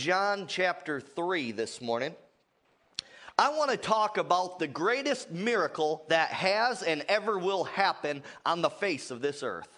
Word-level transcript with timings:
John 0.00 0.46
chapter 0.46 0.98
3 0.98 1.52
this 1.52 1.82
morning. 1.82 2.14
I 3.38 3.50
want 3.50 3.70
to 3.70 3.76
talk 3.76 4.16
about 4.16 4.58
the 4.58 4.66
greatest 4.66 5.30
miracle 5.30 6.06
that 6.08 6.30
has 6.30 6.82
and 6.82 7.04
ever 7.06 7.38
will 7.38 7.64
happen 7.64 8.22
on 8.46 8.62
the 8.62 8.70
face 8.70 9.10
of 9.10 9.20
this 9.20 9.42
earth. 9.42 9.68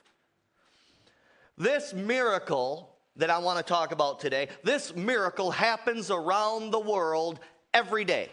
This 1.58 1.93
miracle 1.93 2.95
that 3.16 3.30
I 3.30 3.38
want 3.38 3.58
to 3.58 3.64
talk 3.64 3.90
about 3.90 4.21
today, 4.21 4.46
this 4.62 4.95
miracle 4.95 5.50
happens 5.50 6.08
around 6.08 6.71
the 6.71 6.79
world 6.79 7.41
every 7.75 8.04
day. 8.04 8.31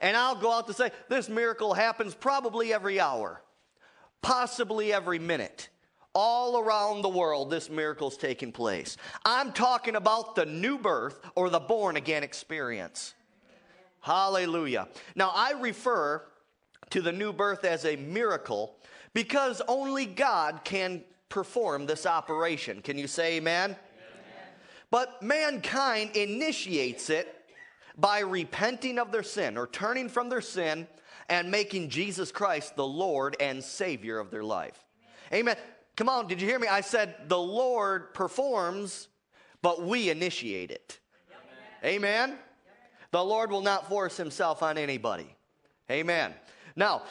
And 0.00 0.16
I'll 0.16 0.36
go 0.36 0.52
out 0.52 0.68
to 0.68 0.72
say 0.72 0.92
this 1.08 1.28
miracle 1.28 1.74
happens 1.74 2.14
probably 2.14 2.72
every 2.72 3.00
hour, 3.00 3.42
possibly 4.22 4.92
every 4.92 5.18
minute. 5.18 5.68
All 6.14 6.58
around 6.58 7.02
the 7.02 7.08
world, 7.08 7.50
this 7.50 7.68
miracle 7.68 8.08
is 8.08 8.16
taking 8.16 8.52
place. 8.52 8.96
I'm 9.24 9.52
talking 9.52 9.96
about 9.96 10.36
the 10.36 10.46
new 10.46 10.78
birth 10.78 11.20
or 11.34 11.50
the 11.50 11.60
born 11.60 11.96
again 11.96 12.22
experience. 12.22 13.14
Hallelujah. 14.00 14.88
Now, 15.16 15.32
I 15.34 15.52
refer 15.52 16.22
to 16.90 17.00
the 17.00 17.10
new 17.10 17.32
birth 17.32 17.64
as 17.64 17.84
a 17.84 17.96
miracle 17.96 18.76
because 19.14 19.62
only 19.66 20.06
God 20.06 20.60
can 20.62 21.02
perform 21.28 21.86
this 21.86 22.06
operation. 22.06 22.82
Can 22.82 22.98
you 22.98 23.06
say 23.06 23.36
amen? 23.36 23.70
amen? 23.70 23.76
But 24.90 25.22
mankind 25.22 26.16
initiates 26.16 27.10
it 27.10 27.34
by 27.96 28.20
repenting 28.20 28.98
of 28.98 29.10
their 29.10 29.22
sin 29.22 29.56
or 29.56 29.66
turning 29.66 30.08
from 30.08 30.28
their 30.28 30.40
sin 30.40 30.86
and 31.28 31.50
making 31.50 31.88
Jesus 31.88 32.30
Christ 32.30 32.76
the 32.76 32.86
Lord 32.86 33.36
and 33.40 33.62
Savior 33.62 34.18
of 34.18 34.30
their 34.30 34.44
life. 34.44 34.84
Amen. 35.32 35.56
Come 35.96 36.08
on, 36.08 36.26
did 36.26 36.40
you 36.40 36.48
hear 36.48 36.58
me? 36.58 36.66
I 36.66 36.80
said 36.80 37.14
the 37.28 37.38
Lord 37.38 38.14
performs, 38.14 39.08
but 39.62 39.82
we 39.82 40.10
initiate 40.10 40.70
it. 40.70 40.98
Amen. 41.84 42.04
Amen? 42.28 42.38
The 43.12 43.24
Lord 43.24 43.52
will 43.52 43.62
not 43.62 43.88
force 43.88 44.16
himself 44.16 44.62
on 44.62 44.76
anybody. 44.76 45.36
Amen. 45.90 46.34
Now, 46.74 47.02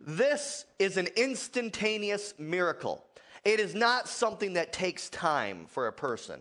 this 0.00 0.64
is 0.78 0.96
an 0.96 1.08
instantaneous 1.16 2.34
miracle. 2.38 3.04
It 3.44 3.60
is 3.60 3.74
not 3.74 4.08
something 4.08 4.54
that 4.54 4.72
takes 4.72 5.08
time 5.10 5.66
for 5.68 5.86
a 5.86 5.92
person. 5.92 6.40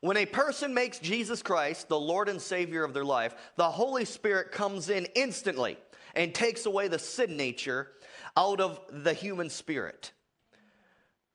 When 0.00 0.16
a 0.16 0.26
person 0.26 0.72
makes 0.72 0.98
Jesus 0.98 1.42
Christ 1.42 1.88
the 1.88 2.00
Lord 2.00 2.28
and 2.28 2.40
Savior 2.40 2.82
of 2.82 2.94
their 2.94 3.04
life, 3.04 3.34
the 3.56 3.70
Holy 3.70 4.04
Spirit 4.04 4.52
comes 4.52 4.88
in 4.88 5.06
instantly 5.14 5.76
and 6.14 6.34
takes 6.34 6.66
away 6.66 6.88
the 6.88 6.98
sin 6.98 7.36
nature 7.36 7.88
out 8.36 8.60
of 8.60 8.80
the 8.90 9.12
human 9.12 9.50
spirit. 9.50 10.12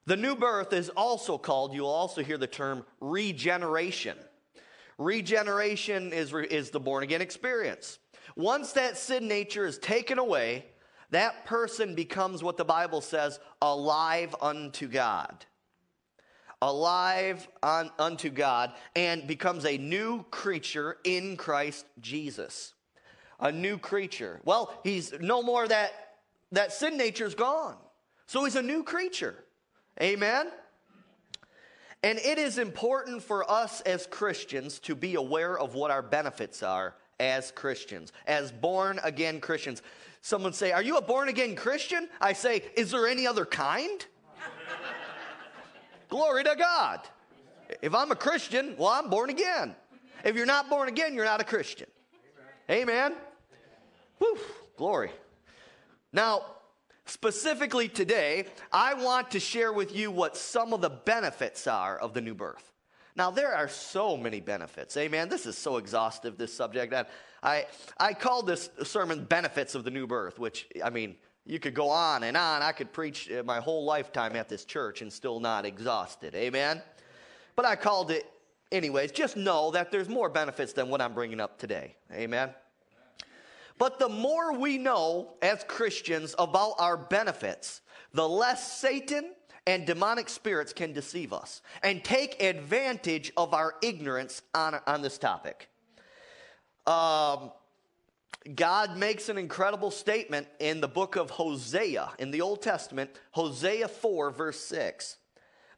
The 0.07 0.15
new 0.15 0.37
birth 0.37 0.71
is 0.71 0.87
also 0.89 1.37
called, 1.37 1.73
you'll 1.73 1.87
also 1.87 2.23
hear 2.23 2.37
the 2.37 2.47
term 2.47 2.85
regeneration. 3.01 4.17
Regeneration 4.97 6.13
is, 6.13 6.33
is 6.33 6.69
the 6.69 6.79
born 6.79 7.03
again 7.03 7.21
experience. 7.21 7.99
Once 8.37 8.71
that 8.71 8.97
sin 8.97 9.27
nature 9.27 9.65
is 9.65 9.77
taken 9.77 10.17
away, 10.17 10.65
that 11.09 11.45
person 11.45 11.93
becomes 11.93 12.41
what 12.41 12.55
the 12.55 12.63
Bible 12.63 13.01
says 13.01 13.37
alive 13.61 14.33
unto 14.41 14.87
God. 14.87 15.45
Alive 16.61 17.45
on, 17.61 17.91
unto 17.99 18.29
God 18.29 18.71
and 18.95 19.27
becomes 19.27 19.65
a 19.65 19.77
new 19.77 20.23
creature 20.31 20.97
in 21.03 21.35
Christ 21.35 21.85
Jesus. 21.99 22.73
A 23.41 23.51
new 23.51 23.77
creature. 23.77 24.39
Well, 24.45 24.73
he's 24.85 25.13
no 25.19 25.43
more 25.43 25.67
that 25.67 25.91
that 26.53 26.71
sin 26.71 26.95
nature 26.95 27.25
is 27.25 27.35
gone. 27.35 27.75
So 28.25 28.45
he's 28.45 28.55
a 28.55 28.61
new 28.61 28.83
creature. 28.83 29.43
Amen. 30.01 30.51
And 32.03 32.19
it 32.19 32.37
is 32.37 32.57
important 32.57 33.23
for 33.23 33.49
us 33.49 33.81
as 33.81 34.05
Christians 34.05 34.79
to 34.79 34.95
be 34.95 35.15
aware 35.15 35.57
of 35.57 35.73
what 35.73 35.89
our 35.89 36.03
benefits 36.03 36.61
are 36.61 36.95
as 37.19 37.51
Christians, 37.51 38.13
as 38.27 38.51
born 38.51 38.99
again 39.03 39.39
Christians. 39.39 39.81
Someone 40.21 40.53
say, 40.53 40.71
Are 40.71 40.83
you 40.83 40.97
a 40.97 41.01
born 41.01 41.29
again 41.29 41.55
Christian? 41.55 42.07
I 42.21 42.33
say, 42.33 42.63
Is 42.75 42.91
there 42.91 43.07
any 43.07 43.25
other 43.25 43.45
kind? 43.45 44.05
Glory 46.09 46.43
to 46.43 46.55
God. 46.57 47.01
If 47.81 47.95
I'm 47.95 48.11
a 48.11 48.15
Christian, 48.15 48.75
well, 48.77 48.89
I'm 48.89 49.09
born 49.09 49.29
again. 49.29 49.75
If 50.23 50.35
you're 50.35 50.45
not 50.45 50.69
born 50.69 50.89
again, 50.89 51.13
you're 51.13 51.25
not 51.25 51.41
a 51.41 51.43
Christian. 51.43 51.87
Amen. 52.69 52.83
Amen. 53.11 53.15
Whew, 54.19 54.37
glory. 54.77 55.11
Now, 56.13 56.41
Specifically 57.07 57.87
today, 57.87 58.45
I 58.71 58.93
want 58.93 59.31
to 59.31 59.39
share 59.39 59.71
with 59.71 59.95
you 59.95 60.11
what 60.11 60.35
some 60.35 60.73
of 60.73 60.81
the 60.81 60.89
benefits 60.89 61.65
are 61.65 61.97
of 61.97 62.13
the 62.13 62.19
new 62.19 62.35
birth. 62.35 62.73
Now, 63.15 63.31
there 63.31 63.55
are 63.55 63.69
so 63.69 64.17
many 64.17 64.41
benefits. 64.41 64.95
Amen. 64.97 65.29
This 65.29 65.45
is 65.45 65.57
so 65.57 65.77
exhaustive, 65.77 66.37
this 66.37 66.53
subject. 66.53 66.91
That 66.91 67.09
I, 67.41 67.65
I 67.97 68.13
called 68.13 68.45
this 68.45 68.69
sermon 68.83 69.23
Benefits 69.23 69.73
of 69.73 69.85
the 69.85 69.89
New 69.89 70.05
Birth, 70.05 70.37
which, 70.37 70.67
I 70.83 70.89
mean, 70.89 71.15
you 71.45 71.59
could 71.59 71.73
go 71.73 71.89
on 71.89 72.23
and 72.23 72.35
on. 72.35 72.61
I 72.61 72.73
could 72.73 72.91
preach 72.91 73.31
uh, 73.31 73.41
my 73.41 73.59
whole 73.59 73.85
lifetime 73.85 74.35
at 74.35 74.49
this 74.49 74.65
church 74.65 75.01
and 75.01 75.11
still 75.11 75.39
not 75.39 75.65
exhausted. 75.65 76.35
Amen. 76.35 76.81
But 77.55 77.65
I 77.65 77.77
called 77.77 78.11
it 78.11 78.29
anyways. 78.71 79.13
Just 79.13 79.37
know 79.37 79.71
that 79.71 79.91
there's 79.91 80.09
more 80.09 80.29
benefits 80.29 80.73
than 80.73 80.89
what 80.89 81.01
I'm 81.01 81.13
bringing 81.13 81.39
up 81.39 81.57
today. 81.57 81.95
Amen. 82.11 82.49
But 83.77 83.99
the 83.99 84.09
more 84.09 84.57
we 84.57 84.77
know 84.77 85.35
as 85.41 85.63
Christians 85.67 86.33
about 86.39 86.75
our 86.79 86.97
benefits, 86.97 87.81
the 88.13 88.27
less 88.27 88.71
Satan 88.71 89.33
and 89.67 89.85
demonic 89.85 90.29
spirits 90.29 90.73
can 90.73 90.93
deceive 90.93 91.33
us 91.33 91.61
and 91.83 92.03
take 92.03 92.41
advantage 92.41 93.31
of 93.37 93.53
our 93.53 93.75
ignorance 93.81 94.41
on, 94.55 94.79
on 94.87 95.01
this 95.01 95.17
topic. 95.17 95.69
Um, 96.87 97.51
God 98.55 98.97
makes 98.97 99.27
an 99.27 99.37
incredible 99.37 99.91
statement 99.91 100.47
in 100.59 100.79
the 100.79 100.87
book 100.87 101.17
of 101.17 101.29
Hosea 101.31 102.11
in 102.17 102.31
the 102.31 102.41
Old 102.41 102.61
Testament, 102.61 103.09
Hosea 103.31 103.89
4, 103.89 104.31
verse 104.31 104.59
6. 104.61 105.17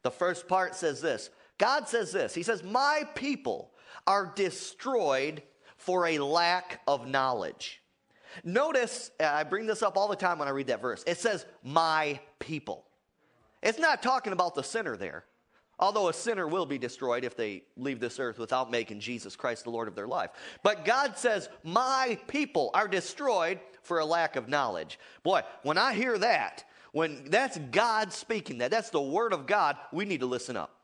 The 0.03 0.11
first 0.11 0.47
part 0.47 0.75
says 0.75 1.01
this 1.01 1.31
God 1.57 1.87
says 1.87 2.11
this 2.11 2.35
He 2.35 2.43
says, 2.43 2.63
My 2.63 3.03
people 3.15 3.71
are 4.05 4.31
destroyed 4.35 5.41
for 5.77 6.07
a 6.07 6.19
lack 6.19 6.81
of 6.87 7.07
knowledge. 7.07 7.78
Notice, 8.43 9.11
uh, 9.19 9.25
I 9.25 9.43
bring 9.43 9.65
this 9.65 9.83
up 9.83 9.97
all 9.97 10.07
the 10.07 10.15
time 10.15 10.39
when 10.39 10.47
I 10.47 10.51
read 10.51 10.67
that 10.67 10.81
verse. 10.81 11.03
It 11.07 11.17
says, 11.17 11.45
My 11.63 12.19
people. 12.39 12.85
It's 13.61 13.79
not 13.79 14.01
talking 14.01 14.33
about 14.33 14.55
the 14.55 14.63
sinner 14.63 14.95
there. 14.95 15.25
Although 15.79 16.09
a 16.09 16.13
sinner 16.13 16.45
will 16.47 16.65
be 16.65 16.77
destroyed 16.77 17.23
if 17.23 17.37
they 17.37 17.63
leave 17.77 18.01
this 18.01 18.19
earth 18.19 18.37
without 18.37 18.69
making 18.69 18.99
Jesus 18.99 19.35
Christ 19.37 19.63
the 19.63 19.69
Lord 19.69 19.87
of 19.87 19.95
their 19.95 20.07
life. 20.07 20.31
But 20.61 20.83
God 20.83 21.17
says, 21.17 21.49
My 21.63 22.19
people 22.27 22.69
are 22.73 22.87
destroyed 22.87 23.59
for 23.81 23.99
a 23.99 24.05
lack 24.05 24.35
of 24.35 24.49
knowledge. 24.49 24.99
Boy, 25.23 25.41
when 25.63 25.77
I 25.77 25.93
hear 25.93 26.17
that, 26.17 26.65
when 26.91 27.25
that's 27.29 27.57
God 27.71 28.11
speaking 28.11 28.57
that, 28.57 28.71
that's 28.71 28.89
the 28.89 29.01
word 29.01 29.31
of 29.31 29.47
God, 29.47 29.77
we 29.93 30.05
need 30.05 30.19
to 30.19 30.25
listen 30.25 30.57
up. 30.57 30.75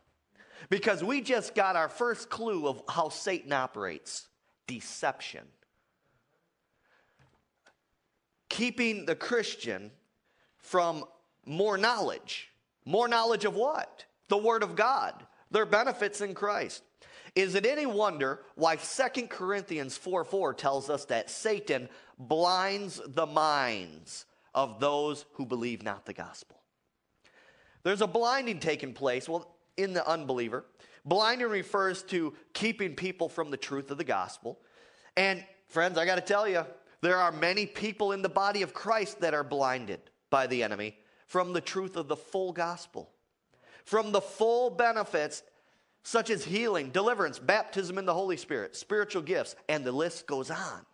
Because 0.70 1.04
we 1.04 1.22
just 1.22 1.56
got 1.56 1.76
our 1.76 1.90
first 1.90 2.30
clue 2.30 2.68
of 2.68 2.82
how 2.88 3.10
Satan 3.10 3.52
operates 3.52 4.28
deception 4.66 5.44
keeping 8.56 9.06
the 9.06 9.16
Christian 9.16 9.92
from 10.58 11.04
more 11.46 11.78
knowledge. 11.78 12.50
More 12.86 13.10
knowledge 13.10 13.44
of 13.44 13.56
what? 13.56 14.06
The 14.30 14.38
Word 14.38 14.64
of 14.64 14.78
God, 14.78 15.14
their 15.52 15.66
benefits 15.66 16.22
in 16.22 16.34
Christ. 16.34 16.82
Is 17.36 17.56
it 17.56 17.66
any 17.66 17.86
wonder 17.86 18.40
why 18.56 18.78
2 18.78 19.28
Corinthians 19.28 19.98
4 19.98 20.24
4 20.24 20.54
tells 20.54 20.90
us 20.90 21.04
that 21.06 21.30
Satan 21.30 21.90
blinds 22.18 23.02
the 23.06 23.26
minds 23.26 24.26
of 24.54 24.80
those 24.80 25.26
who 25.34 25.46
believe 25.46 25.84
not 25.84 26.06
the 26.06 26.14
gospel? 26.14 26.62
There's 27.84 28.02
a 28.02 28.08
blinding 28.08 28.60
taking 28.60 28.94
place, 28.94 29.28
well, 29.28 29.54
in 29.76 29.92
the 29.92 30.08
unbeliever. 30.08 30.66
Blinding 31.04 31.50
refers 31.50 32.04
to 32.04 32.34
keeping 32.54 32.96
people 32.96 33.28
from 33.28 33.52
the 33.52 33.58
truth 33.58 33.92
of 33.92 33.98
the 33.98 34.06
gospel. 34.06 34.60
And 35.18 35.44
friends, 35.68 35.98
I 35.98 36.06
got 36.06 36.16
to 36.16 36.22
tell 36.22 36.48
you, 36.48 36.66
there 37.02 37.18
are 37.18 37.32
many 37.32 37.66
people 37.66 38.12
in 38.12 38.22
the 38.22 38.30
body 38.30 38.62
of 38.62 38.74
Christ 38.74 39.22
that 39.22 39.34
are 39.34 39.44
blinded 39.44 40.00
by 40.30 40.48
the 40.48 40.64
enemy 40.64 40.98
from 41.28 41.54
the 41.54 41.62
truth 41.62 41.96
of 41.96 42.08
the 42.08 42.16
full 42.16 42.52
gospel, 42.52 43.12
from 43.84 44.12
the 44.12 44.22
full 44.22 44.70
benefits 44.70 45.44
such 46.04 46.30
as 46.30 46.44
healing, 46.44 46.92
deliverance, 46.92 47.40
baptism 47.40 47.98
in 47.98 48.06
the 48.06 48.14
Holy 48.14 48.38
Spirit, 48.38 48.76
spiritual 48.76 49.24
gifts, 49.24 49.56
and 49.68 49.84
the 49.84 49.92
list 49.92 50.28
goes 50.28 50.52
on. 50.52 50.86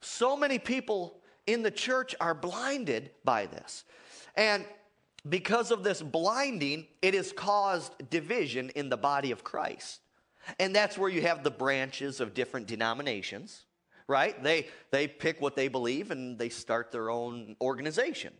So 0.00 0.36
many 0.36 0.58
people 0.58 1.20
in 1.46 1.62
the 1.62 1.70
church 1.70 2.14
are 2.20 2.34
blinded 2.34 3.10
by 3.24 3.46
this. 3.46 3.84
And 4.36 4.64
because 5.28 5.70
of 5.70 5.84
this 5.84 6.02
blinding, 6.02 6.86
it 7.00 7.14
has 7.14 7.32
caused 7.32 7.94
division 8.10 8.70
in 8.70 8.88
the 8.88 8.96
body 8.96 9.30
of 9.30 9.44
Christ. 9.44 10.00
And 10.58 10.74
that's 10.74 10.98
where 10.98 11.10
you 11.10 11.22
have 11.22 11.44
the 11.44 11.50
branches 11.50 12.20
of 12.20 12.34
different 12.34 12.66
denominations 12.66 13.64
right? 14.12 14.40
They, 14.42 14.68
they 14.90 15.08
pick 15.08 15.40
what 15.40 15.56
they 15.56 15.68
believe 15.68 16.10
and 16.10 16.38
they 16.38 16.50
start 16.50 16.92
their 16.92 17.10
own 17.10 17.56
organization. 17.60 18.32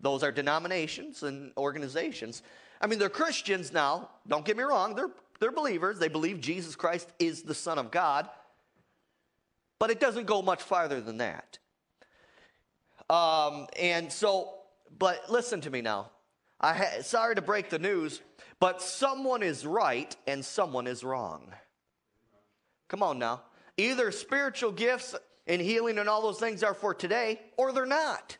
Those 0.00 0.22
are 0.22 0.32
denominations 0.32 1.22
and 1.22 1.52
organizations. 1.56 2.42
I 2.80 2.86
mean, 2.86 2.98
they're 2.98 3.08
Christians 3.08 3.72
now, 3.72 4.10
don't 4.28 4.44
get 4.44 4.56
me 4.56 4.64
wrong, 4.64 4.94
they're 4.94 5.10
they're 5.38 5.52
believers. 5.52 5.98
They 5.98 6.08
believe 6.08 6.40
Jesus 6.40 6.76
Christ 6.76 7.08
is 7.18 7.42
the 7.42 7.54
Son 7.54 7.78
of 7.78 7.90
God. 7.90 8.28
But 9.78 9.90
it 9.90 10.00
doesn't 10.00 10.26
go 10.26 10.40
much 10.42 10.62
farther 10.62 11.00
than 11.00 11.18
that. 11.18 11.58
Um, 13.10 13.66
and 13.78 14.10
so, 14.10 14.54
but 14.98 15.30
listen 15.30 15.60
to 15.62 15.70
me 15.70 15.82
now. 15.82 16.10
I 16.60 16.72
ha- 16.72 17.02
sorry 17.02 17.34
to 17.34 17.42
break 17.42 17.68
the 17.68 17.78
news, 17.78 18.22
but 18.58 18.80
someone 18.80 19.42
is 19.42 19.66
right 19.66 20.16
and 20.26 20.42
someone 20.42 20.86
is 20.86 21.04
wrong. 21.04 21.52
Come 22.88 23.02
on 23.02 23.18
now. 23.18 23.42
Either 23.76 24.10
spiritual 24.10 24.72
gifts 24.72 25.14
and 25.46 25.60
healing 25.60 25.98
and 25.98 26.08
all 26.08 26.22
those 26.22 26.38
things 26.38 26.62
are 26.62 26.74
for 26.74 26.94
today, 26.94 27.40
or 27.56 27.72
they're 27.72 27.86
not. 27.86 28.36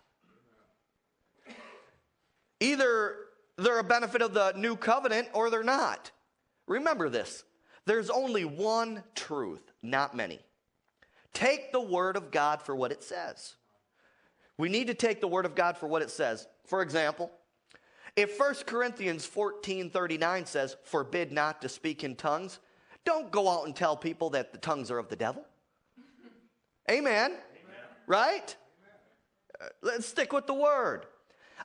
Either 2.61 3.17
they're 3.59 3.79
a 3.79 3.85
benefit 3.85 4.23
of 4.23 4.35
the 4.35 4.53
new 4.57 4.77
covenant 4.77 5.29
or 5.33 5.51
they're 5.51 5.63
not. 5.63 6.11
Remember 6.67 7.09
this 7.09 7.45
there's 7.87 8.11
only 8.11 8.45
one 8.45 9.03
truth, 9.15 9.73
not 9.83 10.17
many. 10.17 10.41
Take 11.33 11.71
the 11.71 11.81
word 11.81 12.17
of 12.17 12.31
God 12.31 12.63
for 12.63 12.75
what 12.75 12.93
it 12.93 13.05
says. 13.05 13.57
We 14.59 14.69
need 14.69 14.87
to 14.87 14.95
take 14.95 15.21
the 15.21 15.29
word 15.29 15.45
of 15.45 15.55
God 15.55 15.77
for 15.77 15.87
what 15.87 16.03
it 16.03 16.11
says. 16.11 16.49
For 16.65 16.81
example, 16.81 17.31
if 18.17 18.41
1 18.41 18.55
Corinthians 18.67 19.27
14 19.27 19.91
39 19.91 20.47
says, 20.47 20.77
forbid 20.85 21.31
not 21.31 21.61
to 21.63 21.69
speak 21.69 22.03
in 22.03 22.17
tongues, 22.17 22.59
don't 23.07 23.31
go 23.31 23.49
out 23.49 23.65
and 23.65 23.75
tell 23.75 23.97
people 23.97 24.31
that 24.31 24.53
the 24.53 24.59
tongues 24.59 24.91
are 24.91 24.99
of 24.99 25.09
the 25.09 25.17
devil. 25.17 25.45
Amen. 26.91 27.31
Amen. 27.31 27.39
Right? 28.07 28.57
Amen. 29.61 29.61
Uh, 29.61 29.65
let's 29.83 30.07
stick 30.07 30.33
with 30.33 30.47
the 30.47 30.55
word. 30.55 31.07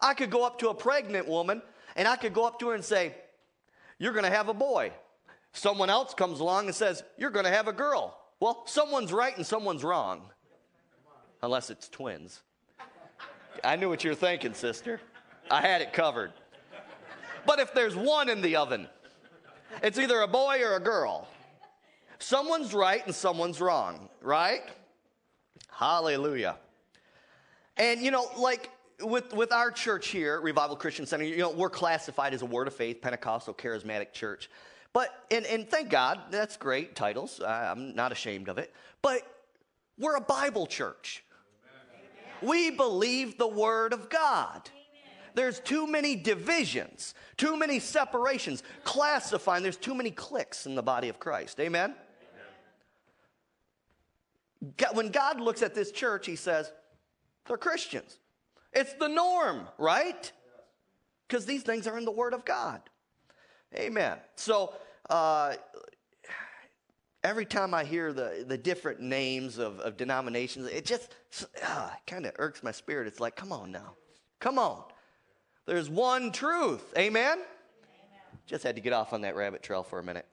I 0.01 0.13
could 0.13 0.29
go 0.29 0.45
up 0.45 0.59
to 0.59 0.69
a 0.69 0.73
pregnant 0.73 1.27
woman 1.27 1.61
and 1.95 2.07
I 2.07 2.15
could 2.15 2.33
go 2.33 2.45
up 2.45 2.59
to 2.59 2.69
her 2.69 2.75
and 2.75 2.85
say, 2.85 3.15
You're 3.99 4.13
going 4.13 4.23
to 4.23 4.31
have 4.31 4.47
a 4.47 4.53
boy. 4.53 4.93
Someone 5.53 5.89
else 5.89 6.13
comes 6.13 6.39
along 6.39 6.67
and 6.67 6.75
says, 6.75 7.03
You're 7.17 7.31
going 7.31 7.45
to 7.45 7.51
have 7.51 7.67
a 7.67 7.73
girl. 7.73 8.17
Well, 8.39 8.63
someone's 8.65 9.11
right 9.11 9.35
and 9.35 9.45
someone's 9.45 9.83
wrong. 9.83 10.21
Unless 11.43 11.69
it's 11.69 11.89
twins. 11.89 12.41
I 13.63 13.75
knew 13.75 13.89
what 13.89 14.03
you 14.03 14.11
were 14.11 14.15
thinking, 14.15 14.53
sister. 14.53 15.01
I 15.49 15.61
had 15.61 15.81
it 15.81 15.91
covered. 15.91 16.31
But 17.45 17.59
if 17.59 17.73
there's 17.73 17.95
one 17.95 18.29
in 18.29 18.41
the 18.41 18.55
oven, 18.55 18.87
it's 19.81 19.97
either 19.97 20.21
a 20.21 20.27
boy 20.27 20.61
or 20.63 20.75
a 20.75 20.79
girl. 20.79 21.27
Someone's 22.19 22.73
right 22.73 23.05
and 23.05 23.15
someone's 23.15 23.59
wrong, 23.59 24.09
right? 24.21 24.61
Hallelujah. 25.71 26.57
And 27.77 28.01
you 28.01 28.11
know, 28.11 28.27
like 28.37 28.69
with, 29.01 29.33
with 29.33 29.51
our 29.51 29.71
church 29.71 30.09
here, 30.09 30.39
Revival 30.39 30.75
Christian 30.75 31.05
Center, 31.05 31.23
you 31.23 31.37
know, 31.37 31.49
we're 31.49 31.69
classified 31.69 32.33
as 32.33 32.41
a 32.41 32.45
Word 32.45 32.67
of 32.67 32.75
Faith, 32.75 33.01
Pentecostal, 33.01 33.53
Charismatic 33.53 34.13
Church. 34.13 34.49
But, 34.93 35.09
and, 35.31 35.45
and 35.45 35.67
thank 35.67 35.89
God, 35.89 36.19
that's 36.31 36.57
great 36.57 36.95
titles. 36.95 37.41
I'm 37.45 37.95
not 37.95 38.11
ashamed 38.11 38.49
of 38.49 38.57
it. 38.57 38.73
But 39.01 39.21
we're 39.97 40.15
a 40.15 40.21
Bible 40.21 40.67
church. 40.67 41.23
Amen. 42.41 42.49
We 42.49 42.71
believe 42.71 43.37
the 43.37 43.47
Word 43.47 43.93
of 43.93 44.09
God. 44.09 44.69
There's 45.33 45.59
too 45.59 45.87
many 45.87 46.15
divisions, 46.15 47.13
too 47.37 47.57
many 47.57 47.79
separations, 47.79 48.63
classifying. 48.83 49.63
There's 49.63 49.77
too 49.77 49.95
many 49.95 50.11
cliques 50.11 50.65
in 50.65 50.75
the 50.75 50.83
body 50.83 51.09
of 51.09 51.19
Christ. 51.19 51.59
Amen? 51.59 51.95
Amen. 54.61 54.89
When 54.93 55.09
God 55.09 55.39
looks 55.39 55.61
at 55.61 55.73
this 55.73 55.91
church, 55.91 56.25
He 56.25 56.35
says, 56.35 56.71
they're 57.47 57.57
Christians. 57.57 58.17
It's 58.73 58.93
the 58.93 59.07
norm, 59.07 59.67
right? 59.77 60.31
Because 61.27 61.45
these 61.45 61.63
things 61.63 61.87
are 61.87 61.97
in 61.97 62.05
the 62.05 62.11
Word 62.11 62.33
of 62.33 62.45
God. 62.45 62.81
Amen. 63.75 64.17
So, 64.35 64.73
uh, 65.09 65.55
every 67.23 67.45
time 67.45 67.73
I 67.73 67.83
hear 67.83 68.13
the, 68.13 68.45
the 68.47 68.57
different 68.57 68.99
names 68.99 69.57
of, 69.57 69.79
of 69.79 69.97
denominations, 69.97 70.67
it 70.67 70.85
just 70.85 71.15
uh, 71.65 71.89
kind 72.07 72.25
of 72.25 72.33
irks 72.37 72.63
my 72.63 72.71
spirit. 72.71 73.07
It's 73.07 73.19
like, 73.19 73.35
come 73.35 73.51
on 73.51 73.71
now. 73.71 73.93
Come 74.39 74.57
on. 74.57 74.83
There's 75.71 75.89
one 75.89 76.33
truth. 76.33 76.83
Amen? 76.97 77.31
Amen? 77.31 77.45
Just 78.45 78.65
had 78.65 78.75
to 78.75 78.81
get 78.81 78.91
off 78.91 79.13
on 79.13 79.21
that 79.21 79.37
rabbit 79.37 79.63
trail 79.63 79.83
for 79.83 79.99
a 79.99 80.03
minute. 80.03 80.25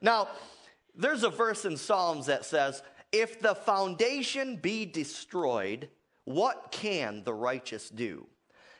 now, 0.00 0.28
there's 0.94 1.24
a 1.24 1.28
verse 1.28 1.66
in 1.66 1.76
Psalms 1.76 2.24
that 2.24 2.46
says, 2.46 2.82
If 3.12 3.38
the 3.38 3.54
foundation 3.54 4.56
be 4.56 4.86
destroyed, 4.86 5.90
what 6.24 6.68
can 6.70 7.22
the 7.22 7.34
righteous 7.34 7.90
do? 7.90 8.26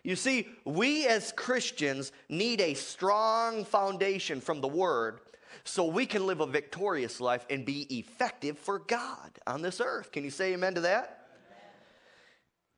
You 0.02 0.16
see, 0.16 0.48
we 0.64 1.06
as 1.08 1.30
Christians 1.32 2.10
need 2.30 2.62
a 2.62 2.72
strong 2.72 3.62
foundation 3.66 4.40
from 4.40 4.62
the 4.62 4.68
Word 4.68 5.20
so 5.62 5.84
we 5.84 6.06
can 6.06 6.26
live 6.26 6.40
a 6.40 6.46
victorious 6.46 7.20
life 7.20 7.44
and 7.50 7.66
be 7.66 7.82
effective 7.98 8.58
for 8.58 8.78
God 8.78 9.38
on 9.46 9.60
this 9.60 9.82
earth. 9.82 10.10
Can 10.10 10.24
you 10.24 10.30
say 10.30 10.54
amen 10.54 10.76
to 10.76 10.80
that? 10.80 11.26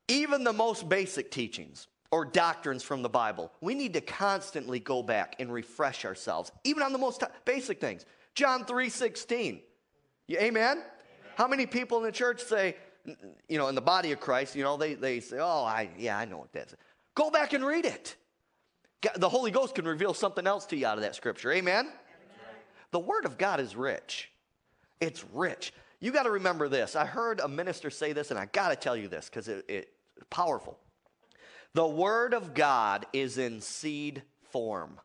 Even 0.08 0.42
the 0.42 0.52
most 0.52 0.88
basic 0.88 1.30
teachings 1.30 1.86
or 2.10 2.24
doctrines 2.24 2.82
from 2.82 3.02
the 3.02 3.08
Bible, 3.08 3.52
we 3.60 3.74
need 3.74 3.92
to 3.94 4.00
constantly 4.00 4.80
go 4.80 5.02
back 5.02 5.36
and 5.38 5.52
refresh 5.52 6.04
ourselves, 6.04 6.50
even 6.64 6.82
on 6.82 6.92
the 6.92 6.98
most 6.98 7.22
basic 7.44 7.80
things. 7.80 8.06
John 8.34 8.64
3 8.64 8.88
16. 8.88 9.60
Amen? 10.30 10.42
amen? 10.42 10.82
How 11.36 11.48
many 11.48 11.66
people 11.66 11.98
in 11.98 12.04
the 12.04 12.12
church 12.12 12.42
say, 12.42 12.76
you 13.48 13.58
know, 13.58 13.68
in 13.68 13.74
the 13.74 13.80
body 13.80 14.12
of 14.12 14.20
Christ, 14.20 14.54
you 14.54 14.62
know, 14.62 14.76
they, 14.76 14.94
they 14.94 15.20
say, 15.20 15.38
oh, 15.38 15.64
I, 15.64 15.90
yeah, 15.98 16.18
I 16.18 16.24
know 16.24 16.38
what 16.38 16.52
that 16.52 16.68
is. 16.68 16.76
Go 17.14 17.30
back 17.30 17.52
and 17.52 17.64
read 17.64 17.84
it. 17.84 18.16
The 19.16 19.28
Holy 19.28 19.50
Ghost 19.50 19.74
can 19.74 19.84
reveal 19.84 20.14
something 20.14 20.46
else 20.46 20.66
to 20.66 20.76
you 20.76 20.86
out 20.86 20.98
of 20.98 21.02
that 21.02 21.14
scripture. 21.14 21.52
Amen? 21.52 21.86
Amen. 21.86 21.92
The 22.90 22.98
Word 22.98 23.24
of 23.24 23.38
God 23.38 23.60
is 23.60 23.76
rich. 23.76 24.30
It's 25.00 25.24
rich. 25.32 25.72
You 26.00 26.10
got 26.12 26.24
to 26.24 26.30
remember 26.30 26.68
this. 26.68 26.96
I 26.96 27.04
heard 27.04 27.40
a 27.40 27.48
minister 27.48 27.90
say 27.90 28.12
this, 28.12 28.30
and 28.30 28.38
I 28.38 28.46
got 28.46 28.68
to 28.70 28.76
tell 28.76 28.96
you 28.96 29.08
this 29.08 29.28
because 29.28 29.48
it, 29.48 29.64
it's 29.68 29.90
powerful. 30.30 30.78
The 31.74 31.86
Word 31.86 32.34
of 32.34 32.54
God 32.54 33.06
is 33.12 33.38
in 33.38 33.60
seed 33.60 34.22
form. 34.50 34.98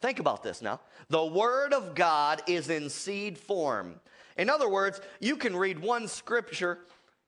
Think 0.00 0.18
about 0.20 0.42
this 0.42 0.62
now. 0.62 0.80
The 1.08 1.24
Word 1.24 1.72
of 1.72 1.94
God 1.94 2.42
is 2.46 2.70
in 2.70 2.90
seed 2.90 3.38
form. 3.38 4.00
In 4.36 4.50
other 4.50 4.68
words, 4.68 5.00
you 5.20 5.36
can 5.36 5.56
read 5.56 5.78
one 5.78 6.08
scripture 6.08 6.78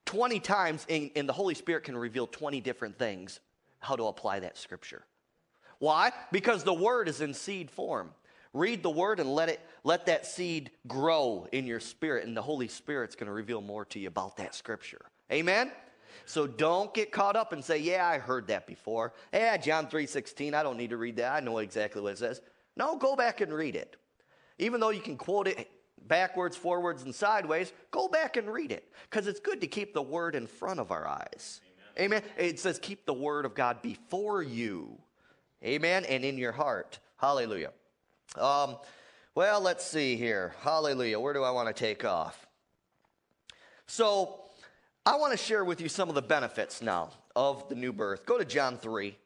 20 0.04 0.40
times, 0.40 0.86
and, 0.88 1.10
and 1.16 1.28
the 1.28 1.32
Holy 1.32 1.54
Spirit 1.54 1.84
can 1.84 1.96
reveal 1.96 2.26
20 2.26 2.60
different 2.60 2.98
things 2.98 3.40
how 3.80 3.96
to 3.96 4.04
apply 4.04 4.40
that 4.40 4.56
scripture. 4.56 5.04
Why? 5.78 6.12
Because 6.32 6.64
the 6.64 6.74
Word 6.74 7.08
is 7.08 7.20
in 7.20 7.34
seed 7.34 7.70
form. 7.70 8.10
Read 8.52 8.82
the 8.82 8.90
Word 8.90 9.20
and 9.20 9.34
let, 9.34 9.48
it, 9.48 9.60
let 9.84 10.06
that 10.06 10.26
seed 10.26 10.70
grow 10.86 11.46
in 11.52 11.66
your 11.66 11.80
spirit, 11.80 12.26
and 12.26 12.36
the 12.36 12.42
Holy 12.42 12.68
Spirit's 12.68 13.14
going 13.14 13.26
to 13.26 13.32
reveal 13.32 13.60
more 13.60 13.84
to 13.86 13.98
you 13.98 14.08
about 14.08 14.36
that 14.38 14.54
scripture. 14.54 15.04
Amen? 15.30 15.70
So 16.26 16.46
don't 16.46 16.92
get 16.94 17.12
caught 17.12 17.36
up 17.36 17.52
and 17.52 17.64
say, 17.64 17.78
"Yeah, 17.78 18.06
I 18.06 18.18
heard 18.18 18.48
that 18.48 18.66
before." 18.66 19.12
Yeah, 19.32 19.56
John 19.56 19.88
3:16, 19.88 20.54
I 20.54 20.62
don't 20.62 20.76
need 20.76 20.90
to 20.90 20.96
read 20.96 21.16
that. 21.16 21.32
I 21.32 21.40
know 21.40 21.58
exactly 21.58 22.02
what 22.02 22.12
it 22.12 22.18
says. 22.18 22.40
No, 22.76 22.96
go 22.96 23.16
back 23.16 23.40
and 23.40 23.52
read 23.52 23.76
it. 23.76 23.96
Even 24.58 24.80
though 24.80 24.90
you 24.90 25.00
can 25.00 25.16
quote 25.16 25.48
it 25.48 25.70
backwards, 26.06 26.56
forwards, 26.56 27.02
and 27.02 27.14
sideways, 27.14 27.72
go 27.90 28.08
back 28.08 28.36
and 28.36 28.52
read 28.52 28.72
it 28.72 28.92
because 29.08 29.26
it's 29.26 29.40
good 29.40 29.60
to 29.60 29.66
keep 29.66 29.94
the 29.94 30.02
word 30.02 30.34
in 30.34 30.46
front 30.46 30.80
of 30.80 30.90
our 30.90 31.06
eyes. 31.06 31.60
Amen. 31.98 32.22
Amen. 32.22 32.30
It 32.36 32.58
says, 32.58 32.78
keep 32.78 33.06
the 33.06 33.12
word 33.12 33.44
of 33.44 33.54
God 33.54 33.82
before 33.82 34.42
you. 34.42 34.98
Amen. 35.64 36.04
And 36.04 36.24
in 36.24 36.38
your 36.38 36.52
heart. 36.52 36.98
Hallelujah. 37.16 37.72
Um, 38.36 38.76
well, 39.34 39.60
let's 39.60 39.84
see 39.84 40.16
here. 40.16 40.54
Hallelujah. 40.60 41.18
Where 41.18 41.34
do 41.34 41.42
I 41.42 41.50
want 41.50 41.68
to 41.68 41.74
take 41.74 42.04
off? 42.04 42.46
So, 43.86 44.40
I 45.06 45.16
want 45.16 45.32
to 45.32 45.38
share 45.38 45.64
with 45.64 45.80
you 45.80 45.88
some 45.88 46.08
of 46.08 46.14
the 46.14 46.22
benefits 46.22 46.82
now 46.82 47.10
of 47.34 47.68
the 47.68 47.74
new 47.74 47.92
birth. 47.92 48.26
Go 48.26 48.38
to 48.38 48.44
John 48.44 48.76
3, 48.76 49.16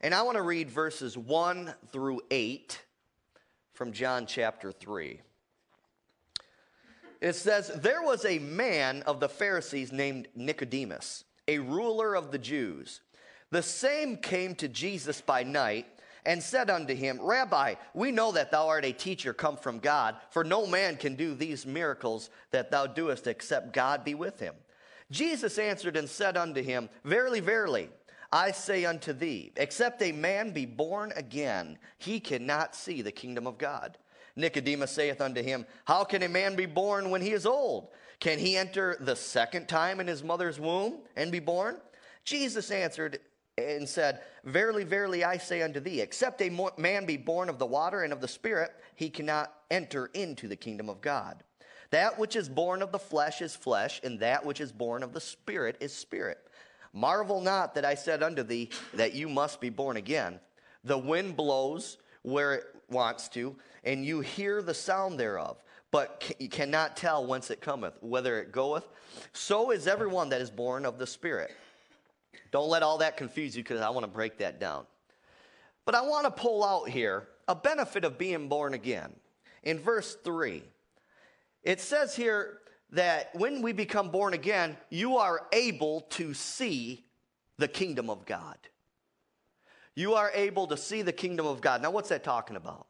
and 0.00 0.14
I 0.14 0.22
want 0.22 0.36
to 0.36 0.42
read 0.42 0.70
verses 0.70 1.16
1 1.16 1.72
through 1.92 2.20
8 2.30 2.80
from 3.74 3.92
John 3.92 4.26
chapter 4.26 4.72
3 4.72 5.20
it 7.24 7.34
says, 7.34 7.68
There 7.68 8.02
was 8.02 8.26
a 8.26 8.38
man 8.38 9.02
of 9.06 9.18
the 9.18 9.30
Pharisees 9.30 9.92
named 9.92 10.28
Nicodemus, 10.34 11.24
a 11.48 11.58
ruler 11.58 12.14
of 12.14 12.30
the 12.30 12.38
Jews. 12.38 13.00
The 13.50 13.62
same 13.62 14.18
came 14.18 14.54
to 14.56 14.68
Jesus 14.68 15.22
by 15.22 15.42
night 15.42 15.86
and 16.26 16.42
said 16.42 16.68
unto 16.68 16.94
him, 16.94 17.18
Rabbi, 17.22 17.76
we 17.94 18.12
know 18.12 18.32
that 18.32 18.50
thou 18.50 18.68
art 18.68 18.84
a 18.84 18.92
teacher 18.92 19.32
come 19.32 19.56
from 19.56 19.78
God, 19.78 20.16
for 20.28 20.44
no 20.44 20.66
man 20.66 20.96
can 20.96 21.14
do 21.14 21.34
these 21.34 21.64
miracles 21.64 22.28
that 22.50 22.70
thou 22.70 22.86
doest 22.86 23.26
except 23.26 23.72
God 23.72 24.04
be 24.04 24.14
with 24.14 24.38
him. 24.38 24.54
Jesus 25.10 25.58
answered 25.58 25.96
and 25.96 26.08
said 26.08 26.36
unto 26.36 26.62
him, 26.62 26.88
Verily, 27.04 27.40
verily, 27.40 27.88
I 28.32 28.50
say 28.50 28.84
unto 28.84 29.12
thee, 29.12 29.52
except 29.56 30.02
a 30.02 30.12
man 30.12 30.50
be 30.50 30.66
born 30.66 31.12
again, 31.14 31.78
he 31.98 32.18
cannot 32.18 32.74
see 32.74 33.02
the 33.02 33.12
kingdom 33.12 33.46
of 33.46 33.58
God. 33.58 33.96
Nicodemus 34.36 34.90
saith 34.90 35.20
unto 35.20 35.42
him, 35.42 35.66
How 35.84 36.04
can 36.04 36.22
a 36.22 36.28
man 36.28 36.56
be 36.56 36.66
born 36.66 37.10
when 37.10 37.22
he 37.22 37.30
is 37.30 37.46
old? 37.46 37.88
Can 38.18 38.38
he 38.38 38.56
enter 38.56 38.96
the 39.00 39.14
second 39.14 39.68
time 39.68 40.00
in 40.00 40.06
his 40.06 40.24
mother's 40.24 40.58
womb 40.58 41.00
and 41.16 41.30
be 41.30 41.40
born? 41.40 41.76
Jesus 42.24 42.70
answered 42.70 43.20
and 43.56 43.88
said, 43.88 44.22
Verily, 44.44 44.84
verily, 44.84 45.24
I 45.24 45.36
say 45.36 45.62
unto 45.62 45.78
thee, 45.78 46.00
except 46.00 46.42
a 46.42 46.72
man 46.76 47.06
be 47.06 47.16
born 47.16 47.48
of 47.48 47.58
the 47.58 47.66
water 47.66 48.02
and 48.02 48.12
of 48.12 48.20
the 48.20 48.28
Spirit, 48.28 48.72
he 48.96 49.10
cannot 49.10 49.52
enter 49.70 50.06
into 50.06 50.48
the 50.48 50.56
kingdom 50.56 50.88
of 50.88 51.00
God. 51.00 51.44
That 51.90 52.18
which 52.18 52.36
is 52.36 52.48
born 52.48 52.82
of 52.82 52.92
the 52.92 52.98
flesh 52.98 53.42
is 53.42 53.54
flesh, 53.54 54.00
and 54.02 54.20
that 54.20 54.44
which 54.44 54.60
is 54.60 54.72
born 54.72 55.02
of 55.02 55.12
the 55.12 55.20
Spirit 55.20 55.76
is 55.80 55.92
spirit. 55.92 56.38
Marvel 56.92 57.40
not 57.40 57.74
that 57.74 57.84
I 57.84 57.94
said 57.94 58.22
unto 58.22 58.42
thee 58.42 58.70
that 58.94 59.14
you 59.14 59.28
must 59.28 59.60
be 59.60 59.70
born 59.70 59.96
again. 59.96 60.38
The 60.84 60.98
wind 60.98 61.36
blows 61.36 61.98
where 62.22 62.54
it 62.54 62.64
wants 62.88 63.28
to, 63.30 63.56
and 63.82 64.04
you 64.04 64.20
hear 64.20 64.62
the 64.62 64.74
sound 64.74 65.18
thereof, 65.18 65.62
but 65.90 66.32
you 66.38 66.48
cannot 66.48 66.96
tell 66.96 67.26
whence 67.26 67.50
it 67.50 67.60
cometh, 67.60 67.94
whether 68.00 68.40
it 68.40 68.52
goeth. 68.52 68.86
So 69.32 69.70
is 69.70 69.86
everyone 69.86 70.28
that 70.30 70.40
is 70.40 70.50
born 70.50 70.86
of 70.86 70.98
the 70.98 71.06
Spirit. 71.06 71.54
Don't 72.50 72.68
let 72.68 72.82
all 72.82 72.98
that 72.98 73.16
confuse 73.16 73.56
you 73.56 73.62
because 73.62 73.80
I 73.80 73.90
want 73.90 74.04
to 74.04 74.10
break 74.10 74.38
that 74.38 74.60
down. 74.60 74.86
But 75.84 75.94
I 75.94 76.02
want 76.02 76.24
to 76.24 76.30
pull 76.30 76.64
out 76.64 76.88
here 76.88 77.28
a 77.48 77.54
benefit 77.54 78.04
of 78.04 78.16
being 78.16 78.48
born 78.48 78.74
again. 78.74 79.12
In 79.64 79.78
verse 79.78 80.16
3, 80.24 80.62
it 81.64 81.80
says 81.80 82.14
here 82.14 82.58
that 82.90 83.34
when 83.34 83.62
we 83.62 83.72
become 83.72 84.10
born 84.10 84.34
again, 84.34 84.76
you 84.90 85.16
are 85.16 85.48
able 85.52 86.02
to 86.02 86.34
see 86.34 87.04
the 87.58 87.68
kingdom 87.68 88.10
of 88.10 88.26
God. 88.26 88.56
You 89.96 90.14
are 90.14 90.30
able 90.34 90.66
to 90.68 90.76
see 90.76 91.02
the 91.02 91.12
kingdom 91.12 91.46
of 91.46 91.60
God. 91.60 91.82
Now, 91.82 91.90
what's 91.90 92.08
that 92.10 92.24
talking 92.24 92.56
about? 92.56 92.86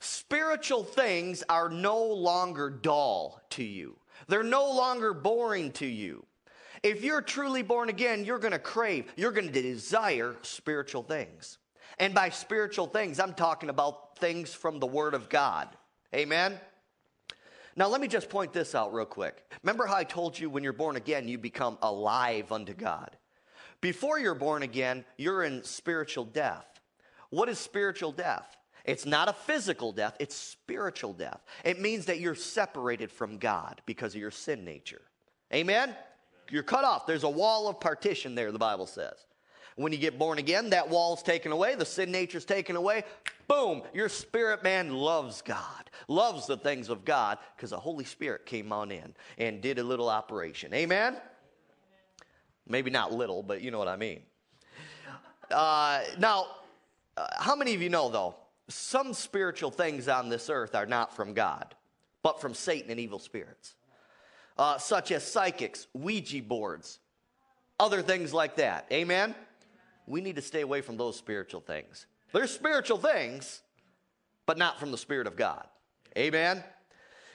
Spiritual 0.00 0.82
things 0.82 1.44
are 1.48 1.68
no 1.68 2.02
longer 2.02 2.70
dull 2.70 3.40
to 3.50 3.64
you, 3.64 3.98
they're 4.28 4.42
no 4.42 4.70
longer 4.72 5.14
boring 5.14 5.72
to 5.72 5.86
you. 5.86 6.26
If 6.82 7.04
you're 7.04 7.20
truly 7.20 7.60
born 7.62 7.90
again, 7.90 8.24
you're 8.24 8.38
going 8.38 8.52
to 8.52 8.58
crave, 8.58 9.12
you're 9.14 9.32
going 9.32 9.52
to 9.52 9.62
desire 9.62 10.34
spiritual 10.40 11.02
things. 11.02 11.58
And 11.98 12.14
by 12.14 12.30
spiritual 12.30 12.86
things, 12.86 13.20
I'm 13.20 13.34
talking 13.34 13.68
about 13.68 14.18
things 14.18 14.54
from 14.54 14.78
the 14.78 14.86
Word 14.86 15.12
of 15.12 15.28
God. 15.28 15.68
Amen? 16.14 16.58
Now, 17.76 17.88
let 17.88 18.00
me 18.00 18.08
just 18.08 18.28
point 18.28 18.52
this 18.52 18.74
out 18.74 18.92
real 18.92 19.06
quick. 19.06 19.44
Remember 19.62 19.86
how 19.86 19.96
I 19.96 20.04
told 20.04 20.38
you 20.38 20.50
when 20.50 20.64
you're 20.64 20.72
born 20.72 20.96
again, 20.96 21.28
you 21.28 21.38
become 21.38 21.78
alive 21.82 22.52
unto 22.52 22.74
God? 22.74 23.16
Before 23.80 24.18
you're 24.18 24.34
born 24.34 24.62
again, 24.62 25.04
you're 25.16 25.44
in 25.44 25.64
spiritual 25.64 26.24
death. 26.24 26.66
What 27.30 27.48
is 27.48 27.58
spiritual 27.58 28.12
death? 28.12 28.56
It's 28.84 29.06
not 29.06 29.28
a 29.28 29.32
physical 29.32 29.92
death, 29.92 30.16
it's 30.18 30.34
spiritual 30.34 31.12
death. 31.12 31.40
It 31.64 31.80
means 31.80 32.06
that 32.06 32.18
you're 32.18 32.34
separated 32.34 33.10
from 33.12 33.38
God 33.38 33.80
because 33.86 34.14
of 34.14 34.20
your 34.20 34.30
sin 34.30 34.64
nature. 34.64 35.02
Amen? 35.52 35.94
You're 36.50 36.62
cut 36.62 36.84
off. 36.84 37.06
There's 37.06 37.22
a 37.22 37.30
wall 37.30 37.68
of 37.68 37.78
partition 37.78 38.34
there, 38.34 38.50
the 38.52 38.58
Bible 38.58 38.86
says. 38.86 39.14
When 39.80 39.92
you 39.92 39.98
get 39.98 40.18
born 40.18 40.38
again, 40.38 40.68
that 40.70 40.90
wall's 40.90 41.22
taken 41.22 41.52
away, 41.52 41.74
the 41.74 41.86
sin 41.86 42.12
nature's 42.12 42.44
taken 42.44 42.76
away. 42.76 43.02
Boom, 43.48 43.80
your 43.94 44.10
spirit 44.10 44.62
man 44.62 44.92
loves 44.92 45.40
God, 45.40 45.90
loves 46.06 46.46
the 46.46 46.58
things 46.58 46.90
of 46.90 47.02
God, 47.06 47.38
because 47.56 47.70
the 47.70 47.80
Holy 47.80 48.04
Spirit 48.04 48.44
came 48.44 48.72
on 48.72 48.92
in 48.92 49.14
and 49.38 49.62
did 49.62 49.78
a 49.78 49.82
little 49.82 50.10
operation. 50.10 50.74
Amen? 50.74 51.16
Maybe 52.68 52.90
not 52.90 53.10
little, 53.10 53.42
but 53.42 53.62
you 53.62 53.70
know 53.70 53.78
what 53.78 53.88
I 53.88 53.96
mean. 53.96 54.20
Uh, 55.50 56.02
now, 56.18 56.48
uh, 57.16 57.26
how 57.38 57.56
many 57.56 57.72
of 57.74 57.80
you 57.80 57.88
know, 57.88 58.10
though, 58.10 58.34
some 58.68 59.14
spiritual 59.14 59.70
things 59.70 60.08
on 60.08 60.28
this 60.28 60.50
earth 60.50 60.74
are 60.74 60.84
not 60.84 61.16
from 61.16 61.32
God, 61.32 61.74
but 62.22 62.38
from 62.38 62.52
Satan 62.52 62.90
and 62.90 63.00
evil 63.00 63.18
spirits, 63.18 63.76
uh, 64.58 64.76
such 64.76 65.10
as 65.10 65.26
psychics, 65.26 65.86
Ouija 65.94 66.42
boards, 66.42 66.98
other 67.78 68.02
things 68.02 68.34
like 68.34 68.56
that. 68.56 68.86
Amen? 68.92 69.34
We 70.10 70.20
need 70.20 70.36
to 70.36 70.42
stay 70.42 70.60
away 70.62 70.80
from 70.80 70.96
those 70.96 71.16
spiritual 71.16 71.60
things. 71.60 72.06
They're 72.32 72.46
spiritual 72.46 72.98
things, 72.98 73.62
but 74.46 74.58
not 74.58 74.78
from 74.80 74.90
the 74.90 74.98
Spirit 74.98 75.26
of 75.26 75.36
God. 75.36 75.66
Amen? 76.18 76.62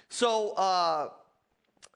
So, 0.10 0.52
uh, 0.52 1.10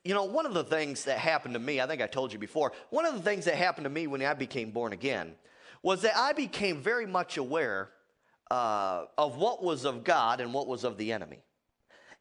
you 0.03 0.13
know, 0.13 0.23
one 0.23 0.45
of 0.45 0.53
the 0.53 0.63
things 0.63 1.03
that 1.05 1.17
happened 1.17 1.53
to 1.53 1.59
me, 1.59 1.81
I 1.81 1.87
think 1.87 2.01
I 2.01 2.07
told 2.07 2.31
you 2.31 2.39
before, 2.39 2.71
one 2.89 3.05
of 3.05 3.13
the 3.13 3.21
things 3.21 3.45
that 3.45 3.55
happened 3.55 3.83
to 3.85 3.89
me 3.89 4.07
when 4.07 4.21
I 4.21 4.33
became 4.33 4.71
born 4.71 4.93
again 4.93 5.35
was 5.83 6.01
that 6.01 6.15
I 6.15 6.33
became 6.33 6.81
very 6.81 7.05
much 7.05 7.37
aware 7.37 7.89
uh, 8.49 9.05
of 9.17 9.37
what 9.37 9.63
was 9.63 9.85
of 9.85 10.03
God 10.03 10.41
and 10.41 10.53
what 10.53 10.67
was 10.67 10.83
of 10.83 10.97
the 10.97 11.11
enemy. 11.11 11.39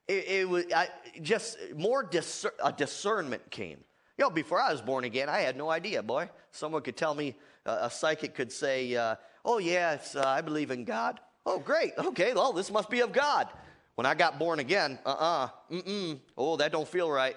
It, 0.07 0.29
it 0.29 0.49
was 0.49 0.65
I, 0.75 0.89
just 1.23 1.59
more 1.77 2.05
discer- 2.05 2.53
a 2.63 2.73
discernment 2.73 3.51
came. 3.51 3.79
You 4.17 4.25
know, 4.25 4.31
before 4.31 4.61
I 4.61 4.73
was 4.73 4.83
born 4.83 5.05
again, 5.05 5.29
I 5.29 5.41
had 5.41 5.57
no 5.57 5.71
idea, 5.71 6.03
boy. 6.03 6.29
Someone 6.51 6.83
could 6.83 6.97
tell 6.97 7.15
me, 7.15 7.37
a 7.69 7.91
psychic 7.91 8.35
could 8.35 8.53
say, 8.53 8.95
uh, 8.97 9.17
Oh, 9.45 9.59
yes, 9.59 10.15
uh, 10.15 10.23
I 10.27 10.41
believe 10.41 10.71
in 10.71 10.85
God. 10.85 11.21
Oh, 11.47 11.59
great. 11.59 11.93
Okay, 11.97 12.35
well, 12.35 12.53
this 12.53 12.71
must 12.71 12.91
be 12.91 13.01
of 13.01 13.13
God. 13.13 13.49
When 13.95 14.07
I 14.07 14.15
got 14.15 14.39
born 14.39 14.59
again, 14.59 14.99
uh 15.07 15.09
uh-uh, 15.09 15.75
uh, 15.77 15.83
mm 15.83 16.21
oh, 16.37 16.57
that 16.57 16.71
don't 16.71 16.87
feel 16.87 17.11
right 17.11 17.37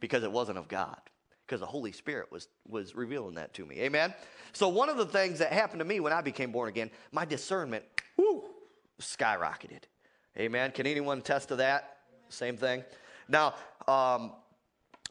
because 0.00 0.22
it 0.22 0.30
wasn't 0.30 0.58
of 0.58 0.68
God, 0.68 1.00
because 1.46 1.60
the 1.60 1.66
Holy 1.66 1.92
Spirit 1.92 2.30
was, 2.30 2.48
was 2.66 2.94
revealing 2.94 3.34
that 3.34 3.52
to 3.54 3.66
me. 3.66 3.80
Amen? 3.80 4.14
So, 4.52 4.68
one 4.68 4.88
of 4.88 4.96
the 4.96 5.06
things 5.06 5.40
that 5.40 5.52
happened 5.52 5.80
to 5.80 5.84
me 5.84 6.00
when 6.00 6.12
I 6.12 6.20
became 6.20 6.52
born 6.52 6.68
again, 6.68 6.90
my 7.12 7.24
discernment, 7.24 7.84
whoo, 8.16 8.44
skyrocketed. 9.00 9.82
Amen? 10.38 10.70
Can 10.70 10.86
anyone 10.86 11.18
attest 11.18 11.48
to 11.48 11.56
that? 11.56 11.98
Same 12.28 12.56
thing. 12.56 12.84
Now, 13.28 13.54
um, 13.86 14.32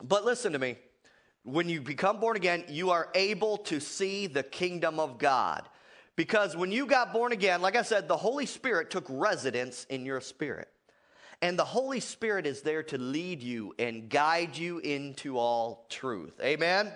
but 0.01 0.25
listen 0.25 0.53
to 0.53 0.59
me. 0.59 0.77
When 1.47 1.69
you 1.69 1.79
become 1.79 2.19
born 2.19 2.35
again, 2.35 2.65
you 2.67 2.89
are 2.89 3.07
able 3.15 3.55
to 3.59 3.79
see 3.79 4.27
the 4.27 4.43
kingdom 4.43 4.99
of 4.99 5.17
God. 5.17 5.63
Because 6.17 6.57
when 6.57 6.73
you 6.73 6.85
got 6.85 7.13
born 7.13 7.31
again, 7.31 7.61
like 7.61 7.77
I 7.77 7.83
said, 7.83 8.09
the 8.09 8.17
Holy 8.17 8.45
Spirit 8.45 8.89
took 8.89 9.05
residence 9.07 9.85
in 9.89 10.05
your 10.05 10.19
spirit. 10.19 10.67
And 11.41 11.57
the 11.57 11.63
Holy 11.63 12.01
Spirit 12.01 12.45
is 12.45 12.63
there 12.63 12.83
to 12.83 12.97
lead 12.97 13.41
you 13.41 13.73
and 13.79 14.09
guide 14.09 14.57
you 14.57 14.79
into 14.79 15.37
all 15.37 15.85
truth. 15.87 16.37
Amen? 16.43 16.91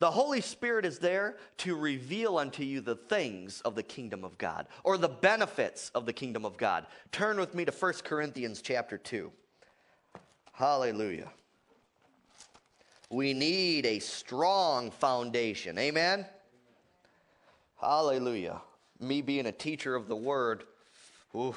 The 0.00 0.10
Holy 0.10 0.42
Spirit 0.42 0.84
is 0.84 0.98
there 0.98 1.38
to 1.58 1.76
reveal 1.76 2.36
unto 2.36 2.62
you 2.62 2.82
the 2.82 2.96
things 2.96 3.62
of 3.62 3.74
the 3.74 3.82
kingdom 3.82 4.22
of 4.22 4.36
God 4.36 4.66
or 4.84 4.98
the 4.98 5.08
benefits 5.08 5.90
of 5.94 6.04
the 6.04 6.12
kingdom 6.12 6.44
of 6.44 6.58
God. 6.58 6.86
Turn 7.10 7.38
with 7.40 7.54
me 7.54 7.64
to 7.64 7.72
1 7.72 7.92
Corinthians 8.04 8.60
chapter 8.60 8.98
2. 8.98 9.32
Hallelujah. 10.52 11.30
We 13.08 13.34
need 13.34 13.86
a 13.86 13.98
strong 14.00 14.90
foundation. 14.90 15.78
Amen? 15.78 16.26
Hallelujah. 17.80 18.60
Me 18.98 19.22
being 19.22 19.46
a 19.46 19.52
teacher 19.52 19.94
of 19.94 20.08
the 20.08 20.16
word, 20.16 20.64
ooh, 21.34 21.54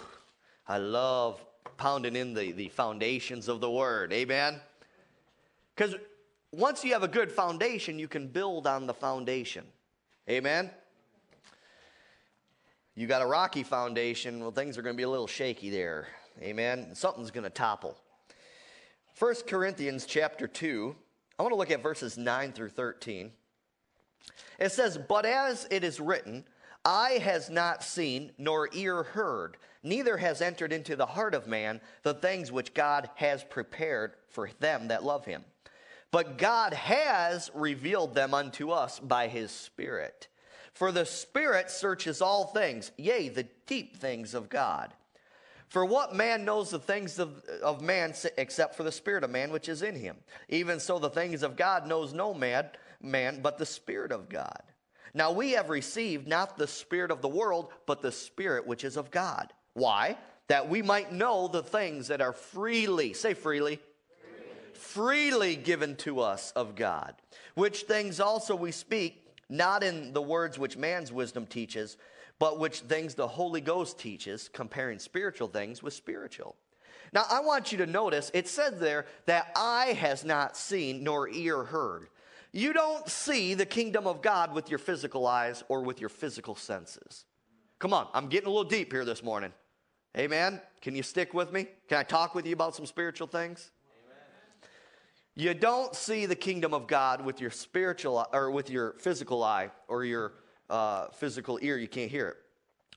I 0.67 0.77
love 0.77 1.43
pounding 1.77 2.15
in 2.15 2.33
the, 2.33 2.51
the 2.51 2.69
foundations 2.69 3.47
of 3.47 3.61
the 3.61 3.71
word. 3.71 4.13
Amen? 4.13 4.59
Because 5.75 5.95
once 6.51 6.83
you 6.83 6.93
have 6.93 7.03
a 7.03 7.07
good 7.07 7.31
foundation, 7.31 7.97
you 7.97 8.07
can 8.07 8.27
build 8.27 8.67
on 8.67 8.85
the 8.85 8.93
foundation. 8.93 9.65
Amen? 10.29 10.69
You 12.95 13.07
got 13.07 13.21
a 13.21 13.25
rocky 13.25 13.63
foundation, 13.63 14.41
well, 14.41 14.51
things 14.51 14.77
are 14.77 14.81
going 14.81 14.93
to 14.93 14.97
be 14.97 15.03
a 15.03 15.09
little 15.09 15.27
shaky 15.27 15.69
there. 15.69 16.07
Amen? 16.41 16.93
Something's 16.93 17.31
going 17.31 17.45
to 17.45 17.49
topple. 17.49 17.97
1 19.17 19.35
Corinthians 19.47 20.05
chapter 20.05 20.47
2, 20.47 20.95
I 21.39 21.43
want 21.43 21.53
to 21.53 21.57
look 21.57 21.71
at 21.71 21.81
verses 21.81 22.17
9 22.17 22.51
through 22.51 22.69
13. 22.69 23.31
It 24.59 24.71
says, 24.73 24.97
But 24.97 25.25
as 25.25 25.67
it 25.71 25.85
is 25.85 26.01
written, 26.01 26.43
eye 26.83 27.19
has 27.23 27.49
not 27.49 27.81
seen, 27.81 28.33
nor 28.37 28.69
ear 28.73 29.03
heard, 29.03 29.55
neither 29.81 30.17
has 30.17 30.41
entered 30.41 30.73
into 30.73 30.97
the 30.97 31.05
heart 31.05 31.33
of 31.33 31.47
man 31.47 31.79
the 32.03 32.13
things 32.13 32.51
which 32.51 32.73
God 32.73 33.09
has 33.15 33.45
prepared 33.45 34.15
for 34.27 34.49
them 34.59 34.89
that 34.89 35.05
love 35.05 35.23
him. 35.23 35.45
But 36.11 36.37
God 36.37 36.73
has 36.73 37.49
revealed 37.53 38.15
them 38.15 38.33
unto 38.33 38.71
us 38.71 38.99
by 38.99 39.29
his 39.29 39.51
Spirit. 39.51 40.27
For 40.73 40.91
the 40.91 41.05
Spirit 41.05 41.69
searches 41.69 42.21
all 42.21 42.47
things, 42.47 42.91
yea, 42.97 43.29
the 43.29 43.47
deep 43.65 43.95
things 43.95 44.33
of 44.33 44.49
God. 44.49 44.93
For 45.69 45.85
what 45.85 46.15
man 46.15 46.45
knows 46.45 46.71
the 46.71 46.79
things 46.79 47.19
of, 47.19 47.43
of 47.63 47.81
man 47.81 48.13
except 48.37 48.75
for 48.75 48.83
the 48.83 48.91
Spirit 48.91 49.23
of 49.23 49.29
man 49.29 49.51
which 49.51 49.69
is 49.69 49.83
in 49.83 49.95
him? 49.95 50.17
Even 50.49 50.79
so, 50.79 50.97
the 50.97 51.11
things 51.11 51.43
of 51.43 51.55
God 51.55 51.87
knows 51.87 52.11
no 52.11 52.33
man 52.33 52.65
man, 53.01 53.39
but 53.41 53.57
the 53.57 53.65
Spirit 53.65 54.11
of 54.11 54.29
God. 54.29 54.61
Now 55.13 55.31
we 55.31 55.51
have 55.51 55.69
received 55.69 56.27
not 56.27 56.57
the 56.57 56.67
Spirit 56.67 57.11
of 57.11 57.21
the 57.21 57.27
world, 57.27 57.69
but 57.85 58.01
the 58.01 58.11
Spirit 58.11 58.67
which 58.67 58.83
is 58.83 58.97
of 58.97 59.11
God. 59.11 59.53
Why? 59.73 60.17
That 60.47 60.69
we 60.69 60.81
might 60.81 61.11
know 61.11 61.47
the 61.47 61.63
things 61.63 62.07
that 62.07 62.21
are 62.21 62.33
freely, 62.33 63.13
say 63.13 63.33
freely, 63.33 63.79
freely, 64.21 64.73
freely 64.73 65.55
given 65.55 65.95
to 65.97 66.19
us 66.19 66.51
of 66.55 66.75
God, 66.75 67.15
which 67.53 67.83
things 67.83 68.19
also 68.19 68.55
we 68.55 68.71
speak, 68.71 69.25
not 69.49 69.83
in 69.83 70.13
the 70.13 70.21
words 70.21 70.59
which 70.59 70.77
man's 70.77 71.11
wisdom 71.11 71.45
teaches, 71.45 71.97
but 72.39 72.57
which 72.57 72.79
things 72.79 73.13
the 73.13 73.27
Holy 73.27 73.61
Ghost 73.61 73.99
teaches, 73.99 74.49
comparing 74.51 74.97
spiritual 74.97 75.49
things 75.49 75.83
with 75.83 75.93
spiritual. 75.93 76.55
Now, 77.11 77.25
I 77.29 77.41
want 77.41 77.71
you 77.71 77.77
to 77.79 77.85
notice 77.85 78.31
it 78.33 78.47
said 78.47 78.79
there 78.79 79.05
that 79.25 79.51
eye 79.55 79.97
has 79.99 80.23
not 80.23 80.55
seen 80.55 81.03
nor 81.03 81.29
ear 81.29 81.63
heard. 81.63 82.07
You 82.51 82.73
don't 82.73 83.07
see 83.07 83.53
the 83.53 83.65
kingdom 83.65 84.07
of 84.07 84.21
God 84.21 84.53
with 84.53 84.69
your 84.69 84.79
physical 84.79 85.27
eyes 85.27 85.63
or 85.67 85.81
with 85.81 85.99
your 85.99 86.09
physical 86.09 86.55
senses. 86.55 87.25
Come 87.77 87.93
on, 87.93 88.07
I'm 88.13 88.27
getting 88.27 88.47
a 88.47 88.51
little 88.51 88.69
deep 88.69 88.91
here 88.91 89.05
this 89.05 89.23
morning. 89.23 89.53
Amen. 90.17 90.59
Can 90.81 90.95
you 90.95 91.03
stick 91.03 91.33
with 91.33 91.51
me? 91.51 91.67
Can 91.87 91.99
I 91.99 92.03
talk 92.03 92.33
with 92.33 92.47
you 92.47 92.53
about 92.53 92.75
some 92.75 92.85
spiritual 92.85 93.27
things? 93.27 93.71
Amen. 94.03 94.69
You 95.35 95.53
don't 95.53 95.95
see 95.95 96.25
the 96.25 96.35
kingdom 96.35 96.73
of 96.73 96.87
God 96.87 97.23
with 97.23 97.39
your 97.39 97.51
spiritual 97.51 98.25
or 98.33 98.49
with 98.49 98.69
your 98.69 98.93
physical 98.93 99.43
eye 99.43 99.69
or 99.87 100.03
your 100.03 100.33
uh, 100.69 101.07
physical 101.09 101.59
ear. 101.61 101.77
You 101.77 101.87
can't 101.87 102.11
hear 102.11 102.29
it. 102.29 102.37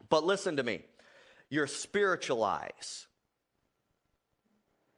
But 0.08 0.24
listen 0.24 0.56
to 0.56 0.62
me. 0.62 0.82
Your 1.48 1.66
spiritual 1.66 2.44
eyes. 2.44 3.06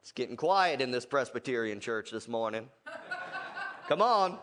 It's 0.02 0.12
getting 0.12 0.36
quiet 0.36 0.80
in 0.80 0.90
this 0.90 1.06
Presbyterian 1.06 1.80
church 1.80 2.10
this 2.10 2.28
morning. 2.28 2.68
Come 3.88 4.02
on. 4.02 4.38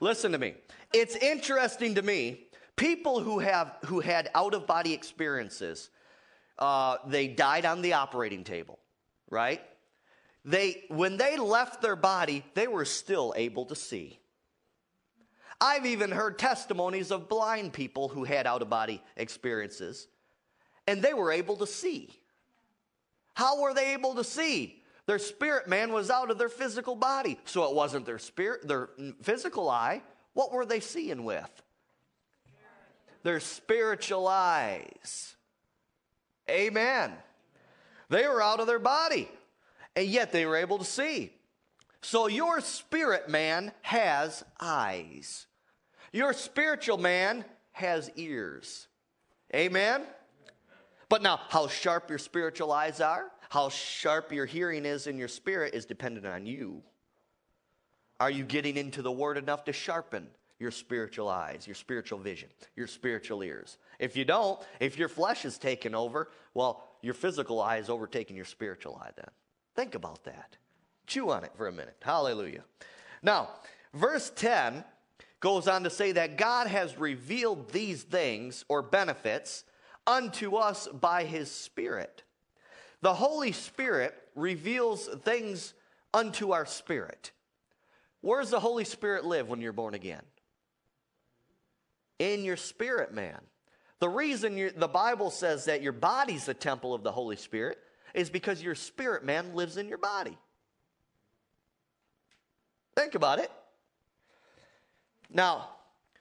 Listen 0.00 0.32
to 0.32 0.38
me. 0.38 0.54
It's 0.92 1.16
interesting 1.16 1.96
to 1.96 2.02
me 2.02 2.48
people 2.78 3.20
who 3.20 3.40
have 3.40 3.76
who 3.86 4.00
had 4.00 4.30
out 4.34 4.54
of 4.54 4.66
body 4.66 4.94
experiences 4.94 5.90
uh, 6.58 6.96
they 7.06 7.28
died 7.28 7.66
on 7.66 7.82
the 7.82 7.92
operating 7.92 8.44
table 8.44 8.78
right 9.28 9.60
they 10.44 10.84
when 10.88 11.16
they 11.16 11.36
left 11.36 11.82
their 11.82 11.96
body 11.96 12.44
they 12.54 12.68
were 12.68 12.84
still 12.84 13.34
able 13.36 13.66
to 13.66 13.74
see 13.74 14.18
i've 15.60 15.86
even 15.86 16.10
heard 16.10 16.38
testimonies 16.38 17.10
of 17.10 17.28
blind 17.28 17.72
people 17.72 18.08
who 18.08 18.24
had 18.24 18.46
out 18.46 18.62
of 18.62 18.70
body 18.70 19.02
experiences 19.16 20.08
and 20.86 21.02
they 21.02 21.14
were 21.14 21.32
able 21.32 21.56
to 21.56 21.66
see 21.66 22.10
how 23.34 23.60
were 23.60 23.74
they 23.74 23.92
able 23.94 24.14
to 24.14 24.24
see 24.24 24.82
their 25.06 25.18
spirit 25.18 25.68
man 25.68 25.92
was 25.92 26.10
out 26.10 26.30
of 26.30 26.38
their 26.38 26.48
physical 26.48 26.94
body 26.94 27.38
so 27.44 27.64
it 27.68 27.74
wasn't 27.74 28.04
their 28.06 28.18
spirit 28.18 28.66
their 28.66 28.90
physical 29.22 29.68
eye 29.68 30.02
what 30.34 30.52
were 30.52 30.66
they 30.66 30.80
seeing 30.80 31.24
with 31.24 31.62
their 33.22 33.40
spiritual 33.40 34.26
eyes. 34.26 35.36
Amen. 36.48 37.12
They 38.08 38.26
were 38.26 38.42
out 38.42 38.60
of 38.60 38.66
their 38.66 38.78
body, 38.78 39.28
and 39.94 40.06
yet 40.06 40.32
they 40.32 40.46
were 40.46 40.56
able 40.56 40.78
to 40.78 40.84
see. 40.84 41.32
So 42.00 42.26
your 42.26 42.60
spirit 42.60 43.28
man 43.28 43.72
has 43.82 44.44
eyes. 44.60 45.46
Your 46.12 46.32
spiritual 46.32 46.98
man 46.98 47.44
has 47.72 48.10
ears. 48.16 48.88
Amen? 49.54 50.02
But 51.08 51.22
now, 51.22 51.40
how 51.48 51.68
sharp 51.68 52.10
your 52.10 52.18
spiritual 52.18 52.72
eyes 52.72 53.00
are, 53.00 53.30
how 53.48 53.70
sharp 53.70 54.32
your 54.32 54.46
hearing 54.46 54.84
is 54.84 55.06
in 55.06 55.16
your 55.16 55.28
spirit 55.28 55.74
is 55.74 55.86
dependent 55.86 56.26
on 56.26 56.44
you. 56.44 56.82
Are 58.20 58.30
you 58.30 58.44
getting 58.44 58.76
into 58.76 59.00
the 59.00 59.12
word 59.12 59.38
enough 59.38 59.64
to 59.64 59.72
sharpen 59.72 60.28
your 60.58 60.70
spiritual 60.70 61.28
eyes, 61.28 61.66
your 61.66 61.74
spiritual 61.74 62.18
vision, 62.18 62.48
your 62.74 62.86
spiritual 62.86 63.42
ears. 63.42 63.78
If 63.98 64.16
you 64.16 64.24
don't, 64.24 64.60
if 64.80 64.98
your 64.98 65.08
flesh 65.08 65.44
is 65.44 65.56
taken 65.56 65.94
over, 65.94 66.30
well, 66.54 66.84
your 67.00 67.14
physical 67.14 67.60
eye 67.60 67.76
is 67.76 67.88
overtaking 67.88 68.34
your 68.34 68.44
spiritual 68.44 69.00
eye 69.00 69.10
then. 69.14 69.30
Think 69.76 69.94
about 69.94 70.24
that. 70.24 70.56
Chew 71.06 71.30
on 71.30 71.44
it 71.44 71.52
for 71.56 71.68
a 71.68 71.72
minute. 71.72 71.96
Hallelujah. 72.02 72.64
Now, 73.22 73.50
verse 73.94 74.32
10 74.34 74.84
goes 75.40 75.68
on 75.68 75.84
to 75.84 75.90
say 75.90 76.12
that 76.12 76.36
God 76.36 76.66
has 76.66 76.98
revealed 76.98 77.70
these 77.70 78.02
things 78.02 78.64
or 78.68 78.82
benefits 78.82 79.64
unto 80.06 80.56
us 80.56 80.88
by 80.88 81.24
his 81.24 81.50
Spirit. 81.50 82.22
The 83.00 83.14
Holy 83.14 83.52
Spirit 83.52 84.14
reveals 84.34 85.06
things 85.22 85.74
unto 86.12 86.52
our 86.52 86.66
spirit. 86.66 87.30
Where 88.20 88.40
does 88.40 88.50
the 88.50 88.60
Holy 88.60 88.84
Spirit 88.84 89.24
live 89.24 89.48
when 89.48 89.60
you're 89.60 89.72
born 89.72 89.94
again? 89.94 90.22
in 92.18 92.44
your 92.44 92.56
spirit 92.56 93.12
man. 93.12 93.38
The 94.00 94.08
reason 94.08 94.70
the 94.76 94.88
Bible 94.88 95.30
says 95.30 95.64
that 95.64 95.82
your 95.82 95.92
body's 95.92 96.46
the 96.46 96.54
temple 96.54 96.94
of 96.94 97.02
the 97.02 97.12
Holy 97.12 97.36
Spirit 97.36 97.78
is 98.14 98.30
because 98.30 98.62
your 98.62 98.74
spirit 98.74 99.24
man 99.24 99.54
lives 99.54 99.76
in 99.76 99.88
your 99.88 99.98
body. 99.98 100.36
Think 102.96 103.14
about 103.14 103.38
it. 103.38 103.50
Now, 105.30 105.68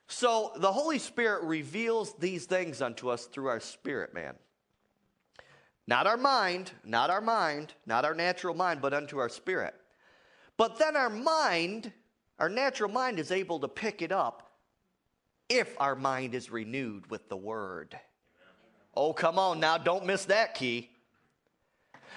so 0.08 0.52
the 0.58 0.72
Holy 0.72 1.00
Spirit 1.00 1.43
reveals 1.43 2.13
these 2.13 2.46
things 2.46 2.82
unto 2.82 3.10
us 3.10 3.26
through 3.26 3.48
our 3.48 3.60
spirit 3.60 4.13
man. 4.13 4.36
Not 5.86 6.08
our 6.08 6.17
mind, 6.17 6.72
not 6.84 7.10
our 7.10 7.22
mind, 7.22 7.74
not 7.86 8.04
our 8.04 8.13
natural 8.13 8.54
mind, 8.54 8.82
but 8.82 8.93
unto 8.93 9.17
our 9.20 9.30
spirit. 9.30 9.74
But 10.58 10.80
then 10.80 10.96
our 10.96 11.10
mind, 11.10 11.93
our 12.39 12.50
natural 12.50 12.91
mind, 12.91 13.20
is 13.20 13.32
able 13.32 13.60
to 13.60 13.67
pick 13.67 14.02
it 14.02 14.12
up 14.12 14.52
if 15.50 15.80
our 15.80 15.96
mind 15.96 16.36
is 16.36 16.52
renewed 16.52 17.10
with 17.10 17.30
the 17.30 17.38
word. 17.38 17.98
Oh, 18.96 19.13
come 19.13 19.39
on 19.39 19.60
now, 19.60 19.78
don't 19.78 20.06
miss 20.06 20.26
that 20.26 20.56
key. 20.56 20.89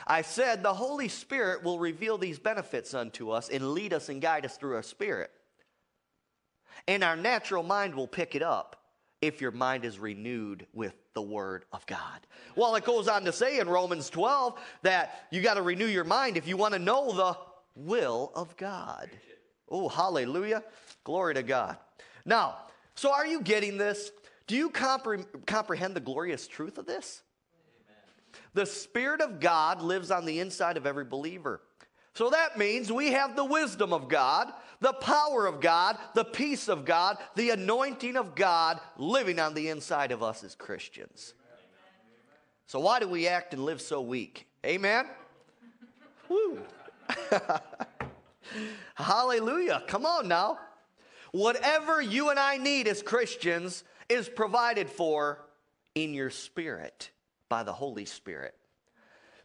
I 0.06 0.22
said 0.22 0.62
the 0.62 0.74
Holy 0.74 1.08
Spirit 1.08 1.62
will 1.62 1.78
reveal 1.78 2.18
these 2.18 2.38
benefits 2.38 2.94
unto 2.94 3.30
us 3.30 3.48
and 3.48 3.72
lead 3.72 3.92
us 3.92 4.08
and 4.08 4.20
guide 4.20 4.44
us 4.44 4.56
through 4.56 4.74
our 4.74 4.82
spirit. 4.82 5.30
And 6.88 7.04
our 7.04 7.16
natural 7.16 7.62
mind 7.62 7.94
will 7.94 8.08
pick 8.08 8.34
it 8.34 8.42
up 8.42 8.76
if 9.20 9.40
your 9.40 9.50
mind 9.50 9.84
is 9.84 9.98
renewed 9.98 10.66
with 10.72 10.94
the 11.14 11.22
Word 11.22 11.64
of 11.72 11.84
God. 11.86 12.26
Well, 12.56 12.74
it 12.76 12.84
goes 12.84 13.08
on 13.08 13.24
to 13.24 13.32
say 13.32 13.58
in 13.58 13.68
Romans 13.68 14.08
12 14.10 14.58
that 14.82 15.26
you 15.30 15.40
got 15.42 15.54
to 15.54 15.62
renew 15.62 15.86
your 15.86 16.04
mind 16.04 16.36
if 16.36 16.48
you 16.48 16.56
want 16.56 16.74
to 16.74 16.80
know 16.80 17.12
the 17.12 17.36
will 17.74 18.32
of 18.34 18.56
God. 18.56 19.10
Oh, 19.68 19.88
hallelujah. 19.88 20.62
Glory 21.04 21.34
to 21.34 21.42
God. 21.42 21.76
Now, 22.24 22.56
so, 22.94 23.12
are 23.12 23.26
you 23.26 23.40
getting 23.40 23.78
this? 23.78 24.10
Do 24.46 24.56
you 24.56 24.68
compre- 24.68 25.24
comprehend 25.46 25.94
the 25.94 26.00
glorious 26.00 26.46
truth 26.46 26.76
of 26.76 26.86
this? 26.86 27.22
Amen. 27.54 28.42
The 28.52 28.66
Spirit 28.66 29.20
of 29.20 29.40
God 29.40 29.80
lives 29.80 30.10
on 30.10 30.26
the 30.26 30.40
inside 30.40 30.76
of 30.76 30.86
every 30.86 31.04
believer. 31.04 31.62
So 32.20 32.28
that 32.28 32.58
means 32.58 32.92
we 32.92 33.12
have 33.12 33.34
the 33.34 33.46
wisdom 33.46 33.94
of 33.94 34.06
God, 34.06 34.52
the 34.80 34.92
power 34.92 35.46
of 35.46 35.58
God, 35.58 35.96
the 36.12 36.22
peace 36.22 36.68
of 36.68 36.84
God, 36.84 37.16
the 37.34 37.48
anointing 37.48 38.14
of 38.14 38.34
God 38.34 38.78
living 38.98 39.40
on 39.40 39.54
the 39.54 39.70
inside 39.70 40.12
of 40.12 40.22
us 40.22 40.44
as 40.44 40.54
Christians. 40.54 41.32
So 42.66 42.78
why 42.78 43.00
do 43.00 43.08
we 43.08 43.26
act 43.26 43.54
and 43.54 43.64
live 43.64 43.80
so 43.80 44.02
weak? 44.02 44.46
Amen? 44.66 45.06
Woo. 46.28 46.58
Hallelujah. 48.96 49.82
Come 49.86 50.04
on 50.04 50.28
now. 50.28 50.58
Whatever 51.32 52.02
you 52.02 52.28
and 52.28 52.38
I 52.38 52.58
need 52.58 52.86
as 52.86 53.00
Christians 53.00 53.82
is 54.10 54.28
provided 54.28 54.90
for 54.90 55.46
in 55.94 56.12
your 56.12 56.28
spirit 56.28 57.12
by 57.48 57.62
the 57.62 57.72
Holy 57.72 58.04
Spirit. 58.04 58.54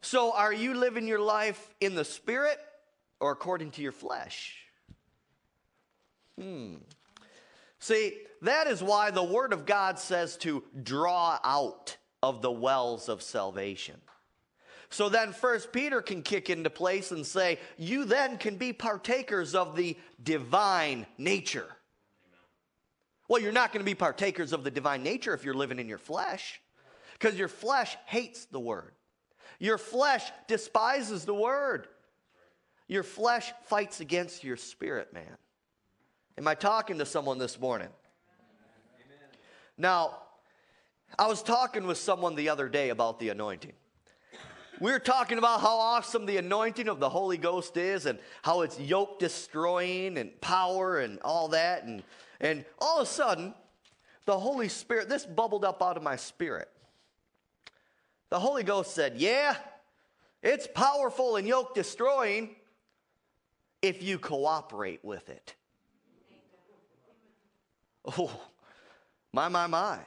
So, 0.06 0.34
are 0.34 0.54
you 0.54 0.76
living 0.76 1.08
your 1.08 1.20
life 1.20 1.74
in 1.82 1.96
the 1.96 2.06
spirit 2.06 2.60
or 3.20 3.32
according 3.32 3.72
to 3.72 3.82
your 3.82 3.92
flesh? 3.92 4.56
Hmm. 6.40 6.76
See, 7.80 8.20
that 8.44 8.68
is 8.68 8.84
why 8.84 9.10
the 9.10 9.24
Word 9.24 9.52
of 9.52 9.66
God 9.66 9.98
says 9.98 10.38
to 10.38 10.64
draw 10.84 11.40
out 11.44 11.98
of 12.22 12.44
the 12.44 12.52
wells 12.52 13.10
of 13.10 13.24
salvation. 13.24 14.00
So 14.92 15.10
then 15.10 15.34
First 15.34 15.74
Peter 15.74 16.04
can 16.04 16.22
kick 16.22 16.52
into 16.52 16.70
place 16.70 17.12
and 17.12 17.26
say, 17.26 17.58
you 17.76 18.06
then 18.06 18.38
can 18.38 18.58
be 18.58 18.74
partakers 18.74 19.56
of 19.56 19.76
the 19.76 19.98
divine 20.24 21.08
nature. 21.18 21.68
Well, 23.28 23.42
you're 23.42 23.52
not 23.52 23.74
going 23.74 23.84
to 23.84 23.90
be 23.90 23.96
partakers 23.96 24.54
of 24.54 24.64
the 24.64 24.70
divine 24.70 25.02
nature 25.02 25.34
if 25.34 25.44
you're 25.44 25.56
living 25.56 25.80
in 25.80 25.90
your 25.90 25.98
flesh, 25.98 26.62
because 27.14 27.40
your 27.40 27.48
flesh 27.48 27.98
hates 28.06 28.46
the 28.46 28.60
word. 28.60 28.92
Your 29.60 29.78
flesh 29.78 30.32
despises 30.48 31.26
the 31.26 31.34
word. 31.34 31.88
Your 32.88 33.04
flesh 33.04 33.52
fights 33.64 34.00
against 34.00 34.44
your 34.44 34.58
spirit, 34.58 35.14
man. 35.14 35.38
Am 36.38 36.48
I 36.48 36.56
talking 36.56 37.00
to 37.00 37.06
someone 37.06 37.38
this 37.38 37.60
morning? 37.60 37.90
Amen. 39.06 39.30
Now, 39.78 40.18
I 41.18 41.28
was 41.28 41.42
talking 41.42 41.88
with 41.88 41.98
someone 41.98 42.36
the 42.36 42.50
other 42.50 42.68
day 42.68 42.90
about 42.90 43.20
the 43.20 43.30
anointing. 43.30 43.74
We 44.82 44.92
were 44.92 45.00
talking 45.00 45.38
about 45.38 45.62
how 45.62 45.78
awesome 45.78 46.26
the 46.26 46.36
anointing 46.38 46.90
of 46.90 47.00
the 47.00 47.10
Holy 47.10 47.38
Ghost 47.38 47.78
is 47.78 48.06
and 48.06 48.20
how 48.42 48.62
it's 48.62 48.78
yoke 48.78 49.20
destroying 49.20 50.18
and 50.18 50.40
power 50.42 51.00
and 51.00 51.20
all 51.24 51.48
that. 51.50 51.86
And, 51.86 52.04
and 52.42 52.66
all 52.80 52.98
of 52.98 53.04
a 53.04 53.10
sudden, 53.10 53.54
the 54.26 54.38
Holy 54.38 54.68
Spirit, 54.68 55.08
this 55.08 55.26
bubbled 55.26 55.64
up 55.64 55.82
out 55.82 55.96
of 55.96 56.04
my 56.04 56.18
spirit. 56.18 56.70
The 58.36 58.42
Holy 58.42 58.64
Ghost 58.64 58.94
said, 58.94 59.14
Yeah, 59.16 59.56
it's 60.44 60.68
powerful 60.68 61.38
and 61.38 61.48
yoke 61.48 61.74
destroying 61.74 62.58
if 63.82 64.04
you 64.04 64.20
cooperate 64.20 65.00
with 65.06 65.30
it. 65.30 65.56
Oh, 68.04 68.30
my, 69.32 69.48
my, 69.48 69.68
my. 69.68 70.00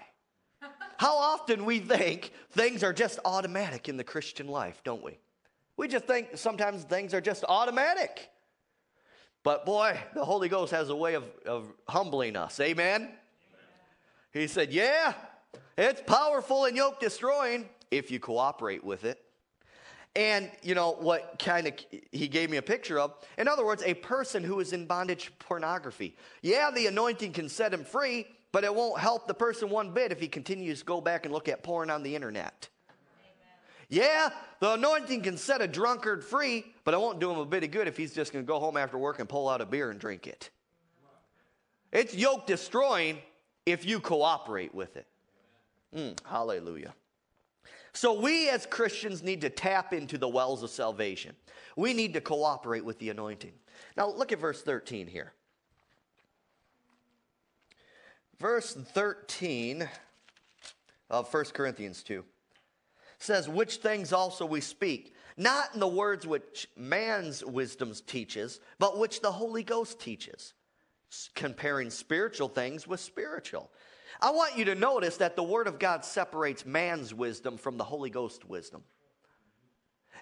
How 0.99 1.17
often 1.17 1.65
we 1.65 1.79
think 1.79 2.33
things 2.51 2.85
are 2.85 2.93
just 2.93 3.19
automatic 3.25 3.89
in 3.89 3.97
the 3.97 4.05
Christian 4.05 4.47
life, 4.47 4.83
don't 4.85 5.03
we? 5.03 5.17
We 5.79 5.89
just 5.89 6.05
think 6.05 6.37
sometimes 6.37 6.85
things 6.85 7.15
are 7.15 7.23
just 7.23 7.47
automatic. 7.49 8.29
But 9.43 9.65
boy, 9.65 9.99
the 10.13 10.23
Holy 10.23 10.51
Ghost 10.51 10.73
has 10.73 10.91
a 10.91 10.97
way 10.97 11.15
of, 11.15 11.25
of 11.47 11.73
humbling 11.89 12.37
us. 12.37 12.61
Amen? 12.61 13.09
He 14.35 14.49
said, 14.49 14.71
Yeah, 14.71 15.15
it's 15.79 16.03
powerful 16.03 16.67
and 16.67 16.77
yoke 16.77 17.01
destroying 17.01 17.71
if 17.91 18.11
you 18.11 18.21
cooperate 18.21 18.85
with 18.85 19.05
it. 19.05 19.23
And 20.17 20.51
you 20.63 20.75
know 20.75 20.93
what 20.93 21.39
kind 21.39 21.67
of 21.67 21.75
he 22.11 22.29
gave 22.29 22.51
me 22.51 22.57
a 22.57 22.63
picture 22.63 22.99
of? 22.99 23.15
In 23.37 23.47
other 23.47 23.65
words, 23.65 23.83
a 23.85 23.95
person 23.95 24.43
who 24.43 24.59
is 24.61 24.73
in 24.73 24.87
bondage 24.87 25.33
pornography. 25.39 26.17
Yeah, 26.43 26.71
the 26.75 26.87
anointing 26.87 27.33
can 27.33 27.49
set 27.49 27.73
him 27.73 27.85
free, 27.85 28.27
but 28.51 28.65
it 28.65 28.75
won't 28.75 28.99
help 28.99 29.29
the 29.29 29.35
person 29.35 29.71
one 29.71 29.93
bit 29.93 30.11
if 30.11 30.19
he 30.19 30.29
continues 30.29 30.81
to 30.81 30.85
go 30.85 31.01
back 31.01 31.25
and 31.25 31.33
look 31.33 31.49
at 31.49 31.63
porn 31.63 31.91
on 31.91 32.03
the 32.03 32.15
internet. 32.15 32.69
Yeah, 33.91 34.31
the 34.61 34.75
anointing 34.75 35.23
can 35.23 35.39
set 35.39 35.63
a 35.63 35.67
drunkard 35.67 36.23
free, 36.23 36.65
but 36.85 36.93
it 36.93 37.01
won't 37.01 37.21
do 37.21 37.31
him 37.31 37.39
a 37.39 37.47
bit 37.47 37.65
of 37.65 37.71
good 37.71 37.89
if 37.89 37.97
he's 37.97 38.13
just 38.13 38.33
going 38.33 38.45
to 38.45 38.47
go 38.47 38.59
home 38.59 38.77
after 38.77 38.99
work 38.99 39.19
and 39.19 39.29
pull 39.29 39.49
out 39.49 39.61
a 39.61 39.67
beer 39.67 39.91
and 39.91 39.99
drink 39.99 40.27
it. 40.27 40.51
It's 41.91 42.15
yoke 42.15 42.47
destroying 42.47 43.19
if 43.65 43.87
you 43.87 44.01
cooperate 44.01 44.75
with 44.75 44.97
it. 44.97 45.07
Mm, 45.97 46.19
hallelujah. 46.27 46.95
So, 47.99 48.13
we 48.13 48.49
as 48.49 48.65
Christians 48.65 49.25
need 49.25 49.41
to 49.41 49.51
tap 49.51 49.93
into 49.93 50.19
the 50.19 50.29
wells 50.29 50.63
of 50.63 50.71
salvation. 50.71 51.35
We 51.75 51.93
need 51.93 52.15
to 52.15 52.21
cooperate 52.21 52.85
with 52.85 53.01
the 53.01 53.11
anointing. 53.11 53.51
Now, 53.97 54.09
look 54.09 54.31
at 54.31 54.39
verse 54.39 54.63
13 54.63 55.09
here. 55.09 55.33
Verse 58.39 58.73
13 58.73 59.89
of 61.11 61.35
1 61.35 61.45
Corinthians 61.47 62.05
2 62.05 62.25
says, 63.19 63.49
Which 63.49 63.79
things 63.79 64.13
also 64.13 64.47
we 64.47 64.61
speak, 64.61 65.17
not 65.37 65.75
in 65.75 65.81
the 65.81 65.89
words 65.89 66.25
which 66.25 66.69
man's 66.77 67.45
wisdom 67.45 67.93
teaches, 68.07 68.61
but 68.79 68.97
which 68.97 69.23
the 69.23 69.33
Holy 69.33 69.65
Ghost 69.65 69.99
teaches, 69.99 70.55
comparing 71.35 71.91
spiritual 71.91 72.49
things 72.49 72.87
with 72.87 73.01
spiritual. 73.01 73.73
I 74.21 74.31
want 74.31 74.57
you 74.57 74.65
to 74.67 74.75
notice 74.75 75.17
that 75.19 75.37
the 75.37 75.43
Word 75.43 75.67
of 75.67 75.79
God 75.79 76.05
separates 76.05 76.65
man's 76.67 77.15
wisdom 77.15 77.57
from 77.57 77.77
the 77.77 77.85
Holy 77.85 78.11
Ghost 78.11 78.45
wisdom. 78.49 78.83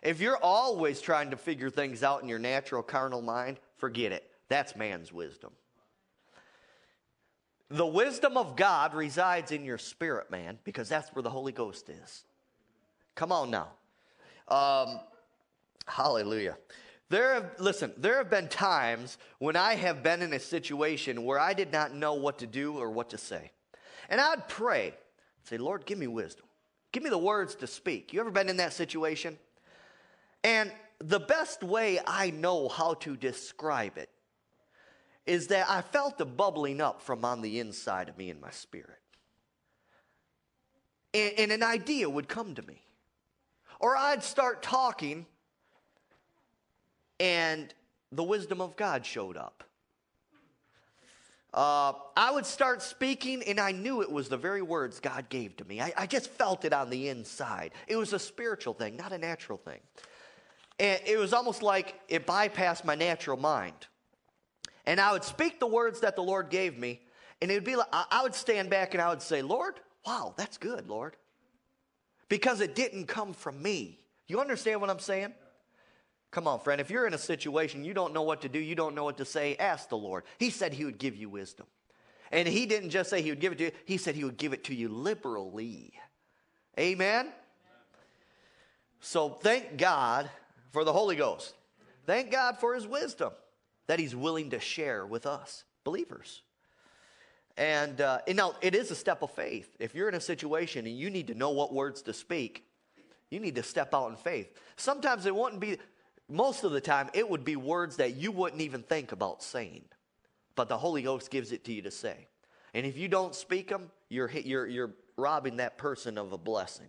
If 0.02 0.20
you're 0.20 0.36
always 0.36 1.00
trying 1.00 1.30
to 1.30 1.36
figure 1.36 1.70
things 1.70 2.02
out 2.02 2.22
in 2.22 2.28
your 2.28 2.38
natural 2.38 2.82
carnal 2.82 3.22
mind, 3.22 3.58
forget 3.76 4.12
it. 4.12 4.30
That's 4.48 4.76
man's 4.76 5.12
wisdom. 5.12 5.52
The 7.68 7.86
wisdom 7.86 8.36
of 8.36 8.54
God 8.54 8.94
resides 8.94 9.50
in 9.50 9.64
your 9.64 9.78
spirit, 9.78 10.30
man, 10.30 10.58
because 10.62 10.88
that's 10.88 11.10
where 11.14 11.22
the 11.22 11.30
Holy 11.30 11.52
Ghost 11.52 11.88
is. 11.88 12.24
Come 13.16 13.32
on 13.32 13.50
now. 13.50 13.68
Um, 14.48 15.00
hallelujah. 15.86 16.56
There 17.08 17.34
have, 17.34 17.50
listen, 17.58 17.92
there 17.96 18.18
have 18.18 18.30
been 18.30 18.48
times 18.48 19.18
when 19.38 19.56
I 19.56 19.74
have 19.74 20.02
been 20.02 20.22
in 20.22 20.32
a 20.32 20.38
situation 20.38 21.24
where 21.24 21.38
I 21.38 21.54
did 21.54 21.72
not 21.72 21.94
know 21.94 22.14
what 22.14 22.38
to 22.38 22.46
do 22.46 22.76
or 22.76 22.90
what 22.90 23.10
to 23.10 23.18
say. 23.18 23.50
And 24.08 24.20
I'd 24.20 24.48
pray, 24.48 24.94
say, 25.44 25.58
Lord, 25.58 25.86
give 25.86 25.98
me 25.98 26.06
wisdom. 26.06 26.46
Give 26.92 27.02
me 27.02 27.10
the 27.10 27.18
words 27.18 27.54
to 27.56 27.66
speak. 27.66 28.12
You 28.12 28.20
ever 28.20 28.30
been 28.30 28.48
in 28.48 28.56
that 28.58 28.72
situation? 28.72 29.38
And 30.44 30.72
the 30.98 31.20
best 31.20 31.62
way 31.62 32.00
I 32.06 32.30
know 32.30 32.68
how 32.68 32.94
to 32.94 33.16
describe 33.16 33.98
it 33.98 34.10
is 35.26 35.48
that 35.48 35.68
I 35.68 35.82
felt 35.82 36.18
the 36.18 36.24
bubbling 36.24 36.80
up 36.80 37.02
from 37.02 37.24
on 37.24 37.42
the 37.42 37.58
inside 37.58 38.08
of 38.08 38.16
me 38.16 38.30
in 38.30 38.40
my 38.40 38.50
spirit. 38.50 39.00
And, 41.12 41.32
and 41.38 41.52
an 41.52 41.62
idea 41.62 42.08
would 42.08 42.28
come 42.28 42.54
to 42.54 42.62
me. 42.62 42.82
Or 43.80 43.96
I'd 43.96 44.22
start 44.22 44.62
talking 44.62 45.26
and 47.18 47.72
the 48.12 48.22
wisdom 48.22 48.60
of 48.60 48.76
God 48.76 49.04
showed 49.04 49.36
up. 49.36 49.64
Uh, 51.54 51.92
I 52.16 52.30
would 52.32 52.44
start 52.44 52.82
speaking, 52.82 53.42
and 53.44 53.58
I 53.58 53.72
knew 53.72 54.02
it 54.02 54.10
was 54.10 54.28
the 54.28 54.36
very 54.36 54.62
words 54.62 55.00
God 55.00 55.28
gave 55.28 55.56
to 55.56 55.64
me. 55.64 55.80
I, 55.80 55.92
I, 55.96 56.06
just 56.06 56.28
felt 56.30 56.66
it 56.66 56.74
on 56.74 56.90
the 56.90 57.08
inside. 57.08 57.72
It 57.86 57.96
was 57.96 58.12
a 58.12 58.18
spiritual 58.18 58.74
thing, 58.74 58.96
not 58.96 59.12
a 59.12 59.18
natural 59.18 59.56
thing. 59.56 59.80
And 60.78 61.00
it 61.06 61.18
was 61.18 61.32
almost 61.32 61.62
like 61.62 61.98
it 62.08 62.26
bypassed 62.26 62.84
my 62.84 62.94
natural 62.94 63.38
mind. 63.38 63.86
And 64.84 65.00
I 65.00 65.12
would 65.12 65.24
speak 65.24 65.58
the 65.58 65.66
words 65.66 66.00
that 66.00 66.14
the 66.14 66.22
Lord 66.22 66.50
gave 66.50 66.76
me, 66.76 67.00
and 67.40 67.50
it 67.50 67.54
would 67.54 67.64
be 67.64 67.76
like 67.76 67.88
I 67.92 68.22
would 68.22 68.34
stand 68.34 68.68
back 68.68 68.92
and 68.92 69.02
I 69.02 69.08
would 69.08 69.22
say, 69.22 69.40
Lord, 69.40 69.80
wow, 70.04 70.34
that's 70.36 70.58
good, 70.58 70.88
Lord 70.88 71.16
because 72.28 72.60
it 72.60 72.74
didn't 72.74 73.06
come 73.06 73.32
from 73.32 73.62
me. 73.62 74.00
You 74.26 74.40
understand 74.40 74.80
what 74.80 74.90
I'm 74.90 74.98
saying? 74.98 75.32
Come 76.30 76.48
on, 76.48 76.60
friend. 76.60 76.80
If 76.80 76.90
you're 76.90 77.06
in 77.06 77.14
a 77.14 77.18
situation 77.18 77.84
you 77.84 77.94
don't 77.94 78.12
know 78.12 78.22
what 78.22 78.42
to 78.42 78.48
do, 78.48 78.58
you 78.58 78.74
don't 78.74 78.94
know 78.94 79.04
what 79.04 79.18
to 79.18 79.24
say, 79.24 79.56
ask 79.56 79.88
the 79.88 79.96
Lord. 79.96 80.24
He 80.38 80.50
said 80.50 80.72
He 80.72 80.84
would 80.84 80.98
give 80.98 81.16
you 81.16 81.28
wisdom. 81.28 81.66
And 82.30 82.46
He 82.46 82.66
didn't 82.66 82.90
just 82.90 83.10
say 83.10 83.22
He 83.22 83.30
would 83.30 83.40
give 83.40 83.52
it 83.52 83.58
to 83.58 83.64
you, 83.64 83.72
He 83.84 83.96
said 83.96 84.14
He 84.14 84.24
would 84.24 84.36
give 84.36 84.52
it 84.52 84.64
to 84.64 84.74
you 84.74 84.88
liberally. 84.88 85.92
Amen? 86.78 87.28
So 89.00 89.30
thank 89.30 89.76
God 89.76 90.30
for 90.72 90.84
the 90.84 90.92
Holy 90.92 91.16
Ghost. 91.16 91.54
Thank 92.06 92.30
God 92.30 92.58
for 92.58 92.74
His 92.74 92.86
wisdom 92.86 93.32
that 93.86 93.98
He's 93.98 94.14
willing 94.14 94.50
to 94.50 94.60
share 94.60 95.06
with 95.06 95.26
us, 95.26 95.64
believers. 95.84 96.42
And, 97.56 98.00
uh, 98.00 98.18
and 98.28 98.36
now 98.36 98.54
it 98.60 98.74
is 98.74 98.90
a 98.90 98.94
step 98.94 99.22
of 99.22 99.30
faith. 99.30 99.74
If 99.78 99.94
you're 99.94 100.08
in 100.08 100.14
a 100.14 100.20
situation 100.20 100.86
and 100.86 100.96
you 100.96 101.08
need 101.08 101.28
to 101.28 101.34
know 101.34 101.50
what 101.50 101.72
words 101.72 102.02
to 102.02 102.12
speak, 102.12 102.66
you 103.30 103.40
need 103.40 103.54
to 103.54 103.62
step 103.62 103.94
out 103.94 104.10
in 104.10 104.16
faith. 104.16 104.52
Sometimes 104.76 105.26
it 105.26 105.34
wouldn't 105.34 105.60
be, 105.60 105.78
most 106.28 106.64
of 106.64 106.72
the 106.72 106.80
time, 106.80 107.08
it 107.14 107.28
would 107.28 107.44
be 107.44 107.56
words 107.56 107.96
that 107.96 108.16
you 108.16 108.32
wouldn't 108.32 108.62
even 108.62 108.82
think 108.82 109.12
about 109.12 109.42
saying, 109.42 109.84
but 110.54 110.68
the 110.68 110.76
Holy 110.76 111.02
Ghost 111.02 111.30
gives 111.30 111.52
it 111.52 111.64
to 111.64 111.72
you 111.72 111.82
to 111.82 111.90
say. 111.90 112.26
And 112.74 112.84
if 112.84 112.98
you 112.98 113.08
don't 113.08 113.34
speak 113.34 113.68
them, 113.68 113.90
you're, 114.08 114.30
you're, 114.30 114.66
you're 114.66 114.94
robbing 115.16 115.56
that 115.58 115.78
person 115.78 116.18
of 116.18 116.32
a 116.32 116.38
blessing 116.38 116.88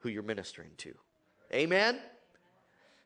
who 0.00 0.08
you're 0.08 0.22
ministering 0.22 0.70
to. 0.78 0.94
Amen? 1.52 1.98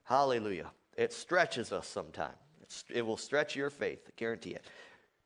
Hallelujah. 0.04 0.70
It 0.96 1.12
stretches 1.12 1.72
us 1.72 1.86
sometimes. 1.86 2.34
it 2.92 3.06
will 3.06 3.16
stretch 3.16 3.54
your 3.54 3.70
faith, 3.70 4.00
I 4.06 4.10
guarantee 4.16 4.50
it. 4.50 4.64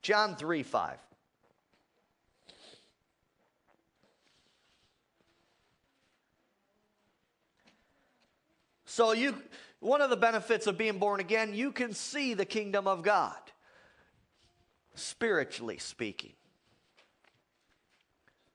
John 0.02 0.37
3 0.37 0.62
5. 0.62 0.98
So 8.85 9.12
you 9.12 9.35
one 9.85 10.01
of 10.01 10.09
the 10.09 10.16
benefits 10.16 10.66
of 10.66 10.79
being 10.79 10.99
born 10.99 11.20
again, 11.20 11.53
you 11.53 11.70
can 11.70 11.92
see 11.92 12.33
the 12.33 12.47
kingdom 12.47 12.87
of 12.88 13.03
God 13.03 13.37
spiritually 14.94 15.77
speaking. 15.77 16.33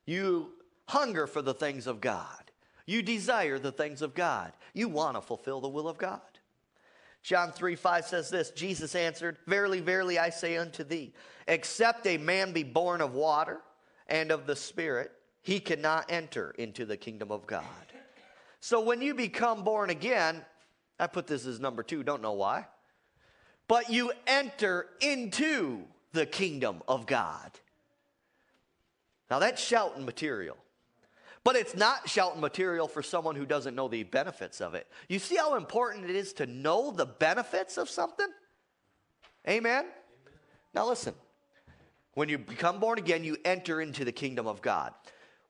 You 0.06 0.54
hunger 0.88 1.28
for 1.28 1.44
the 1.44 1.54
things 1.54 1.86
of 1.86 2.02
God. 2.02 2.52
You 2.88 3.04
desire 3.04 3.60
the 3.60 3.72
things 3.72 4.02
of 4.02 4.16
God. 4.16 4.54
You 4.74 4.90
want 4.90 5.16
to 5.16 5.22
fulfill 5.22 5.62
the 5.62 5.70
will 5.70 5.88
of 5.88 6.00
God. 6.00 6.22
John 7.22 7.52
3 7.52 7.76
5 7.76 8.06
says 8.06 8.32
this 8.32 8.50
Jesus 8.50 8.96
answered, 8.96 9.38
Verily, 9.46 9.82
verily, 9.82 10.18
I 10.18 10.32
say 10.32 10.58
unto 10.58 10.84
thee, 10.84 11.14
except 11.48 12.08
a 12.08 12.18
man 12.18 12.54
be 12.54 12.64
born 12.64 13.02
of 13.02 13.14
water 13.14 13.62
and 14.08 14.32
of 14.32 14.48
the 14.48 14.56
Spirit, 14.56 15.12
he 15.44 15.60
cannot 15.60 16.06
enter 16.10 16.56
into 16.58 16.86
the 16.86 16.98
kingdom 16.98 17.32
of 17.32 17.46
God. 17.46 17.64
So 18.62 18.82
when 18.82 19.02
you 19.02 19.14
become 19.14 19.64
born 19.64 19.92
again, 19.92 20.44
I 21.00 21.08
put 21.08 21.28
this 21.28 21.46
as 21.46 21.60
number 21.60 21.84
two, 21.84 22.04
don't 22.04 22.22
know 22.22 22.34
why, 22.34 22.68
but 23.68 23.90
you 23.90 24.12
enter 24.28 24.88
into 25.02 25.84
the 26.12 26.26
kingdom 26.26 26.82
of 26.88 27.06
God. 27.06 27.52
Now 29.30 29.40
that's 29.40 29.64
shouting 29.64 30.06
material. 30.06 30.58
But 31.44 31.56
it's 31.56 31.76
not 31.76 32.10
shouting 32.10 32.42
material 32.42 32.88
for 32.88 33.02
someone 33.02 33.36
who 33.36 33.46
doesn't 33.46 33.74
know 33.74 33.88
the 33.88 34.04
benefits 34.04 34.60
of 34.60 34.76
it. 34.76 34.88
You 35.08 35.20
see 35.20 35.38
how 35.38 35.56
important 35.56 36.10
it 36.10 36.16
is 36.16 36.34
to 36.34 36.46
know 36.46 36.92
the 36.92 37.06
benefits 37.06 37.78
of 37.78 37.90
something? 37.90 38.28
Amen? 39.48 39.86
Amen. 39.86 39.92
Now 40.74 40.88
listen. 40.88 41.14
When 42.14 42.28
you 42.28 42.38
become 42.38 42.80
born 42.80 43.00
again, 43.00 43.24
you 43.24 43.38
enter 43.46 43.80
into 43.80 44.04
the 44.04 44.12
kingdom 44.12 44.48
of 44.48 44.62
God. 44.62 44.94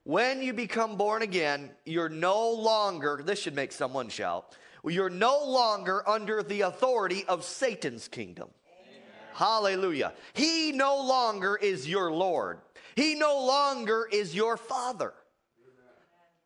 When 0.03 0.41
you 0.43 0.53
become 0.53 0.97
born 0.97 1.23
again, 1.23 1.71
you're 1.85 2.09
no 2.09 2.51
longer, 2.51 3.21
this 3.25 3.39
should 3.39 3.55
make 3.55 3.71
someone 3.71 4.09
shout, 4.09 4.55
you're 4.83 5.09
no 5.09 5.43
longer 5.45 6.07
under 6.07 6.43
the 6.43 6.61
authority 6.61 7.25
of 7.27 7.43
Satan's 7.43 8.07
kingdom. 8.07 8.49
Amen. 8.67 9.03
Hallelujah. 9.33 10.13
He 10.33 10.71
no 10.71 11.01
longer 11.01 11.55
is 11.55 11.87
your 11.87 12.11
Lord, 12.11 12.59
He 12.95 13.15
no 13.15 13.45
longer 13.45 14.07
is 14.11 14.35
your 14.35 14.57
Father. 14.57 15.13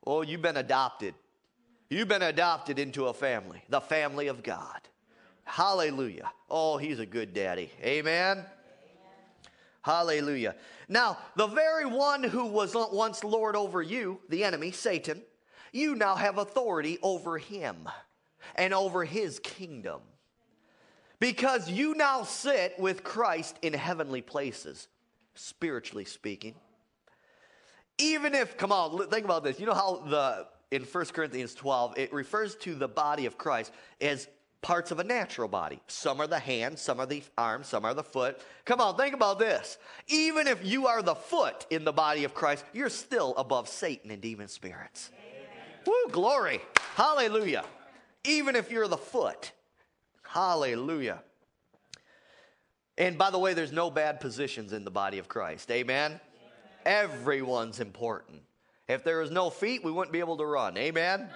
Oh, 0.05 0.21
you've 0.21 0.41
been 0.41 0.57
adopted. 0.57 1.15
You've 1.89 2.07
been 2.07 2.23
adopted 2.23 2.79
into 2.79 3.05
a 3.05 3.13
family, 3.13 3.63
the 3.69 3.79
family 3.79 4.27
of 4.27 4.41
God. 4.41 4.81
Hallelujah. 5.43 6.31
Oh, 6.49 6.77
He's 6.77 6.99
a 6.99 7.05
good 7.05 7.33
daddy. 7.33 7.69
Amen. 7.81 8.45
Hallelujah. 9.83 10.55
Now, 10.87 11.17
the 11.35 11.47
very 11.47 11.85
one 11.85 12.23
who 12.23 12.45
was 12.45 12.73
once 12.73 13.23
Lord 13.23 13.55
over 13.55 13.81
you, 13.81 14.19
the 14.29 14.43
enemy, 14.43 14.71
Satan, 14.71 15.21
you 15.73 15.95
now 15.95 16.15
have 16.15 16.37
authority 16.37 16.99
over 17.01 17.37
him 17.37 17.89
and 18.55 18.73
over 18.73 19.03
his 19.05 19.39
kingdom. 19.39 20.01
Because 21.19 21.69
you 21.69 21.95
now 21.95 22.23
sit 22.23 22.77
with 22.77 23.03
Christ 23.03 23.57
in 23.61 23.73
heavenly 23.73 24.21
places, 24.21 24.87
spiritually 25.35 26.05
speaking. 26.05 26.55
Even 27.97 28.33
if, 28.33 28.57
come 28.57 28.71
on, 28.71 29.09
think 29.09 29.23
about 29.23 29.43
this. 29.43 29.59
You 29.59 29.65
know 29.65 29.73
how 29.73 30.03
the 30.07 30.47
in 30.73 30.81
1 30.83 31.05
Corinthians 31.05 31.53
12, 31.53 31.99
it 31.99 32.11
refers 32.11 32.55
to 32.55 32.73
the 32.73 32.87
body 32.87 33.27
of 33.27 33.37
Christ 33.37 33.71
as 34.01 34.27
parts 34.63 34.89
of 34.89 34.99
a 34.99 35.03
natural 35.03 35.47
body. 35.47 35.79
Some 35.85 36.19
are 36.19 36.25
the 36.25 36.39
hand, 36.39 36.79
some 36.79 36.99
are 36.99 37.05
the 37.05 37.21
arm, 37.37 37.63
some 37.63 37.85
are 37.85 37.93
the 37.93 38.03
foot. 38.03 38.41
Come 38.65 38.81
on, 38.81 38.97
think 38.97 39.13
about 39.13 39.37
this. 39.37 39.77
Even 40.07 40.47
if 40.47 40.65
you 40.65 40.87
are 40.87 41.03
the 41.03 41.13
foot 41.13 41.67
in 41.69 41.83
the 41.83 41.93
body 41.93 42.23
of 42.23 42.33
Christ, 42.33 42.65
you're 42.73 42.89
still 42.89 43.35
above 43.37 43.69
Satan 43.69 44.09
and 44.09 44.19
demon 44.19 44.47
spirits. 44.47 45.11
Amen. 45.13 45.83
Woo, 45.85 46.11
glory. 46.11 46.59
Hallelujah. 46.95 47.65
Even 48.25 48.55
if 48.55 48.71
you're 48.71 48.87
the 48.87 48.97
foot. 48.97 49.51
Hallelujah. 50.23 51.21
And 52.97 53.17
by 53.17 53.31
the 53.31 53.39
way, 53.39 53.53
there's 53.53 53.71
no 53.71 53.89
bad 53.89 54.19
positions 54.19 54.73
in 54.73 54.83
the 54.83 54.91
body 54.91 55.17
of 55.17 55.27
Christ. 55.27 55.71
Amen? 55.71 56.11
Amen. 56.11 56.21
Everyone's 56.85 57.79
important. 57.79 58.41
If 58.87 59.03
there 59.03 59.19
was 59.19 59.31
no 59.31 59.49
feet, 59.49 59.83
we 59.83 59.91
wouldn't 59.91 60.13
be 60.13 60.19
able 60.19 60.37
to 60.37 60.45
run. 60.45 60.77
Amen? 60.77 61.29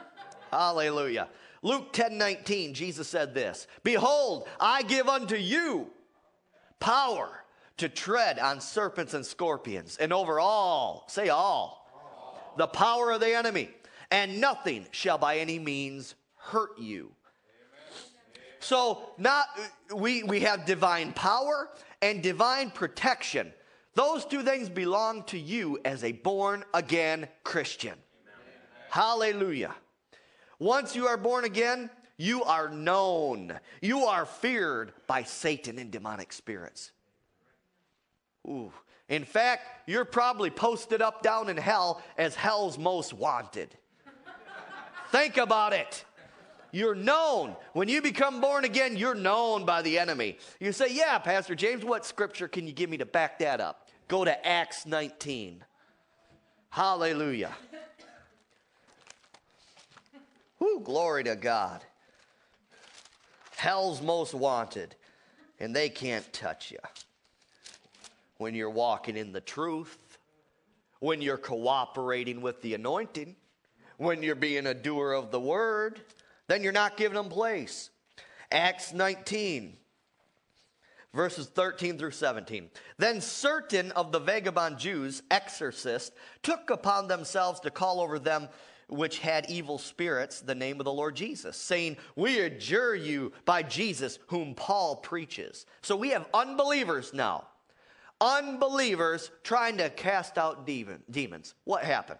Hallelujah. 0.51 1.27
Luke 1.61 1.91
10 1.93 2.17
19, 2.17 2.73
Jesus 2.73 3.07
said 3.07 3.33
this 3.33 3.67
Behold, 3.83 4.47
I 4.59 4.83
give 4.83 5.07
unto 5.07 5.35
you 5.35 5.87
power 6.79 7.43
to 7.77 7.89
tread 7.89 8.39
on 8.39 8.59
serpents 8.59 9.13
and 9.13 9.25
scorpions, 9.25 9.97
and 9.97 10.11
over 10.11 10.39
all, 10.39 11.05
say 11.07 11.29
all, 11.29 11.87
all. 11.93 12.53
the 12.57 12.67
power 12.67 13.11
of 13.11 13.19
the 13.19 13.35
enemy, 13.35 13.69
and 14.11 14.41
nothing 14.41 14.87
shall 14.91 15.17
by 15.17 15.37
any 15.37 15.59
means 15.59 16.15
hurt 16.47 16.77
you. 16.79 17.11
So 18.59 19.11
not 19.17 19.47
we 19.95 20.23
we 20.23 20.41
have 20.41 20.65
divine 20.65 21.13
power 21.13 21.69
and 22.01 22.21
divine 22.21 22.71
protection. 22.71 23.53
Those 23.93 24.25
two 24.25 24.43
things 24.43 24.69
belong 24.69 25.23
to 25.23 25.39
you 25.39 25.79
as 25.85 26.03
a 26.03 26.11
born 26.11 26.63
again 26.73 27.27
Christian. 27.43 27.93
Amen. 27.93 28.01
Hallelujah. 28.89 29.73
Once 30.59 30.95
you 30.95 31.07
are 31.07 31.17
born 31.17 31.45
again, 31.45 31.89
you 32.17 32.43
are 32.43 32.69
known. 32.69 33.59
You 33.81 34.05
are 34.05 34.25
feared 34.25 34.93
by 35.07 35.23
Satan 35.23 35.79
and 35.79 35.91
demonic 35.91 36.33
spirits. 36.33 36.91
Ooh. 38.47 38.71
In 39.09 39.23
fact, 39.23 39.89
you're 39.89 40.05
probably 40.05 40.49
posted 40.49 41.01
up 41.01 41.21
down 41.21 41.49
in 41.49 41.57
hell 41.57 42.01
as 42.17 42.35
hell's 42.35 42.77
most 42.77 43.13
wanted. 43.13 43.73
Think 45.11 45.37
about 45.37 45.73
it. 45.73 46.03
You're 46.77 46.93
known. 46.93 47.55
When 47.73 47.89
you 47.89 48.03
become 48.03 48.39
born 48.39 48.63
again, 48.63 48.97
you're 48.97 49.15
known 49.15 49.65
by 49.65 49.81
the 49.81 49.97
enemy. 49.97 50.37
You 50.59 50.71
say, 50.71 50.89
Yeah, 50.91 51.17
Pastor 51.17 51.55
James, 51.55 51.83
what 51.83 52.05
scripture 52.05 52.47
can 52.47 52.67
you 52.67 52.71
give 52.71 52.87
me 52.87 52.97
to 52.97 53.05
back 53.05 53.39
that 53.39 53.59
up? 53.59 53.89
Go 54.07 54.23
to 54.23 54.47
Acts 54.47 54.85
19. 54.85 55.63
Hallelujah. 56.69 57.51
Whoo, 60.59 60.79
glory 60.81 61.23
to 61.23 61.35
God. 61.35 61.83
Hell's 63.55 63.99
most 63.99 64.35
wanted, 64.35 64.93
and 65.59 65.75
they 65.75 65.89
can't 65.89 66.31
touch 66.31 66.69
you. 66.69 66.77
When 68.37 68.53
you're 68.53 68.69
walking 68.69 69.17
in 69.17 69.31
the 69.31 69.41
truth, 69.41 70.19
when 70.99 71.23
you're 71.23 71.39
cooperating 71.39 72.41
with 72.41 72.61
the 72.61 72.75
anointing, 72.75 73.35
when 73.97 74.21
you're 74.21 74.35
being 74.35 74.67
a 74.67 74.75
doer 74.75 75.13
of 75.13 75.31
the 75.31 75.39
word, 75.39 76.01
then 76.47 76.63
you're 76.63 76.71
not 76.71 76.97
giving 76.97 77.15
them 77.15 77.29
place. 77.29 77.89
Acts 78.51 78.93
19, 78.93 79.75
verses 81.13 81.47
13 81.47 81.97
through 81.97 82.11
17. 82.11 82.69
Then 82.97 83.21
certain 83.21 83.91
of 83.91 84.11
the 84.11 84.19
vagabond 84.19 84.77
Jews, 84.77 85.23
exorcists, 85.29 86.15
took 86.43 86.69
upon 86.69 87.07
themselves 87.07 87.59
to 87.61 87.71
call 87.71 87.99
over 87.99 88.19
them 88.19 88.47
which 88.89 89.19
had 89.19 89.49
evil 89.49 89.77
spirits 89.77 90.39
the 90.39 90.55
name 90.55 90.79
of 90.79 90.85
the 90.85 90.93
Lord 90.93 91.15
Jesus, 91.15 91.57
saying, 91.57 91.97
We 92.15 92.39
adjure 92.39 92.95
you 92.95 93.33
by 93.45 93.63
Jesus, 93.63 94.17
whom 94.27 94.55
Paul 94.55 94.97
preaches. 94.97 95.65
So 95.81 95.95
we 95.95 96.09
have 96.11 96.27
unbelievers 96.33 97.13
now. 97.13 97.47
Unbelievers 98.19 99.29
trying 99.43 99.77
to 99.77 99.89
cast 99.89 100.37
out 100.37 100.65
demon, 100.65 101.03
demons. 101.11 101.53
What 101.65 101.83
happened? 101.83 102.19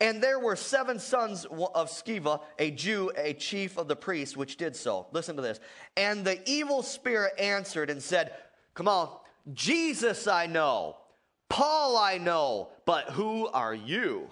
And 0.00 0.22
there 0.22 0.38
were 0.38 0.54
seven 0.54 0.98
sons 0.98 1.44
of 1.44 1.90
Sceva, 1.90 2.40
a 2.58 2.70
Jew, 2.70 3.10
a 3.16 3.32
chief 3.34 3.76
of 3.76 3.88
the 3.88 3.96
priests, 3.96 4.36
which 4.36 4.56
did 4.56 4.76
so. 4.76 5.08
Listen 5.12 5.34
to 5.36 5.42
this. 5.42 5.58
And 5.96 6.24
the 6.24 6.40
evil 6.48 6.82
spirit 6.82 7.32
answered 7.38 7.90
and 7.90 8.00
said, 8.00 8.32
Come 8.74 8.86
on, 8.86 9.10
Jesus 9.54 10.28
I 10.28 10.46
know, 10.46 10.96
Paul 11.48 11.96
I 11.96 12.18
know, 12.18 12.68
but 12.84 13.10
who 13.10 13.48
are 13.48 13.74
you? 13.74 14.28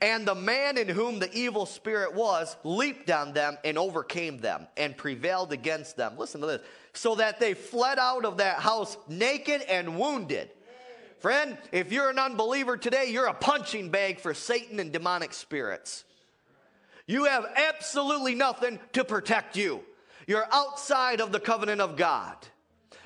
And 0.00 0.26
the 0.26 0.34
man 0.34 0.76
in 0.78 0.88
whom 0.88 1.18
the 1.18 1.32
evil 1.32 1.66
spirit 1.66 2.14
was 2.14 2.56
leaped 2.64 3.10
on 3.10 3.32
them 3.32 3.56
and 3.64 3.78
overcame 3.78 4.38
them 4.38 4.66
and 4.76 4.96
prevailed 4.96 5.52
against 5.52 5.96
them. 5.96 6.18
Listen 6.18 6.40
to 6.42 6.46
this. 6.46 6.62
So 6.92 7.14
that 7.16 7.40
they 7.40 7.54
fled 7.54 7.98
out 7.98 8.24
of 8.24 8.38
that 8.38 8.58
house 8.58 8.96
naked 9.08 9.62
and 9.62 9.98
wounded. 9.98 10.50
Friend, 11.20 11.56
if 11.70 11.92
you're 11.92 12.08
an 12.08 12.18
unbeliever 12.18 12.78
today, 12.78 13.10
you're 13.10 13.26
a 13.26 13.34
punching 13.34 13.90
bag 13.90 14.20
for 14.20 14.32
Satan 14.32 14.80
and 14.80 14.90
demonic 14.90 15.34
spirits. 15.34 16.04
You 17.06 17.24
have 17.24 17.44
absolutely 17.56 18.34
nothing 18.34 18.78
to 18.94 19.04
protect 19.04 19.54
you. 19.56 19.82
You're 20.26 20.46
outside 20.50 21.20
of 21.20 21.30
the 21.30 21.40
covenant 21.40 21.82
of 21.82 21.96
God. 21.96 22.36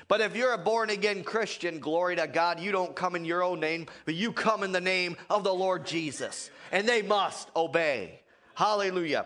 But 0.07 0.21
if 0.21 0.35
you're 0.35 0.53
a 0.53 0.57
born 0.57 0.91
again 0.91 1.23
Christian, 1.23 1.79
glory 1.79 2.15
to 2.15 2.27
God, 2.27 2.59
you 2.59 2.71
don't 2.71 2.95
come 2.95 3.15
in 3.15 3.25
your 3.25 3.43
own 3.43 3.59
name, 3.59 3.87
but 4.05 4.15
you 4.15 4.31
come 4.31 4.63
in 4.63 4.71
the 4.71 4.79
name 4.79 5.17
of 5.29 5.43
the 5.43 5.53
Lord 5.53 5.85
Jesus. 5.85 6.49
And 6.71 6.87
they 6.87 7.01
must 7.01 7.49
obey. 7.55 8.21
Hallelujah. 8.53 9.25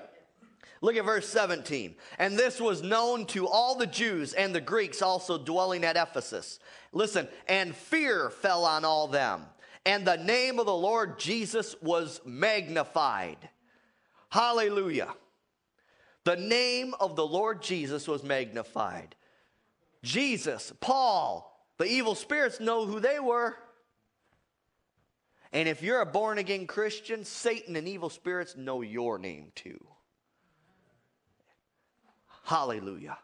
Look 0.82 0.96
at 0.96 1.06
verse 1.06 1.28
17. 1.30 1.96
And 2.18 2.38
this 2.38 2.62
was 2.62 2.82
known 2.82 3.26
to 3.28 3.48
all 3.48 3.76
the 3.76 3.88
Jews 3.88 4.34
and 4.34 4.56
the 4.56 4.62
Greeks 4.62 5.02
also 5.02 5.38
dwelling 5.38 5.84
at 5.84 5.98
Ephesus. 5.98 6.60
Listen, 6.94 7.28
and 7.48 7.76
fear 7.76 8.30
fell 8.30 8.66
on 8.66 8.86
all 8.86 9.08
them. 9.08 9.42
And 9.86 10.06
the 10.06 10.18
name 10.18 10.60
of 10.60 10.66
the 10.66 10.74
Lord 10.74 11.20
Jesus 11.20 11.76
was 11.82 12.22
magnified. 12.26 13.50
Hallelujah. 14.30 15.14
The 16.24 16.36
name 16.36 16.94
of 17.00 17.16
the 17.16 17.26
Lord 17.26 17.62
Jesus 17.62 18.08
was 18.08 18.24
magnified. 18.24 19.16
Jesus, 20.04 20.72
Paul, 20.80 21.68
the 21.78 21.86
evil 21.86 22.16
spirits 22.16 22.60
know 22.60 22.86
who 22.86 23.00
they 23.00 23.20
were. 23.20 23.56
And 25.52 25.68
if 25.68 25.82
you're 25.82 26.02
a 26.02 26.06
born 26.06 26.38
again 26.38 26.68
Christian, 26.68 27.26
Satan 27.26 27.76
and 27.76 27.88
evil 27.88 28.10
spirits 28.10 28.56
know 28.56 28.82
your 28.82 29.18
name 29.18 29.52
too. 29.56 29.80
Hallelujah. 32.50 33.20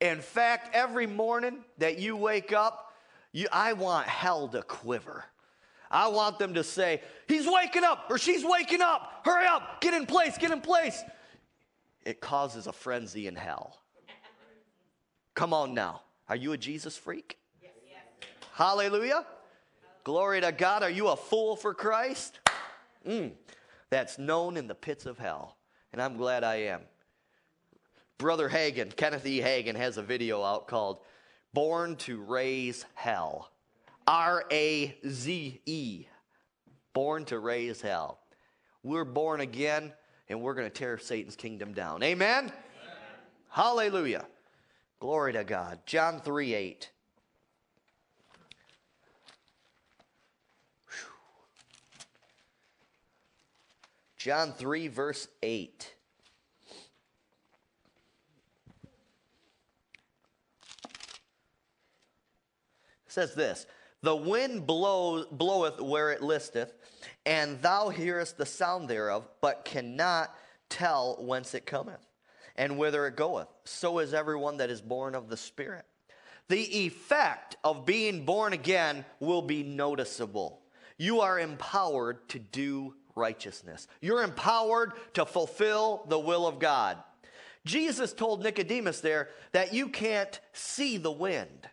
In 0.00 0.20
fact, 0.20 0.74
every 0.74 1.06
morning 1.06 1.64
that 1.78 2.00
you 2.00 2.16
wake 2.16 2.52
up, 2.52 2.92
you, 3.30 3.46
I 3.52 3.74
want 3.74 4.08
hell 4.08 4.48
to 4.48 4.62
quiver. 4.62 5.24
I 5.88 6.08
want 6.08 6.40
them 6.40 6.54
to 6.54 6.64
say, 6.64 7.00
He's 7.28 7.46
waking 7.46 7.84
up 7.84 8.06
or 8.10 8.18
she's 8.18 8.44
waking 8.44 8.82
up. 8.82 9.20
Hurry 9.24 9.46
up, 9.46 9.80
get 9.80 9.94
in 9.94 10.04
place, 10.04 10.36
get 10.36 10.50
in 10.50 10.60
place. 10.60 11.00
It 12.04 12.20
causes 12.20 12.66
a 12.66 12.72
frenzy 12.72 13.28
in 13.28 13.36
hell. 13.36 13.78
Come 15.34 15.54
on 15.54 15.72
now. 15.72 16.02
Are 16.28 16.34
you 16.34 16.50
a 16.54 16.58
Jesus 16.58 16.96
freak? 16.96 17.38
Yes. 17.62 17.70
Hallelujah. 18.52 19.26
Glory 20.02 20.40
to 20.40 20.50
God. 20.50 20.82
Are 20.82 20.90
you 20.90 21.06
a 21.06 21.16
fool 21.16 21.54
for 21.54 21.72
Christ? 21.72 22.40
Mm, 23.06 23.30
that's 23.90 24.18
known 24.18 24.56
in 24.56 24.66
the 24.66 24.74
pits 24.74 25.06
of 25.06 25.18
hell. 25.18 25.56
And 25.92 26.02
I'm 26.02 26.16
glad 26.16 26.42
I 26.42 26.56
am. 26.56 26.80
Brother 28.18 28.48
Hagin, 28.48 28.94
Kenneth 28.94 29.24
E. 29.26 29.40
Hagin, 29.40 29.76
has 29.76 29.96
a 29.96 30.02
video 30.02 30.42
out 30.42 30.66
called 30.66 30.98
Born 31.54 31.94
to 31.96 32.20
Raise 32.20 32.84
Hell. 32.94 33.50
R 34.08 34.44
A 34.50 34.96
Z 35.06 35.60
E. 35.66 36.06
Born 36.94 37.24
to 37.26 37.38
raise 37.38 37.80
hell. 37.80 38.18
We're 38.82 39.04
born 39.04 39.40
again 39.40 39.92
and 40.28 40.40
we're 40.40 40.54
going 40.54 40.66
to 40.66 40.74
tear 40.74 40.98
Satan's 40.98 41.36
kingdom 41.36 41.72
down. 41.72 42.02
Amen? 42.02 42.44
Amen? 42.44 42.52
Hallelujah. 43.50 44.26
Glory 44.98 45.34
to 45.34 45.44
God. 45.44 45.78
John 45.86 46.20
3 46.20 46.54
8. 46.54 46.90
John 54.16 54.52
3, 54.52 54.88
verse 54.88 55.28
8. 55.42 55.94
Says 63.08 63.34
this 63.34 63.66
The 64.02 64.16
wind 64.16 64.66
blow, 64.66 65.24
bloweth 65.30 65.80
where 65.80 66.10
it 66.10 66.22
listeth, 66.22 66.72
and 67.26 67.60
thou 67.60 67.88
hearest 67.88 68.38
the 68.38 68.46
sound 68.46 68.88
thereof, 68.88 69.28
but 69.40 69.64
cannot 69.64 70.34
tell 70.68 71.16
whence 71.20 71.54
it 71.54 71.66
cometh 71.66 72.06
and 72.56 72.76
whither 72.76 73.06
it 73.06 73.16
goeth. 73.16 73.48
So 73.64 74.00
is 74.00 74.12
everyone 74.12 74.58
that 74.58 74.68
is 74.68 74.82
born 74.82 75.14
of 75.14 75.28
the 75.28 75.36
Spirit. 75.36 75.86
The 76.48 76.86
effect 76.86 77.56
of 77.62 77.86
being 77.86 78.24
born 78.24 78.52
again 78.52 79.04
will 79.20 79.42
be 79.42 79.62
noticeable. 79.62 80.60
You 80.96 81.20
are 81.20 81.38
empowered 81.38 82.28
to 82.30 82.38
do 82.38 82.94
righteousness, 83.14 83.88
you're 84.00 84.22
empowered 84.22 84.92
to 85.14 85.24
fulfill 85.24 86.04
the 86.08 86.18
will 86.18 86.46
of 86.46 86.58
God. 86.58 86.98
Jesus 87.64 88.12
told 88.12 88.42
Nicodemus 88.42 89.00
there 89.00 89.28
that 89.52 89.74
you 89.74 89.88
can't 89.88 90.40
see 90.52 90.96
the 90.96 91.10
wind. 91.10 91.68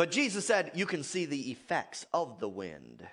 But 0.00 0.10
Jesus 0.10 0.46
said 0.46 0.70
you 0.74 0.86
can 0.86 1.02
see 1.02 1.26
the 1.26 1.50
effects 1.50 2.06
of 2.14 2.40
the 2.40 2.48
wind. 2.48 3.06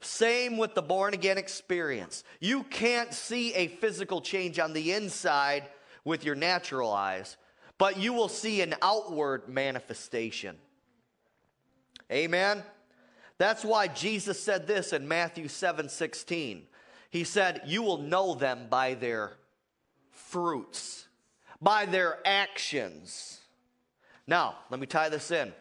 Same 0.00 0.56
with 0.56 0.76
the 0.76 0.82
born 0.82 1.14
again 1.14 1.36
experience. 1.36 2.22
You 2.38 2.62
can't 2.62 3.12
see 3.12 3.52
a 3.54 3.66
physical 3.66 4.20
change 4.20 4.60
on 4.60 4.72
the 4.72 4.92
inside 4.92 5.64
with 6.04 6.24
your 6.24 6.36
natural 6.36 6.92
eyes, 6.92 7.36
but 7.76 7.98
you 7.98 8.12
will 8.12 8.28
see 8.28 8.60
an 8.60 8.76
outward 8.82 9.48
manifestation. 9.48 10.56
Amen. 12.12 12.62
That's 13.36 13.64
why 13.64 13.88
Jesus 13.88 14.40
said 14.40 14.68
this 14.68 14.92
in 14.92 15.08
Matthew 15.08 15.48
7 15.48 15.88
16. 15.88 16.68
He 17.10 17.24
said, 17.24 17.62
You 17.66 17.82
will 17.82 17.98
know 17.98 18.36
them 18.36 18.68
by 18.70 18.94
their 18.94 19.32
fruits, 20.12 21.08
by 21.60 21.86
their 21.86 22.20
actions. 22.24 23.39
Now, 24.30 24.54
let 24.70 24.78
me 24.78 24.86
tie 24.86 25.08
this 25.08 25.32
in. 25.32 25.52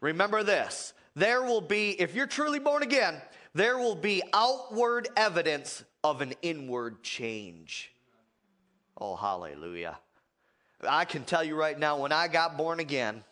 Remember 0.00 0.42
this 0.42 0.94
there 1.14 1.42
will 1.42 1.60
be, 1.60 1.90
if 2.00 2.14
you're 2.14 2.26
truly 2.26 2.58
born 2.58 2.82
again, 2.82 3.20
there 3.54 3.76
will 3.76 3.96
be 3.96 4.22
outward 4.32 5.08
evidence 5.16 5.84
of 6.02 6.22
an 6.22 6.32
inward 6.40 7.02
change. 7.02 7.92
Oh, 8.96 9.16
hallelujah. 9.16 9.98
I 10.88 11.04
can 11.04 11.24
tell 11.24 11.44
you 11.44 11.54
right 11.54 11.78
now, 11.78 11.98
when 11.98 12.12
I 12.12 12.28
got 12.28 12.56
born 12.56 12.80
again, 12.80 13.24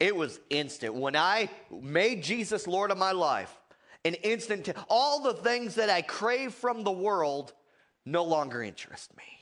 it 0.00 0.16
was 0.16 0.40
instant. 0.50 0.94
When 0.94 1.14
I 1.14 1.48
made 1.70 2.22
Jesus 2.22 2.66
Lord 2.66 2.90
of 2.90 2.98
my 2.98 3.12
life, 3.12 3.54
an 4.04 4.14
instant, 4.14 4.68
all 4.88 5.22
the 5.22 5.34
things 5.34 5.76
that 5.76 5.90
I 5.90 6.02
crave 6.02 6.52
from 6.52 6.82
the 6.82 6.92
world 6.92 7.52
no 8.04 8.24
longer 8.24 8.62
interest 8.62 9.16
me. 9.16 9.33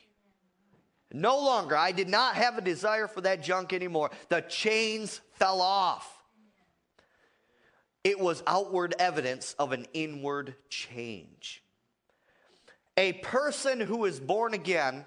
No 1.13 1.39
longer. 1.39 1.77
I 1.77 1.93
did 1.93 2.09
not 2.09 2.37
have 2.37 2.57
a 2.59 2.63
desire 2.63 3.07
for 3.07 3.21
that 3.23 3.43
junk 3.43 3.73
anymore. 3.73 4.11
The 4.29 4.41
chains 4.41 5.21
fell 5.35 5.61
off. 5.61 6.23
It 8.05 8.19
was 8.19 8.43
outward 8.47 8.95
evidence 8.99 9.55
of 9.59 9.73
an 9.73 9.87
inward 9.93 10.55
change. 10.69 11.63
A 12.97 13.15
person 13.15 13.81
who 13.81 14.05
is 14.05 14.19
born 14.19 14.55
again 14.55 15.05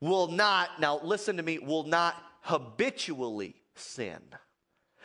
will 0.00 0.28
not, 0.28 0.80
now 0.80 1.00
listen 1.02 1.36
to 1.36 1.42
me, 1.42 1.58
will 1.58 1.84
not 1.84 2.16
habitually 2.42 3.54
sin. 3.74 4.20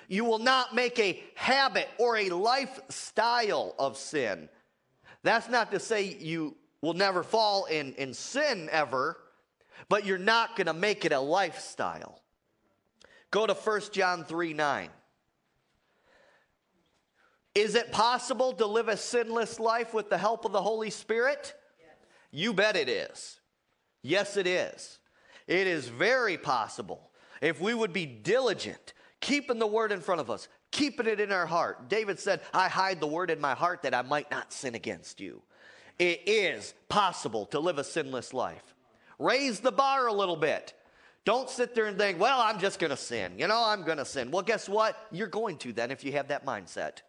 You 0.07 0.25
will 0.25 0.39
not 0.39 0.75
make 0.75 0.99
a 0.99 1.21
habit 1.35 1.87
or 1.97 2.17
a 2.17 2.29
lifestyle 2.29 3.73
of 3.79 3.97
sin. 3.97 4.49
That's 5.23 5.49
not 5.49 5.71
to 5.71 5.79
say 5.79 6.03
you 6.19 6.55
will 6.81 6.93
never 6.93 7.23
fall 7.23 7.65
in, 7.65 7.93
in 7.93 8.13
sin 8.13 8.69
ever, 8.71 9.17
but 9.89 10.05
you're 10.05 10.17
not 10.17 10.55
going 10.55 10.67
to 10.67 10.73
make 10.73 11.05
it 11.05 11.11
a 11.11 11.19
lifestyle. 11.19 12.21
Go 13.31 13.45
to 13.45 13.53
1 13.53 13.81
John 13.91 14.23
3 14.23 14.53
9. 14.53 14.89
Is 17.53 17.75
it 17.75 17.91
possible 17.91 18.51
to 18.53 18.65
live 18.65 18.89
a 18.89 18.97
sinless 18.97 19.59
life 19.59 19.93
with 19.93 20.09
the 20.09 20.17
help 20.17 20.43
of 20.43 20.51
the 20.51 20.61
Holy 20.61 20.89
Spirit? 20.89 21.53
Yes. 21.79 21.95
You 22.31 22.53
bet 22.53 22.75
it 22.75 22.89
is. 22.89 23.39
Yes, 24.01 24.35
it 24.35 24.45
is. 24.45 24.99
It 25.47 25.65
is 25.65 25.87
very 25.87 26.37
possible 26.37 27.11
if 27.41 27.61
we 27.61 27.73
would 27.73 27.93
be 27.93 28.05
diligent, 28.05 28.93
keeping 29.21 29.59
the 29.59 29.67
word 29.67 29.91
in 29.91 30.01
front 30.01 30.19
of 30.19 30.29
us, 30.29 30.49
keeping 30.71 31.07
it 31.07 31.19
in 31.19 31.31
our 31.31 31.45
heart. 31.45 31.87
David 31.87 32.19
said, 32.19 32.41
I 32.53 32.67
hide 32.67 32.99
the 32.99 33.07
word 33.07 33.31
in 33.31 33.39
my 33.39 33.53
heart 33.53 33.83
that 33.83 33.93
I 33.93 34.01
might 34.01 34.29
not 34.29 34.51
sin 34.51 34.75
against 34.75 35.21
you. 35.21 35.41
It 35.97 36.21
is 36.25 36.73
possible 36.89 37.45
to 37.47 37.59
live 37.59 37.77
a 37.77 37.83
sinless 37.83 38.33
life. 38.33 38.74
Raise 39.19 39.59
the 39.59 39.71
bar 39.71 40.07
a 40.07 40.13
little 40.13 40.35
bit. 40.35 40.73
Don't 41.23 41.49
sit 41.49 41.73
there 41.73 41.85
and 41.85 41.97
think, 41.97 42.19
well, 42.19 42.39
I'm 42.39 42.59
just 42.59 42.79
going 42.79 42.91
to 42.91 42.97
sin. 42.97 43.33
You 43.37 43.47
know, 43.47 43.63
I'm 43.65 43.83
going 43.83 43.97
to 43.97 44.05
sin. 44.05 44.29
Well, 44.29 44.43
guess 44.43 44.69
what? 44.69 44.95
You're 45.11 45.27
going 45.27 45.57
to 45.59 45.73
then 45.73 45.89
if 45.89 46.03
you 46.03 46.11
have 46.11 46.27
that 46.27 46.45
mindset. 46.45 47.01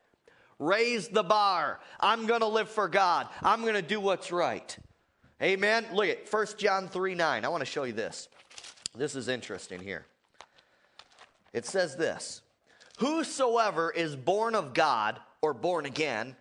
Raise 0.58 1.08
the 1.08 1.22
bar. 1.22 1.80
I'm 2.00 2.26
going 2.26 2.40
to 2.40 2.46
live 2.46 2.70
for 2.70 2.88
God. 2.88 3.28
I'm 3.42 3.60
going 3.60 3.74
to 3.74 3.82
do 3.82 4.00
what's 4.00 4.32
right. 4.32 4.76
Amen. 5.42 5.84
Look 5.92 6.06
at 6.06 6.32
1 6.32 6.46
John 6.56 6.88
3 6.88 7.14
9. 7.14 7.44
I 7.44 7.48
want 7.48 7.60
to 7.60 7.66
show 7.66 7.84
you 7.84 7.92
this. 7.92 8.28
This 8.94 9.14
is 9.14 9.28
interesting 9.28 9.80
here. 9.80 10.06
It 11.52 11.66
says 11.66 11.96
this 11.96 12.40
Whosoever 12.98 13.90
is 13.90 14.16
born 14.16 14.54
of 14.54 14.72
God 14.72 15.20
or 15.42 15.52
born 15.52 15.84
again 15.84 16.36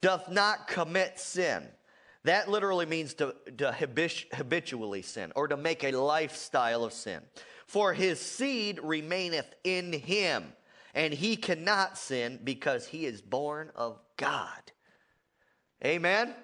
doth 0.00 0.30
not 0.30 0.68
commit 0.68 1.18
sin. 1.18 1.66
That 2.24 2.48
literally 2.48 2.86
means 2.86 3.14
to, 3.14 3.34
to 3.58 3.72
habitually 3.72 5.02
sin 5.02 5.32
or 5.34 5.48
to 5.48 5.56
make 5.56 5.82
a 5.82 5.92
lifestyle 5.92 6.84
of 6.84 6.92
sin. 6.92 7.20
For 7.66 7.92
his 7.92 8.20
seed 8.20 8.78
remaineth 8.82 9.54
in 9.64 9.92
him 9.92 10.52
and 10.94 11.12
he 11.12 11.36
cannot 11.36 11.98
sin 11.98 12.38
because 12.44 12.86
he 12.86 13.06
is 13.06 13.20
born 13.22 13.70
of 13.74 13.98
God. 14.16 14.72
Amen? 15.84 16.34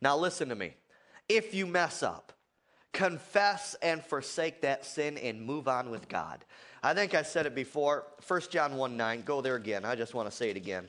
Now, 0.00 0.16
listen 0.18 0.48
to 0.48 0.54
me. 0.54 0.74
If 1.28 1.54
you 1.54 1.66
mess 1.66 2.02
up, 2.02 2.32
confess 2.92 3.74
and 3.80 4.04
forsake 4.04 4.62
that 4.62 4.84
sin 4.84 5.16
and 5.16 5.40
move 5.40 5.68
on 5.68 5.90
with 5.90 6.08
God. 6.08 6.44
I 6.82 6.92
think 6.94 7.14
I 7.14 7.22
said 7.22 7.46
it 7.46 7.54
before. 7.54 8.06
1 8.26 8.40
John 8.50 8.76
1 8.76 8.96
9. 8.96 9.22
Go 9.22 9.40
there 9.40 9.54
again. 9.54 9.84
I 9.84 9.94
just 9.94 10.14
want 10.14 10.28
to 10.28 10.36
say 10.36 10.50
it 10.50 10.56
again. 10.56 10.88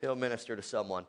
He'll 0.00 0.16
minister 0.16 0.56
to 0.56 0.62
someone. 0.62 1.04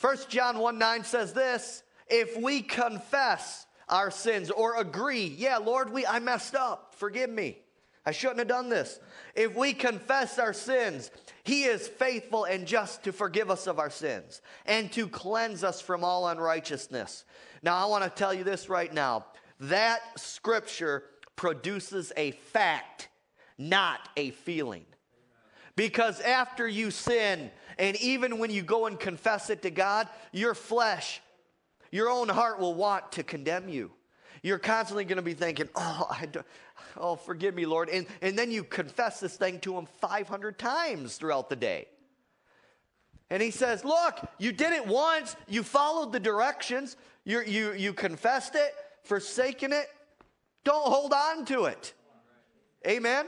1 0.00 0.16
John 0.28 0.58
1 0.58 0.78
9 0.78 1.04
says 1.04 1.32
this 1.32 1.82
If 2.08 2.36
we 2.36 2.62
confess 2.62 3.66
our 3.88 4.10
sins 4.10 4.50
or 4.50 4.76
agree, 4.76 5.34
yeah, 5.38 5.58
Lord, 5.58 5.92
we, 5.92 6.06
I 6.06 6.18
messed 6.18 6.54
up, 6.54 6.94
forgive 6.96 7.30
me. 7.30 7.58
I 8.06 8.12
shouldn't 8.12 8.38
have 8.40 8.48
done 8.48 8.68
this. 8.68 9.00
If 9.34 9.54
we 9.56 9.72
confess 9.72 10.38
our 10.38 10.52
sins, 10.52 11.10
He 11.42 11.64
is 11.64 11.88
faithful 11.88 12.44
and 12.44 12.66
just 12.66 13.02
to 13.04 13.12
forgive 13.12 13.50
us 13.50 13.66
of 13.66 13.78
our 13.78 13.90
sins 13.90 14.42
and 14.66 14.92
to 14.92 15.08
cleanse 15.08 15.64
us 15.64 15.80
from 15.80 16.04
all 16.04 16.28
unrighteousness. 16.28 17.24
Now, 17.62 17.76
I 17.76 17.86
want 17.86 18.04
to 18.04 18.10
tell 18.10 18.34
you 18.34 18.44
this 18.44 18.68
right 18.68 18.92
now 18.92 19.26
that 19.60 20.00
scripture 20.18 21.04
produces 21.36 22.12
a 22.16 22.32
fact, 22.32 23.08
not 23.56 24.08
a 24.16 24.30
feeling. 24.30 24.84
Because 25.76 26.20
after 26.20 26.68
you 26.68 26.90
sin, 26.90 27.50
and 27.78 27.96
even 27.96 28.38
when 28.38 28.50
you 28.50 28.62
go 28.62 28.86
and 28.86 28.98
confess 28.98 29.50
it 29.50 29.62
to 29.62 29.70
God, 29.70 30.08
your 30.32 30.54
flesh, 30.54 31.20
your 31.90 32.08
own 32.08 32.28
heart 32.28 32.60
will 32.60 32.74
want 32.74 33.12
to 33.12 33.22
condemn 33.22 33.68
you. 33.68 33.90
You're 34.42 34.58
constantly 34.58 35.04
going 35.04 35.16
to 35.16 35.22
be 35.22 35.34
thinking, 35.34 35.68
oh, 35.74 36.06
I 36.10 36.26
don't, 36.26 36.46
oh, 36.96 37.16
forgive 37.16 37.54
me, 37.54 37.66
Lord. 37.66 37.88
And, 37.88 38.06
and 38.20 38.38
then 38.38 38.50
you 38.50 38.62
confess 38.62 39.18
this 39.18 39.36
thing 39.36 39.58
to 39.60 39.76
him 39.76 39.86
500 40.00 40.58
times 40.58 41.16
throughout 41.16 41.48
the 41.48 41.56
day. 41.56 41.88
And 43.30 43.42
he 43.42 43.50
says, 43.50 43.84
Look, 43.84 44.20
you 44.38 44.52
did 44.52 44.72
it 44.72 44.86
once, 44.86 45.34
you 45.48 45.62
followed 45.62 46.12
the 46.12 46.20
directions, 46.20 46.96
you, 47.24 47.42
you, 47.42 47.72
you 47.72 47.92
confessed 47.94 48.54
it, 48.54 48.74
forsaken 49.02 49.72
it. 49.72 49.86
Don't 50.62 50.86
hold 50.86 51.12
on 51.12 51.44
to 51.46 51.64
it. 51.64 51.94
Amen? 52.86 53.26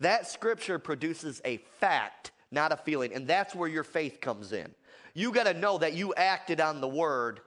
That 0.00 0.26
scripture 0.26 0.78
produces 0.78 1.40
a 1.44 1.58
fact, 1.78 2.32
not 2.50 2.72
a 2.72 2.76
feeling. 2.76 3.14
And 3.14 3.26
that's 3.26 3.54
where 3.54 3.68
your 3.68 3.84
faith 3.84 4.20
comes 4.20 4.52
in. 4.52 4.74
You 5.14 5.32
got 5.32 5.44
to 5.44 5.54
know 5.54 5.78
that 5.78 5.94
you 5.94 6.14
acted 6.14 6.60
on 6.60 6.80
the 6.80 6.88
word 6.88 7.40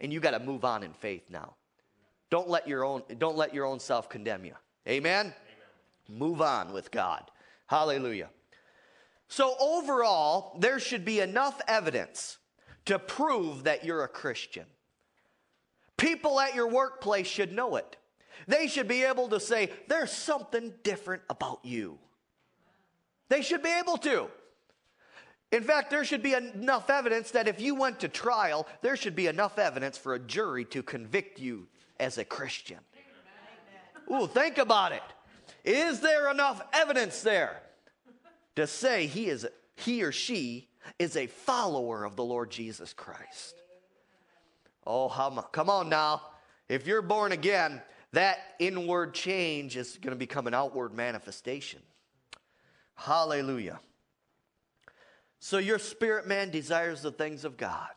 and 0.00 0.12
you 0.12 0.20
got 0.20 0.30
to 0.30 0.38
move 0.38 0.64
on 0.64 0.82
in 0.82 0.92
faith 0.92 1.24
now. 1.28 1.54
Don't 2.30 2.48
let 2.48 2.68
your 2.68 2.84
own, 2.84 3.02
don't 3.18 3.36
let 3.36 3.54
your 3.54 3.64
own 3.64 3.80
self 3.80 4.08
condemn 4.08 4.44
you. 4.44 4.54
Amen? 4.86 5.26
Amen? 5.26 5.34
Move 6.08 6.40
on 6.40 6.72
with 6.72 6.90
God. 6.90 7.24
Hallelujah. 7.66 8.30
So, 9.28 9.54
overall, 9.60 10.56
there 10.58 10.78
should 10.78 11.04
be 11.04 11.20
enough 11.20 11.60
evidence 11.68 12.38
to 12.86 12.98
prove 12.98 13.64
that 13.64 13.84
you're 13.84 14.04
a 14.04 14.08
Christian. 14.08 14.64
People 15.98 16.40
at 16.40 16.54
your 16.54 16.68
workplace 16.68 17.26
should 17.26 17.52
know 17.52 17.76
it. 17.76 17.96
They 18.46 18.66
should 18.66 18.88
be 18.88 19.04
able 19.04 19.28
to 19.28 19.40
say, 19.40 19.70
There's 19.88 20.12
something 20.12 20.72
different 20.82 21.22
about 21.28 21.60
you. 21.64 21.98
They 23.28 23.42
should 23.42 23.62
be 23.62 23.72
able 23.78 23.98
to. 23.98 24.28
In 25.50 25.62
fact, 25.62 25.90
there 25.90 26.04
should 26.04 26.22
be 26.22 26.34
enough 26.34 26.90
evidence 26.90 27.30
that 27.30 27.48
if 27.48 27.60
you 27.60 27.74
went 27.74 28.00
to 28.00 28.08
trial, 28.08 28.66
there 28.82 28.96
should 28.96 29.16
be 29.16 29.28
enough 29.28 29.58
evidence 29.58 29.96
for 29.96 30.14
a 30.14 30.18
jury 30.18 30.64
to 30.66 30.82
convict 30.82 31.40
you 31.40 31.68
as 31.98 32.18
a 32.18 32.24
Christian. 32.24 32.78
Ooh, 34.12 34.26
think 34.26 34.58
about 34.58 34.92
it. 34.92 35.02
Is 35.64 36.00
there 36.00 36.30
enough 36.30 36.62
evidence 36.72 37.22
there 37.22 37.62
to 38.56 38.66
say 38.66 39.06
he 39.06 39.28
is 39.28 39.46
he 39.76 40.02
or 40.02 40.12
she 40.12 40.68
is 40.98 41.16
a 41.16 41.26
follower 41.26 42.04
of 42.04 42.16
the 42.16 42.24
Lord 42.24 42.50
Jesus 42.50 42.92
Christ? 42.92 43.54
Oh, 44.86 45.08
come 45.52 45.70
on 45.70 45.88
now. 45.88 46.22
If 46.68 46.86
you're 46.86 47.02
born 47.02 47.32
again, 47.32 47.82
that 48.12 48.38
inward 48.58 49.14
change 49.14 49.76
is 49.76 49.98
going 50.00 50.12
to 50.12 50.18
become 50.18 50.46
an 50.46 50.54
outward 50.54 50.94
manifestation. 50.94 51.80
Hallelujah. 52.94 53.80
So 55.40 55.58
your 55.58 55.78
spirit 55.78 56.26
man 56.26 56.50
desires 56.50 57.02
the 57.02 57.12
things 57.12 57.44
of 57.44 57.56
God. 57.56 57.90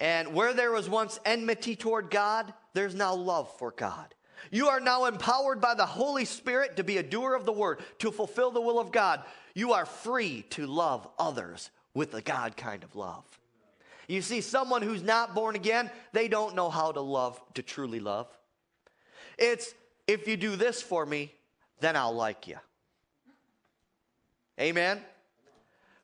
And 0.00 0.34
where 0.34 0.52
there 0.52 0.72
was 0.72 0.88
once 0.88 1.20
enmity 1.24 1.76
toward 1.76 2.10
God, 2.10 2.52
there's 2.74 2.94
now 2.94 3.14
love 3.14 3.50
for 3.58 3.70
God. 3.70 4.14
You 4.50 4.68
are 4.68 4.80
now 4.80 5.04
empowered 5.04 5.60
by 5.60 5.74
the 5.74 5.86
Holy 5.86 6.24
Spirit 6.24 6.76
to 6.76 6.84
be 6.84 6.98
a 6.98 7.02
doer 7.02 7.34
of 7.34 7.46
the 7.46 7.52
word, 7.52 7.80
to 8.00 8.10
fulfill 8.10 8.50
the 8.50 8.60
will 8.60 8.80
of 8.80 8.90
God. 8.90 9.22
You 9.54 9.72
are 9.72 9.86
free 9.86 10.42
to 10.50 10.66
love 10.66 11.08
others 11.18 11.70
with 11.94 12.14
a 12.14 12.20
God 12.20 12.56
kind 12.56 12.82
of 12.82 12.96
love. 12.96 13.24
You 14.08 14.20
see, 14.20 14.40
someone 14.40 14.82
who's 14.82 15.02
not 15.02 15.34
born 15.34 15.54
again, 15.54 15.90
they 16.12 16.26
don't 16.26 16.56
know 16.56 16.68
how 16.68 16.90
to 16.90 17.00
love, 17.00 17.40
to 17.54 17.62
truly 17.62 18.00
love. 18.00 18.26
It's 19.42 19.74
if 20.06 20.28
you 20.28 20.36
do 20.36 20.54
this 20.56 20.80
for 20.80 21.04
me, 21.04 21.32
then 21.80 21.96
I'll 21.96 22.14
like 22.14 22.46
you. 22.46 22.56
Amen? 24.60 25.00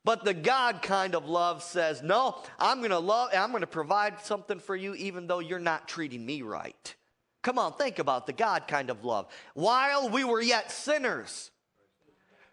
But 0.04 0.24
the 0.24 0.34
God 0.34 0.82
kind 0.82 1.14
of 1.14 1.28
love 1.28 1.62
says, 1.62 2.02
no, 2.02 2.42
I'm 2.58 2.78
going 2.78 2.90
to 2.90 2.98
love, 2.98 3.30
I'm 3.36 3.50
going 3.50 3.60
to 3.60 3.66
provide 3.66 4.20
something 4.20 4.58
for 4.58 4.74
you 4.74 4.94
even 4.94 5.26
though 5.26 5.38
you're 5.38 5.58
not 5.58 5.86
treating 5.86 6.24
me 6.24 6.42
right. 6.42 6.94
Come 7.42 7.58
on, 7.58 7.74
think 7.74 7.98
about 7.98 8.26
the 8.26 8.32
God 8.32 8.66
kind 8.66 8.90
of 8.90 9.04
love. 9.04 9.26
While 9.54 10.08
we 10.08 10.24
were 10.24 10.40
yet 10.40 10.72
sinners, 10.72 11.50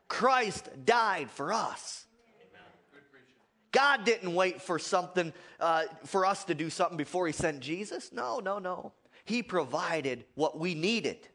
Christ 0.07 0.69
died 0.85 1.31
for 1.31 1.51
us. 1.51 2.05
God 3.71 4.05
didn't 4.05 4.33
wait 4.35 4.61
for 4.61 4.77
something, 4.77 5.33
uh, 5.59 5.83
for 6.05 6.25
us 6.25 6.43
to 6.45 6.53
do 6.53 6.69
something 6.69 6.97
before 6.97 7.25
He 7.27 7.33
sent 7.33 7.59
Jesus. 7.59 8.11
No, 8.13 8.39
no, 8.39 8.59
no. 8.59 8.93
He 9.25 9.43
provided 9.43 10.25
what 10.35 10.57
we 10.59 10.75
needed. 10.75 11.27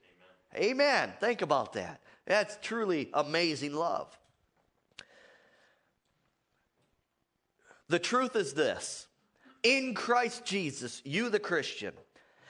Amen. 0.54 0.70
Amen. 0.70 1.12
Think 1.20 1.42
about 1.42 1.74
that. 1.74 2.00
That's 2.26 2.58
truly 2.62 3.10
amazing 3.12 3.74
love. 3.74 4.16
The 7.88 7.98
truth 7.98 8.36
is 8.36 8.54
this 8.54 9.08
in 9.62 9.94
Christ 9.94 10.44
Jesus, 10.44 11.02
you, 11.04 11.28
the 11.28 11.40
Christian, 11.40 11.92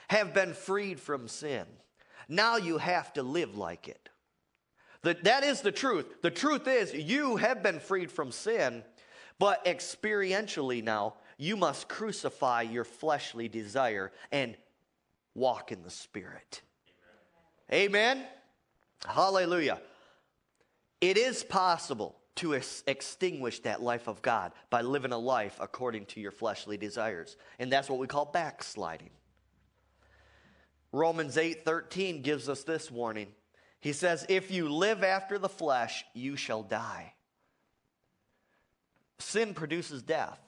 have 0.07 0.33
been 0.33 0.53
freed 0.53 0.99
from 0.99 1.27
sin. 1.27 1.65
Now 2.29 2.57
you 2.57 2.77
have 2.77 3.11
to 3.13 3.23
live 3.23 3.57
like 3.57 3.87
it. 3.87 4.09
The, 5.01 5.17
that 5.23 5.43
is 5.43 5.61
the 5.61 5.71
truth. 5.71 6.21
The 6.21 6.29
truth 6.29 6.67
is, 6.67 6.93
you 6.93 7.37
have 7.37 7.63
been 7.63 7.79
freed 7.79 8.11
from 8.11 8.31
sin, 8.31 8.83
but 9.39 9.65
experientially 9.65 10.83
now, 10.83 11.15
you 11.37 11.57
must 11.57 11.89
crucify 11.89 12.61
your 12.61 12.83
fleshly 12.83 13.47
desire 13.47 14.11
and 14.31 14.55
walk 15.35 15.71
in 15.71 15.83
the 15.83 15.89
Spirit. 15.89 16.61
Amen? 17.71 18.25
Hallelujah. 19.05 19.79
It 20.99 21.17
is 21.17 21.43
possible 21.43 22.15
to 22.35 22.55
ex- 22.55 22.83
extinguish 22.87 23.59
that 23.61 23.81
life 23.81 24.07
of 24.07 24.21
God 24.21 24.51
by 24.69 24.81
living 24.81 25.11
a 25.11 25.17
life 25.17 25.57
according 25.59 26.05
to 26.07 26.19
your 26.19 26.31
fleshly 26.31 26.77
desires. 26.77 27.37
And 27.59 27.71
that's 27.71 27.89
what 27.89 27.99
we 27.99 28.07
call 28.07 28.25
backsliding. 28.25 29.09
Romans 30.91 31.37
8:13 31.37 32.21
gives 32.21 32.49
us 32.49 32.63
this 32.63 32.91
warning. 32.91 33.33
He 33.79 33.93
says, 33.93 34.25
"If 34.29 34.51
you 34.51 34.69
live 34.69 35.03
after 35.03 35.39
the 35.39 35.49
flesh, 35.49 36.05
you 36.13 36.35
shall 36.35 36.63
die." 36.63 37.15
Sin 39.17 39.53
produces 39.53 40.03
death. 40.03 40.39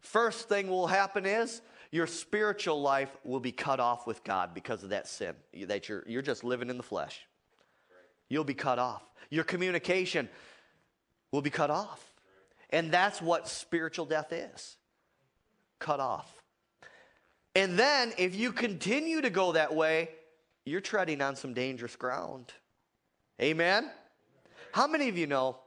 First 0.00 0.48
thing 0.48 0.68
will 0.68 0.88
happen 0.88 1.26
is 1.26 1.62
your 1.90 2.06
spiritual 2.06 2.80
life 2.80 3.16
will 3.24 3.40
be 3.40 3.52
cut 3.52 3.80
off 3.80 4.06
with 4.06 4.22
God 4.24 4.54
because 4.54 4.82
of 4.82 4.90
that 4.90 5.08
sin. 5.08 5.34
That 5.66 5.88
you're, 5.88 6.04
you're 6.06 6.22
just 6.22 6.44
living 6.44 6.70
in 6.70 6.76
the 6.76 6.82
flesh. 6.82 7.26
You'll 8.28 8.44
be 8.44 8.54
cut 8.54 8.78
off. 8.78 9.02
Your 9.30 9.44
communication 9.44 10.28
will 11.32 11.42
be 11.42 11.50
cut 11.50 11.70
off. 11.70 12.04
And 12.70 12.90
that's 12.90 13.22
what 13.22 13.48
spiritual 13.48 14.04
death 14.04 14.32
is 14.32 14.76
cut 15.78 16.00
off. 16.00 16.42
And 17.54 17.78
then, 17.78 18.12
if 18.18 18.36
you 18.36 18.52
continue 18.52 19.20
to 19.20 19.30
go 19.30 19.52
that 19.52 19.74
way, 19.74 20.10
you're 20.64 20.80
treading 20.80 21.22
on 21.22 21.34
some 21.34 21.54
dangerous 21.54 21.96
ground. 21.96 22.52
Amen? 23.40 23.90
How 24.72 24.86
many 24.86 25.08
of 25.08 25.16
you 25.16 25.26
know 25.26 25.58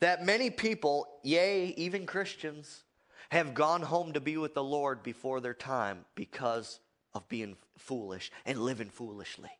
that 0.00 0.24
many 0.24 0.50
people, 0.50 1.06
yea, 1.22 1.74
even 1.76 2.04
Christians, 2.04 2.82
have 3.30 3.54
gone 3.54 3.82
home 3.82 4.12
to 4.12 4.20
be 4.20 4.36
with 4.36 4.54
the 4.54 4.62
Lord 4.62 5.02
before 5.02 5.40
their 5.40 5.54
time 5.54 6.04
because 6.14 6.80
of 7.14 7.28
being 7.28 7.56
foolish 7.78 8.30
and 8.44 8.58
living 8.58 8.90
foolishly? 8.90 9.50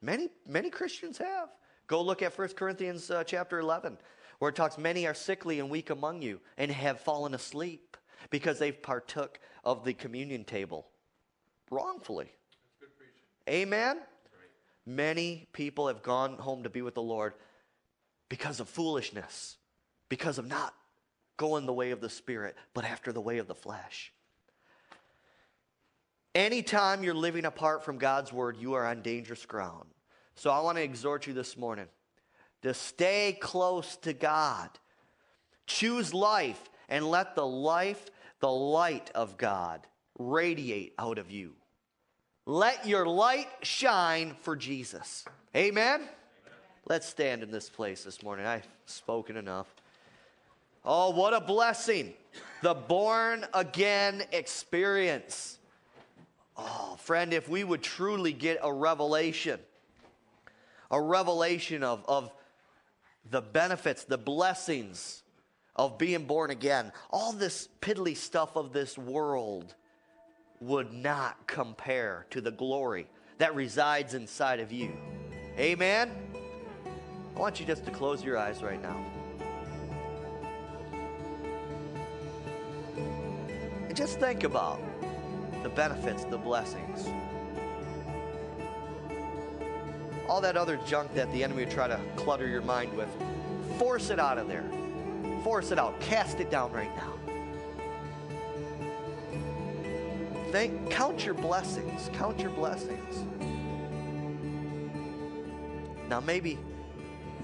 Many, 0.00 0.28
many 0.46 0.70
Christians 0.70 1.18
have. 1.18 1.48
Go 1.86 2.02
look 2.02 2.22
at 2.22 2.36
1 2.36 2.48
Corinthians 2.48 3.10
uh, 3.10 3.24
chapter 3.24 3.58
11, 3.58 3.98
where 4.38 4.50
it 4.50 4.54
talks, 4.54 4.78
Many 4.78 5.06
are 5.06 5.14
sickly 5.14 5.58
and 5.58 5.70
weak 5.70 5.90
among 5.90 6.22
you 6.22 6.40
and 6.56 6.70
have 6.70 7.00
fallen 7.00 7.34
asleep 7.34 7.96
because 8.30 8.58
they've 8.58 8.80
partook 8.80 9.40
of 9.64 9.84
the 9.84 9.94
communion 9.94 10.44
table 10.44 10.86
wrongfully. 11.70 12.30
Amen? 13.48 13.98
Many 14.84 15.48
people 15.52 15.88
have 15.88 16.02
gone 16.02 16.36
home 16.36 16.62
to 16.62 16.70
be 16.70 16.82
with 16.82 16.94
the 16.94 17.02
Lord 17.02 17.34
because 18.28 18.60
of 18.60 18.68
foolishness, 18.68 19.56
because 20.08 20.38
of 20.38 20.46
not 20.46 20.74
going 21.38 21.64
the 21.64 21.72
way 21.72 21.92
of 21.92 22.02
the 22.02 22.10
Spirit, 22.10 22.54
but 22.74 22.84
after 22.84 23.10
the 23.10 23.20
way 23.20 23.38
of 23.38 23.48
the 23.48 23.54
flesh. 23.54 24.12
Anytime 26.34 27.02
you're 27.02 27.14
living 27.14 27.46
apart 27.46 27.82
from 27.82 27.96
God's 27.96 28.32
word, 28.32 28.58
you 28.58 28.74
are 28.74 28.86
on 28.86 29.00
dangerous 29.00 29.46
ground. 29.46 29.86
So 30.34 30.50
I 30.50 30.60
want 30.60 30.76
to 30.76 30.84
exhort 30.84 31.26
you 31.26 31.32
this 31.32 31.56
morning 31.56 31.86
to 32.62 32.74
stay 32.74 33.36
close 33.40 33.96
to 33.98 34.12
God. 34.12 34.68
Choose 35.66 36.12
life 36.12 36.62
and 36.88 37.10
let 37.10 37.34
the 37.34 37.46
life, 37.46 38.04
the 38.40 38.50
light 38.50 39.10
of 39.14 39.36
God, 39.36 39.86
radiate 40.18 40.94
out 40.98 41.18
of 41.18 41.30
you. 41.30 41.54
Let 42.46 42.86
your 42.86 43.06
light 43.06 43.48
shine 43.62 44.36
for 44.40 44.56
Jesus. 44.56 45.24
Amen? 45.54 46.00
Amen? 46.00 46.08
Let's 46.86 47.06
stand 47.06 47.42
in 47.42 47.50
this 47.50 47.68
place 47.68 48.04
this 48.04 48.22
morning. 48.22 48.46
I've 48.46 48.66
spoken 48.86 49.36
enough. 49.36 49.66
Oh, 50.84 51.10
what 51.10 51.34
a 51.34 51.40
blessing. 51.40 52.14
The 52.62 52.74
born 52.74 53.46
again 53.54 54.24
experience. 54.32 55.58
Oh, 56.56 56.96
friend, 56.98 57.32
if 57.32 57.48
we 57.48 57.62
would 57.62 57.82
truly 57.82 58.32
get 58.32 58.58
a 58.62 58.72
revelation 58.72 59.60
a 60.90 61.00
revelation 61.00 61.82
of, 61.82 62.04
of 62.08 62.30
the 63.30 63.42
benefits, 63.42 64.04
the 64.04 64.18
blessings 64.18 65.22
of 65.76 65.98
being 65.98 66.24
born 66.24 66.50
again. 66.50 66.92
All 67.10 67.32
this 67.32 67.68
piddly 67.80 68.16
stuff 68.16 68.56
of 68.56 68.72
this 68.72 68.98
world 68.98 69.74
would 70.60 70.92
not 70.92 71.46
compare 71.46 72.26
to 72.30 72.40
the 72.40 72.50
glory 72.50 73.06
that 73.38 73.54
resides 73.54 74.14
inside 74.14 74.60
of 74.60 74.72
you. 74.72 74.92
Amen? 75.56 76.10
I 77.36 77.38
want 77.38 77.60
you 77.60 77.66
just 77.66 77.84
to 77.84 77.90
close 77.92 78.24
your 78.24 78.36
eyes 78.36 78.62
right 78.62 78.82
now. 78.82 79.17
Just 83.98 84.20
think 84.20 84.44
about 84.44 84.80
the 85.62 85.68
benefits, 85.68 86.24
the 86.24 86.38
blessings. 86.38 87.08
all 90.28 90.42
that 90.42 90.56
other 90.56 90.76
junk 90.86 91.12
that 91.14 91.32
the 91.32 91.42
enemy 91.42 91.64
would 91.64 91.72
try 91.72 91.88
to 91.88 91.98
clutter 92.14 92.46
your 92.46 92.60
mind 92.60 92.94
with, 92.94 93.08
force 93.78 94.10
it 94.10 94.20
out 94.20 94.38
of 94.38 94.46
there. 94.46 94.64
Force 95.42 95.70
it 95.70 95.78
out. 95.78 95.98
Cast 96.00 96.40
it 96.40 96.50
down 96.50 96.70
right 96.72 96.94
now. 96.96 97.14
Count 100.90 101.24
your 101.24 101.34
blessings. 101.34 102.10
Count 102.12 102.40
your 102.40 102.50
blessings. 102.50 103.24
Now, 106.08 106.20
maybe, 106.20 106.58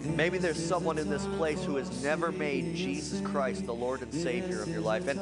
maybe 0.00 0.38
there's 0.38 0.62
someone 0.62 0.98
in 0.98 1.08
this 1.08 1.26
place 1.36 1.62
who 1.64 1.76
has 1.76 2.02
never 2.02 2.32
made 2.32 2.74
Jesus 2.74 3.20
Christ 3.20 3.66
the 3.66 3.74
Lord 3.74 4.02
and 4.02 4.12
Savior 4.12 4.62
of 4.62 4.68
your 4.68 4.80
life, 4.80 5.06
and 5.08 5.20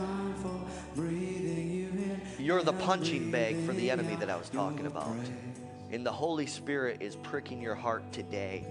you're 2.43 2.63
the 2.63 2.73
punching 2.73 3.31
bag 3.31 3.65
for 3.65 3.73
the 3.73 3.91
enemy 3.91 4.17
that 4.17 4.29
I 4.29 4.37
was 4.37 4.49
talking 4.49 4.87
about 4.87 5.17
and 5.93 6.07
the 6.07 6.13
Holy 6.13 6.47
Spirit 6.47 6.99
is 7.01 7.17
pricking 7.17 7.61
your 7.61 7.75
heart 7.75 8.11
today. 8.13 8.65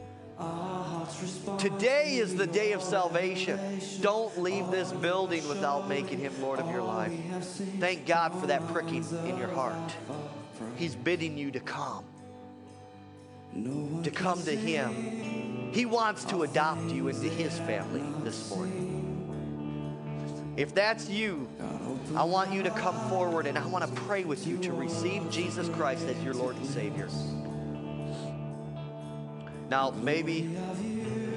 Today 1.60 2.16
is 2.16 2.36
the 2.36 2.48
day 2.48 2.72
of 2.72 2.82
salvation. 2.82 3.60
Don't 4.02 4.42
leave 4.42 4.72
this 4.72 4.92
building 4.92 5.48
without 5.48 5.88
making 5.88 6.18
him 6.18 6.34
Lord 6.42 6.60
of 6.60 6.72
your 6.72 6.82
life. 6.82 7.14
Thank 7.80 8.08
God 8.08 8.34
for 8.40 8.48
that 8.48 8.68
pricking 8.70 9.06
in 9.28 9.38
your 9.38 9.50
heart. 9.50 9.94
He's 10.78 10.96
bidding 10.96 11.38
you 11.38 11.52
to 11.52 11.60
come, 11.60 12.04
to 14.04 14.12
come 14.12 14.42
to 14.44 14.56
him. 14.56 15.72
He 15.72 15.86
wants 15.86 16.26
to 16.26 16.42
adopt 16.42 16.90
you 16.90 17.08
into 17.08 17.30
his 17.30 17.58
family 17.60 18.04
this 18.24 18.50
morning. 18.50 18.98
If 20.58 20.74
that's 20.74 21.08
you, 21.08 21.48
I 22.16 22.24
want 22.24 22.52
you 22.52 22.64
to 22.64 22.70
come 22.72 22.96
forward 23.10 23.48
and 23.48 23.58
I 23.58 23.66
want 23.68 23.86
to 23.88 24.02
pray 24.02 24.24
with 24.24 24.46
you 24.46 24.58
to 24.60 24.74
receive 24.74 25.30
Jesus 25.32 25.70
Christ 25.70 26.06
as 26.08 26.22
your 26.24 26.34
Lord 26.34 26.56
and 26.58 26.66
Savior. 26.66 27.08
Now, 29.70 29.92
maybe 29.92 30.58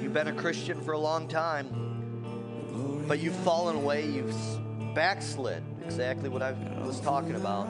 you've 0.01 0.13
been 0.13 0.27
a 0.27 0.33
Christian 0.33 0.81
for 0.81 0.91
a 0.91 0.99
long 0.99 1.29
time, 1.29 3.05
but 3.07 3.19
you've 3.19 3.35
fallen 3.37 3.77
away, 3.77 4.05
you've 4.05 4.35
backslid, 4.93 5.63
exactly 5.85 6.27
what 6.27 6.41
I 6.41 6.51
was 6.83 6.99
talking 6.99 7.35
about. 7.35 7.69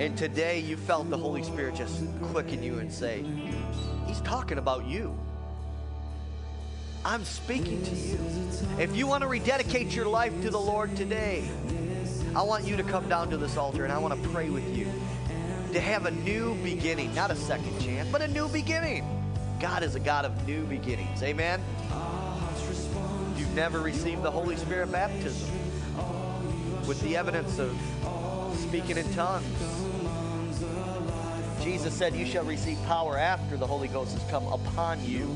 And 0.00 0.16
today 0.16 0.60
you 0.60 0.78
felt 0.78 1.10
the 1.10 1.18
Holy 1.18 1.42
Spirit 1.42 1.74
just 1.74 2.02
quicken 2.30 2.62
you 2.62 2.78
and 2.78 2.90
say, 2.90 3.24
He's 4.06 4.20
talking 4.22 4.56
about 4.56 4.86
you. 4.86 5.18
I'm 7.04 7.24
speaking 7.24 7.82
to 7.82 7.94
you. 7.94 8.18
If 8.78 8.96
you 8.96 9.06
want 9.06 9.22
to 9.22 9.28
rededicate 9.28 9.94
your 9.94 10.06
life 10.06 10.32
to 10.42 10.50
the 10.50 10.60
Lord 10.60 10.96
today, 10.96 11.44
I 12.34 12.42
want 12.42 12.64
you 12.64 12.76
to 12.78 12.82
come 12.82 13.08
down 13.10 13.28
to 13.30 13.36
this 13.36 13.58
altar 13.58 13.84
and 13.84 13.92
I 13.92 13.98
want 13.98 14.20
to 14.20 14.28
pray 14.30 14.48
with 14.48 14.76
you 14.76 14.86
to 15.72 15.80
have 15.80 16.06
a 16.06 16.10
new 16.10 16.54
beginning, 16.62 17.14
not 17.14 17.30
a 17.30 17.36
second 17.36 17.78
chance, 17.78 18.08
but 18.10 18.22
a 18.22 18.28
new 18.28 18.48
beginning. 18.48 19.04
God 19.60 19.82
is 19.82 19.94
a 19.96 20.00
God 20.00 20.24
of 20.24 20.46
new 20.46 20.64
beginnings. 20.64 21.22
Amen. 21.22 21.62
You've 23.36 23.54
never 23.54 23.80
received 23.80 24.22
the 24.22 24.30
Holy 24.30 24.56
Spirit 24.56 24.90
baptism 24.90 25.50
with 26.86 27.00
the 27.02 27.16
evidence 27.18 27.58
of 27.58 27.78
speaking 28.56 28.96
in 28.96 29.12
tongues. 29.12 29.44
Jesus 31.62 31.94
said, 31.94 32.14
You 32.14 32.24
shall 32.24 32.44
receive 32.44 32.82
power 32.84 33.18
after 33.18 33.58
the 33.58 33.66
Holy 33.66 33.88
Ghost 33.88 34.18
has 34.18 34.30
come 34.30 34.46
upon 34.46 35.04
you, 35.04 35.28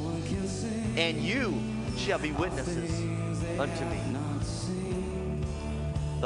and 0.97 1.19
you 1.19 1.55
shall 1.99 2.19
be 2.19 2.33
witnesses 2.33 3.01
unto 3.61 3.85
me. 3.85 4.26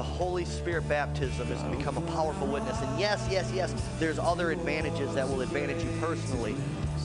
The 0.00 0.04
Holy 0.04 0.46
Spirit 0.46 0.88
baptism 0.88 1.52
is 1.52 1.62
to 1.62 1.68
become 1.68 1.98
a 1.98 2.12
powerful 2.12 2.46
witness. 2.46 2.80
And 2.80 2.98
yes, 2.98 3.22
yes, 3.30 3.52
yes, 3.54 3.74
there's 3.98 4.18
other 4.18 4.50
advantages 4.50 5.14
that 5.14 5.28
will 5.28 5.42
advantage 5.42 5.84
you 5.84 5.90
personally, 6.00 6.56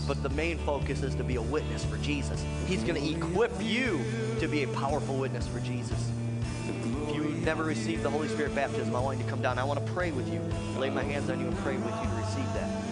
but 0.08 0.24
the 0.24 0.30
main 0.30 0.58
focus 0.60 1.04
is 1.04 1.14
to 1.16 1.24
be 1.26 1.36
a 1.36 1.42
witness 1.42 1.84
for 1.84 1.98
Jesus. 1.98 2.42
He's 2.68 2.86
going 2.86 2.96
to 2.96 3.18
equip 3.18 3.52
you 3.62 4.00
to 4.40 4.48
be 4.48 4.64
a 4.64 4.70
powerful 4.70 5.18
witness 5.18 5.46
for 5.46 5.60
Jesus. 5.60 6.10
If 6.70 7.14
you've 7.14 7.44
never 7.44 7.66
received 7.66 8.02
the 8.02 8.10
Holy 8.10 8.30
Spirit 8.30 8.56
baptism, 8.56 8.96
I 8.96 9.02
want 9.02 9.18
you 9.18 9.26
to 9.26 9.30
come 9.30 9.42
down. 9.42 9.60
I 9.60 9.66
want 9.66 9.86
to 9.86 9.92
pray 9.92 10.14
with 10.14 10.32
you, 10.32 10.40
lay 10.80 10.90
my 10.90 11.04
hands 11.04 11.30
on 11.30 11.42
you, 11.42 11.48
and 11.48 11.58
pray 11.58 11.76
with 11.76 11.94
you 12.02 12.10
to 12.10 12.16
receive 12.16 12.54
that. 12.54 12.85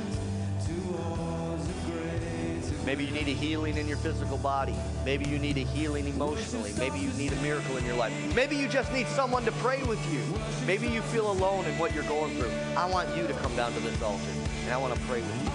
Maybe 2.85 3.05
you 3.05 3.11
need 3.11 3.27
a 3.29 3.33
healing 3.33 3.77
in 3.77 3.87
your 3.87 3.97
physical 3.97 4.37
body. 4.37 4.75
Maybe 5.05 5.25
you 5.25 5.39
need 5.39 5.57
a 5.57 5.61
healing 5.61 6.05
emotionally. 6.07 6.73
Maybe 6.77 6.99
you 6.99 7.09
need 7.13 7.31
a 7.31 7.35
miracle 7.37 7.77
in 7.77 7.85
your 7.85 7.95
life. 7.95 8.13
Maybe 8.35 8.57
you 8.57 8.67
just 8.67 8.91
need 8.91 9.07
someone 9.07 9.45
to 9.45 9.51
pray 9.53 9.81
with 9.83 10.01
you. 10.13 10.21
Maybe 10.67 10.89
you 10.89 11.01
feel 11.01 11.31
alone 11.31 11.65
in 11.65 11.77
what 11.77 11.93
you're 11.93 12.03
going 12.03 12.35
through. 12.35 12.51
I 12.75 12.89
want 12.89 13.15
you 13.15 13.25
to 13.25 13.33
come 13.35 13.55
down 13.55 13.71
to 13.73 13.79
this 13.79 14.01
altar 14.01 14.23
and 14.63 14.73
I 14.73 14.77
want 14.77 14.93
to 14.93 14.99
pray 15.01 15.21
with 15.21 15.43
you. 15.43 15.51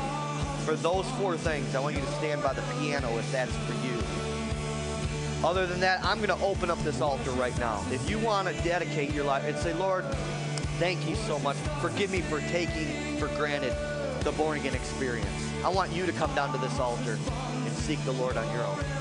For 0.65 0.75
those 0.75 1.07
four 1.13 1.37
things, 1.37 1.75
I 1.75 1.81
want 1.81 1.97
you 1.97 2.01
to 2.01 2.13
stand 2.13 2.43
by 2.43 2.55
the 2.55 2.63
piano 2.79 3.17
if 3.19 3.31
that's 3.31 3.55
for 3.57 3.75
you. 3.87 3.95
Other 5.47 5.67
than 5.67 5.81
that, 5.81 6.05
I'm 6.05 6.19
going 6.19 6.37
to 6.37 6.45
open 6.45 6.71
up 6.71 6.83
this 6.83 7.01
altar 7.01 7.31
right 7.33 7.57
now. 7.59 7.85
If 7.93 8.09
you 8.11 8.19
want 8.19 8.49
to 8.49 8.55
dedicate 8.65 9.13
your 9.13 9.25
life 9.25 9.45
and 9.45 9.57
say, 9.57 9.73
Lord, 9.75 10.05
thank 10.79 11.07
you 11.09 11.15
so 11.15 11.39
much. 11.41 11.57
Forgive 11.81 12.11
me 12.11 12.23
for 12.23 12.41
taking 12.41 13.17
for 13.19 13.29
granted 13.29 13.73
the 14.21 14.33
born 14.33 14.59
again 14.59 14.75
experience. 14.75 15.29
I 15.65 15.69
want 15.69 15.93
you 15.93 16.07
to 16.07 16.13
come 16.13 16.35
down 16.35 16.53
to 16.53 16.59
this 16.59 16.79
altar 16.79 17.19
and 17.53 17.73
seek 17.77 18.03
the 18.05 18.13
Lord 18.13 18.37
on 18.37 18.51
your 18.53 18.65
own. 18.65 18.98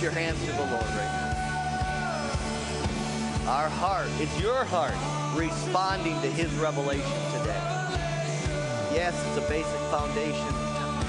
Your 0.00 0.12
hands 0.12 0.40
to 0.46 0.52
the 0.52 0.62
Lord 0.62 0.72
right 0.72 1.12
now. 3.44 3.50
Our 3.50 3.68
heart, 3.68 4.08
it's 4.18 4.40
your 4.40 4.64
heart 4.64 4.94
responding 5.36 6.18
to 6.22 6.30
his 6.30 6.50
revelation 6.54 7.04
today. 7.38 7.60
Yes, 8.94 9.12
it's 9.26 9.36
a 9.36 9.48
basic 9.50 9.78
foundation, 9.90 10.48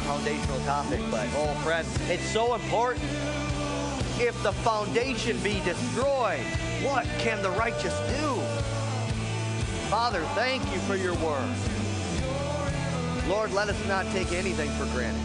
foundational 0.04 0.60
topic, 0.66 1.00
but 1.10 1.26
oh 1.38 1.54
friend, 1.64 1.88
it's 2.10 2.30
so 2.32 2.54
important. 2.54 3.06
If 4.20 4.36
the 4.44 4.52
foundation 4.52 5.40
be 5.40 5.62
destroyed, 5.62 6.44
what 6.84 7.06
can 7.20 7.42
the 7.42 7.52
righteous 7.52 7.98
do? 8.20 8.42
Father, 9.90 10.22
thank 10.36 10.62
you 10.74 10.80
for 10.80 10.98
your 10.98 11.16
word. 11.16 11.56
Lord, 13.30 13.54
let 13.54 13.70
us 13.70 13.88
not 13.88 14.06
take 14.08 14.34
anything 14.34 14.70
for 14.72 14.86
granted 14.88 15.24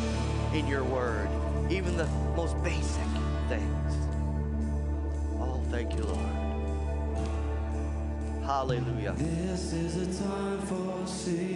in 0.54 0.68
your 0.68 0.84
word, 0.84 1.28
even 1.68 1.96
the 1.96 2.06
most 2.36 2.62
basic 2.62 3.05
Hallelujah. 8.57 9.12
This 9.18 9.74
is 9.74 9.96
a 9.96 10.24
time 10.24 10.59
for 10.62 11.07
singing 11.07 11.55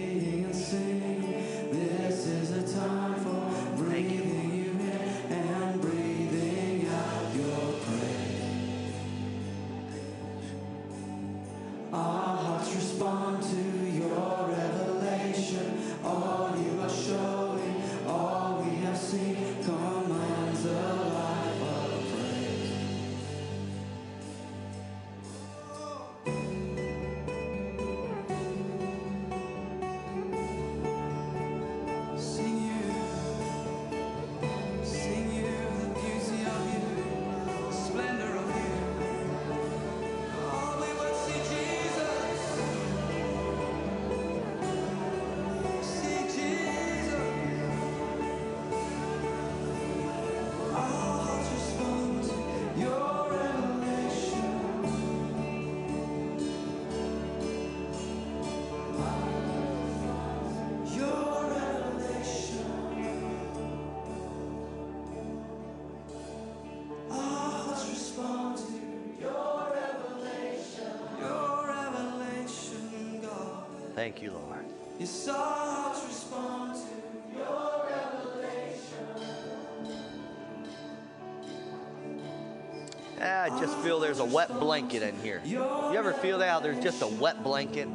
just 83.60 83.76
feel 83.78 84.00
there's 84.00 84.20
a 84.20 84.24
wet 84.24 84.48
blanket 84.58 85.02
in 85.02 85.14
here. 85.20 85.42
You 85.44 85.62
ever 85.94 86.14
feel 86.14 86.38
that? 86.38 86.48
How 86.48 86.60
there's 86.60 86.82
just 86.82 87.02
a 87.02 87.06
wet 87.06 87.44
blanket? 87.44 87.88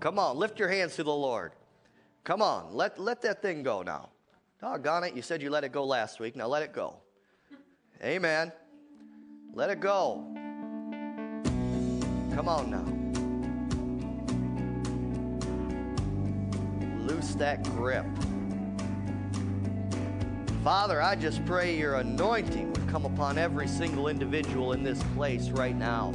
Come 0.00 0.18
on, 0.18 0.36
lift 0.36 0.58
your 0.58 0.68
hands 0.68 0.96
to 0.96 1.02
the 1.02 1.14
Lord. 1.14 1.52
Come 2.24 2.42
on, 2.42 2.74
let, 2.74 3.00
let 3.00 3.22
that 3.22 3.40
thing 3.40 3.62
go 3.62 3.82
now. 3.82 4.10
Doggone 4.60 5.04
it, 5.04 5.14
you 5.14 5.22
said 5.22 5.40
you 5.40 5.50
let 5.50 5.64
it 5.64 5.72
go 5.72 5.84
last 5.84 6.20
week. 6.20 6.36
Now 6.36 6.46
let 6.46 6.62
it 6.62 6.72
go. 6.72 6.96
Amen. 8.04 8.52
Let 9.54 9.70
it 9.70 9.80
go. 9.80 10.24
Come 12.34 12.48
on 12.48 12.70
now. 12.70 12.84
Loose 17.06 17.34
that 17.36 17.62
grip. 17.64 18.04
Father, 20.62 21.00
I 21.00 21.16
just 21.16 21.44
pray 21.46 21.76
your 21.76 21.94
anointing 21.94 22.77
come 22.88 23.04
upon 23.04 23.38
every 23.38 23.68
single 23.68 24.08
individual 24.08 24.72
in 24.72 24.82
this 24.82 25.02
place 25.14 25.50
right 25.50 25.76
now. 25.76 26.12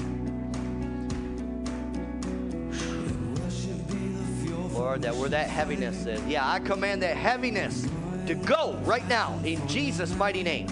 Lord, 4.73 5.03
that 5.03 5.15
where 5.15 5.29
that 5.29 5.47
heaviness 5.47 6.05
is. 6.07 6.21
Yeah, 6.25 6.49
I 6.49 6.59
command 6.59 7.03
that 7.03 7.15
heaviness 7.15 7.87
to 8.25 8.33
go 8.33 8.73
right 8.83 9.07
now 9.07 9.39
in 9.43 9.65
Jesus' 9.67 10.15
mighty 10.15 10.41
name. 10.41 10.67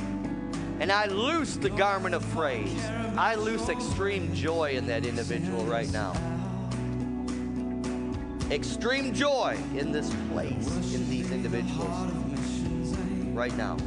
And 0.80 0.91
I 0.91 1.06
loose 1.06 1.56
the 1.56 1.70
garment 1.70 2.16
of 2.16 2.28
praise. 2.32 2.84
I 3.16 3.36
loose 3.36 3.70
extreme 3.70 4.34
joy 4.34 4.72
in 4.72 4.88
that 4.88 5.06
individual 5.06 5.64
right 5.66 5.91
now. 5.91 6.14
Extreme 8.49 9.14
joy 9.14 9.58
in 9.78 9.91
this 9.91 10.12
place, 10.32 10.95
in 10.95 11.08
these 11.10 11.32
individuals 11.32 12.12
right 13.34 13.56
now. 13.56 13.78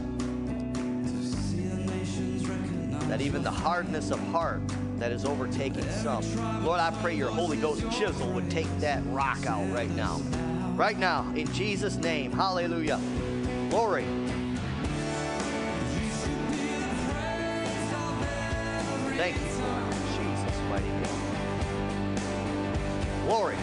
That 3.15 3.21
even 3.21 3.45
the 3.45 3.51
hardness 3.53 4.11
of 4.11 4.19
heart 4.33 4.61
that 4.99 5.13
is 5.13 5.25
overtaking 5.25 5.89
some. 5.89 6.25
Lord, 6.65 6.81
I 6.81 6.91
pray 7.01 7.15
your 7.15 7.31
Holy 7.31 7.57
Ghost 7.57 7.89
chisel 7.97 8.29
would 8.33 8.51
take 8.51 8.67
that 8.81 9.05
rock 9.07 9.47
out 9.47 9.71
right 9.71 9.89
now. 9.91 10.17
Right 10.75 10.99
now, 10.99 11.25
in 11.37 11.47
Jesus' 11.53 11.95
name. 11.95 12.33
Hallelujah. 12.33 13.01
Glory. 13.71 14.03
Thank 19.17 19.37
you, 19.37 19.47
Lord. 19.63 19.93
Jesus' 20.17 20.59
mighty 20.69 20.89
name. 20.89 22.17
Glory. 23.27 23.57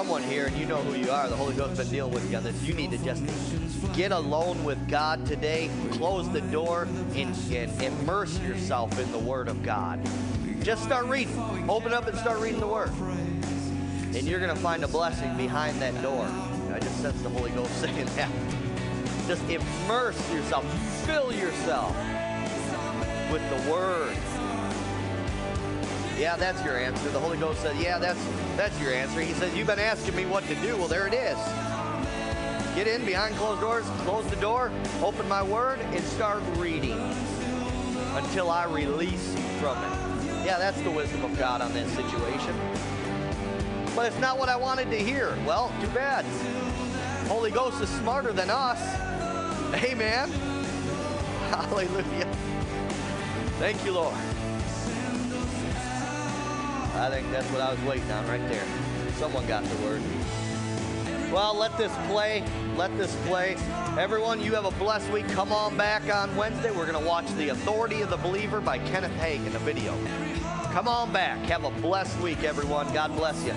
Someone 0.00 0.22
here 0.22 0.46
and 0.46 0.56
you 0.56 0.64
know 0.64 0.78
who 0.78 0.98
you 0.98 1.10
are, 1.10 1.28
the 1.28 1.36
Holy 1.36 1.54
Ghost 1.54 1.76
has 1.76 1.80
been 1.80 1.90
dealing 1.90 2.14
with 2.14 2.30
you 2.30 2.38
on 2.38 2.42
this. 2.42 2.62
You 2.62 2.72
need 2.72 2.90
to 2.92 2.96
just 3.04 3.22
get 3.92 4.12
alone 4.12 4.64
with 4.64 4.88
God 4.88 5.26
today, 5.26 5.68
close 5.90 6.26
the 6.30 6.40
door, 6.40 6.88
and, 7.14 7.36
and 7.52 7.82
immerse 7.82 8.40
yourself 8.40 8.98
in 8.98 9.12
the 9.12 9.18
Word 9.18 9.46
of 9.46 9.62
God. 9.62 10.00
Just 10.62 10.84
start 10.84 11.04
reading. 11.04 11.38
Open 11.68 11.92
up 11.92 12.06
and 12.06 12.16
start 12.16 12.40
reading 12.40 12.60
the 12.60 12.66
Word. 12.66 12.90
And 12.98 14.22
you're 14.22 14.40
going 14.40 14.56
to 14.56 14.62
find 14.62 14.82
a 14.84 14.88
blessing 14.88 15.36
behind 15.36 15.78
that 15.82 15.92
door. 16.00 16.26
I 16.72 16.78
just 16.78 16.98
sense 17.02 17.20
the 17.20 17.28
Holy 17.28 17.50
Ghost 17.50 17.70
saying 17.82 18.06
that. 18.16 18.30
Just 19.26 19.42
immerse 19.50 20.32
yourself, 20.32 20.64
fill 21.04 21.30
yourself 21.30 21.94
with 23.30 23.42
the 23.50 23.70
Word. 23.70 24.16
Yeah, 26.20 26.36
that's 26.36 26.62
your 26.62 26.76
answer. 26.76 27.08
The 27.08 27.18
Holy 27.18 27.38
Ghost 27.38 27.62
said, 27.62 27.74
Yeah, 27.78 27.98
that's 27.98 28.22
that's 28.54 28.78
your 28.78 28.92
answer. 28.92 29.22
He 29.22 29.32
said, 29.32 29.56
You've 29.56 29.68
been 29.68 29.78
asking 29.78 30.14
me 30.14 30.26
what 30.26 30.46
to 30.48 30.54
do. 30.56 30.76
Well, 30.76 30.86
there 30.86 31.06
it 31.06 31.14
is. 31.14 31.38
Get 32.74 32.86
in 32.86 33.06
behind 33.06 33.36
closed 33.36 33.62
doors, 33.62 33.86
close 34.00 34.26
the 34.28 34.36
door, 34.36 34.70
open 35.02 35.26
my 35.30 35.42
word, 35.42 35.80
and 35.80 36.04
start 36.04 36.42
reading 36.56 37.00
until 38.16 38.50
I 38.50 38.66
release 38.66 39.34
you 39.34 39.42
from 39.60 39.78
it. 39.78 40.44
Yeah, 40.44 40.58
that's 40.58 40.78
the 40.82 40.90
wisdom 40.90 41.24
of 41.24 41.38
God 41.38 41.62
on 41.62 41.72
this 41.72 41.90
situation. 41.94 42.54
But 43.96 44.04
it's 44.04 44.20
not 44.20 44.38
what 44.38 44.50
I 44.50 44.56
wanted 44.56 44.90
to 44.90 44.98
hear. 44.98 45.34
Well, 45.46 45.72
too 45.80 45.88
bad. 45.88 46.26
Holy 47.28 47.50
Ghost 47.50 47.80
is 47.80 47.88
smarter 47.88 48.34
than 48.34 48.50
us. 48.50 48.78
Amen. 49.82 50.30
Hallelujah. 51.48 52.28
Thank 53.58 53.82
you, 53.86 53.92
Lord. 53.92 54.14
I 57.00 57.08
think 57.08 57.30
that's 57.30 57.46
what 57.50 57.62
I 57.62 57.72
was 57.72 57.80
waiting 57.84 58.10
on 58.10 58.28
right 58.28 58.46
there. 58.50 58.62
Someone 59.14 59.46
got 59.46 59.64
the 59.64 59.76
word. 59.82 60.02
Well, 61.32 61.54
let 61.56 61.74
this 61.78 61.92
play. 62.08 62.44
Let 62.76 62.94
this 62.98 63.16
play. 63.24 63.56
Everyone, 63.98 64.38
you 64.38 64.52
have 64.52 64.66
a 64.66 64.70
blessed 64.72 65.10
week. 65.10 65.26
Come 65.28 65.50
on 65.50 65.78
back 65.78 66.14
on 66.14 66.36
Wednesday. 66.36 66.70
We're 66.70 66.90
going 66.90 67.02
to 67.02 67.08
watch 67.08 67.26
The 67.36 67.48
Authority 67.48 68.02
of 68.02 68.10
the 68.10 68.18
Believer 68.18 68.60
by 68.60 68.78
Kenneth 68.78 69.12
Hagin, 69.12 69.54
a 69.54 69.58
video. 69.60 69.96
Come 70.72 70.88
on 70.88 71.10
back. 71.10 71.38
Have 71.46 71.64
a 71.64 71.70
blessed 71.80 72.20
week, 72.20 72.44
everyone. 72.44 72.92
God 72.92 73.16
bless 73.16 73.42
you. 73.46 73.54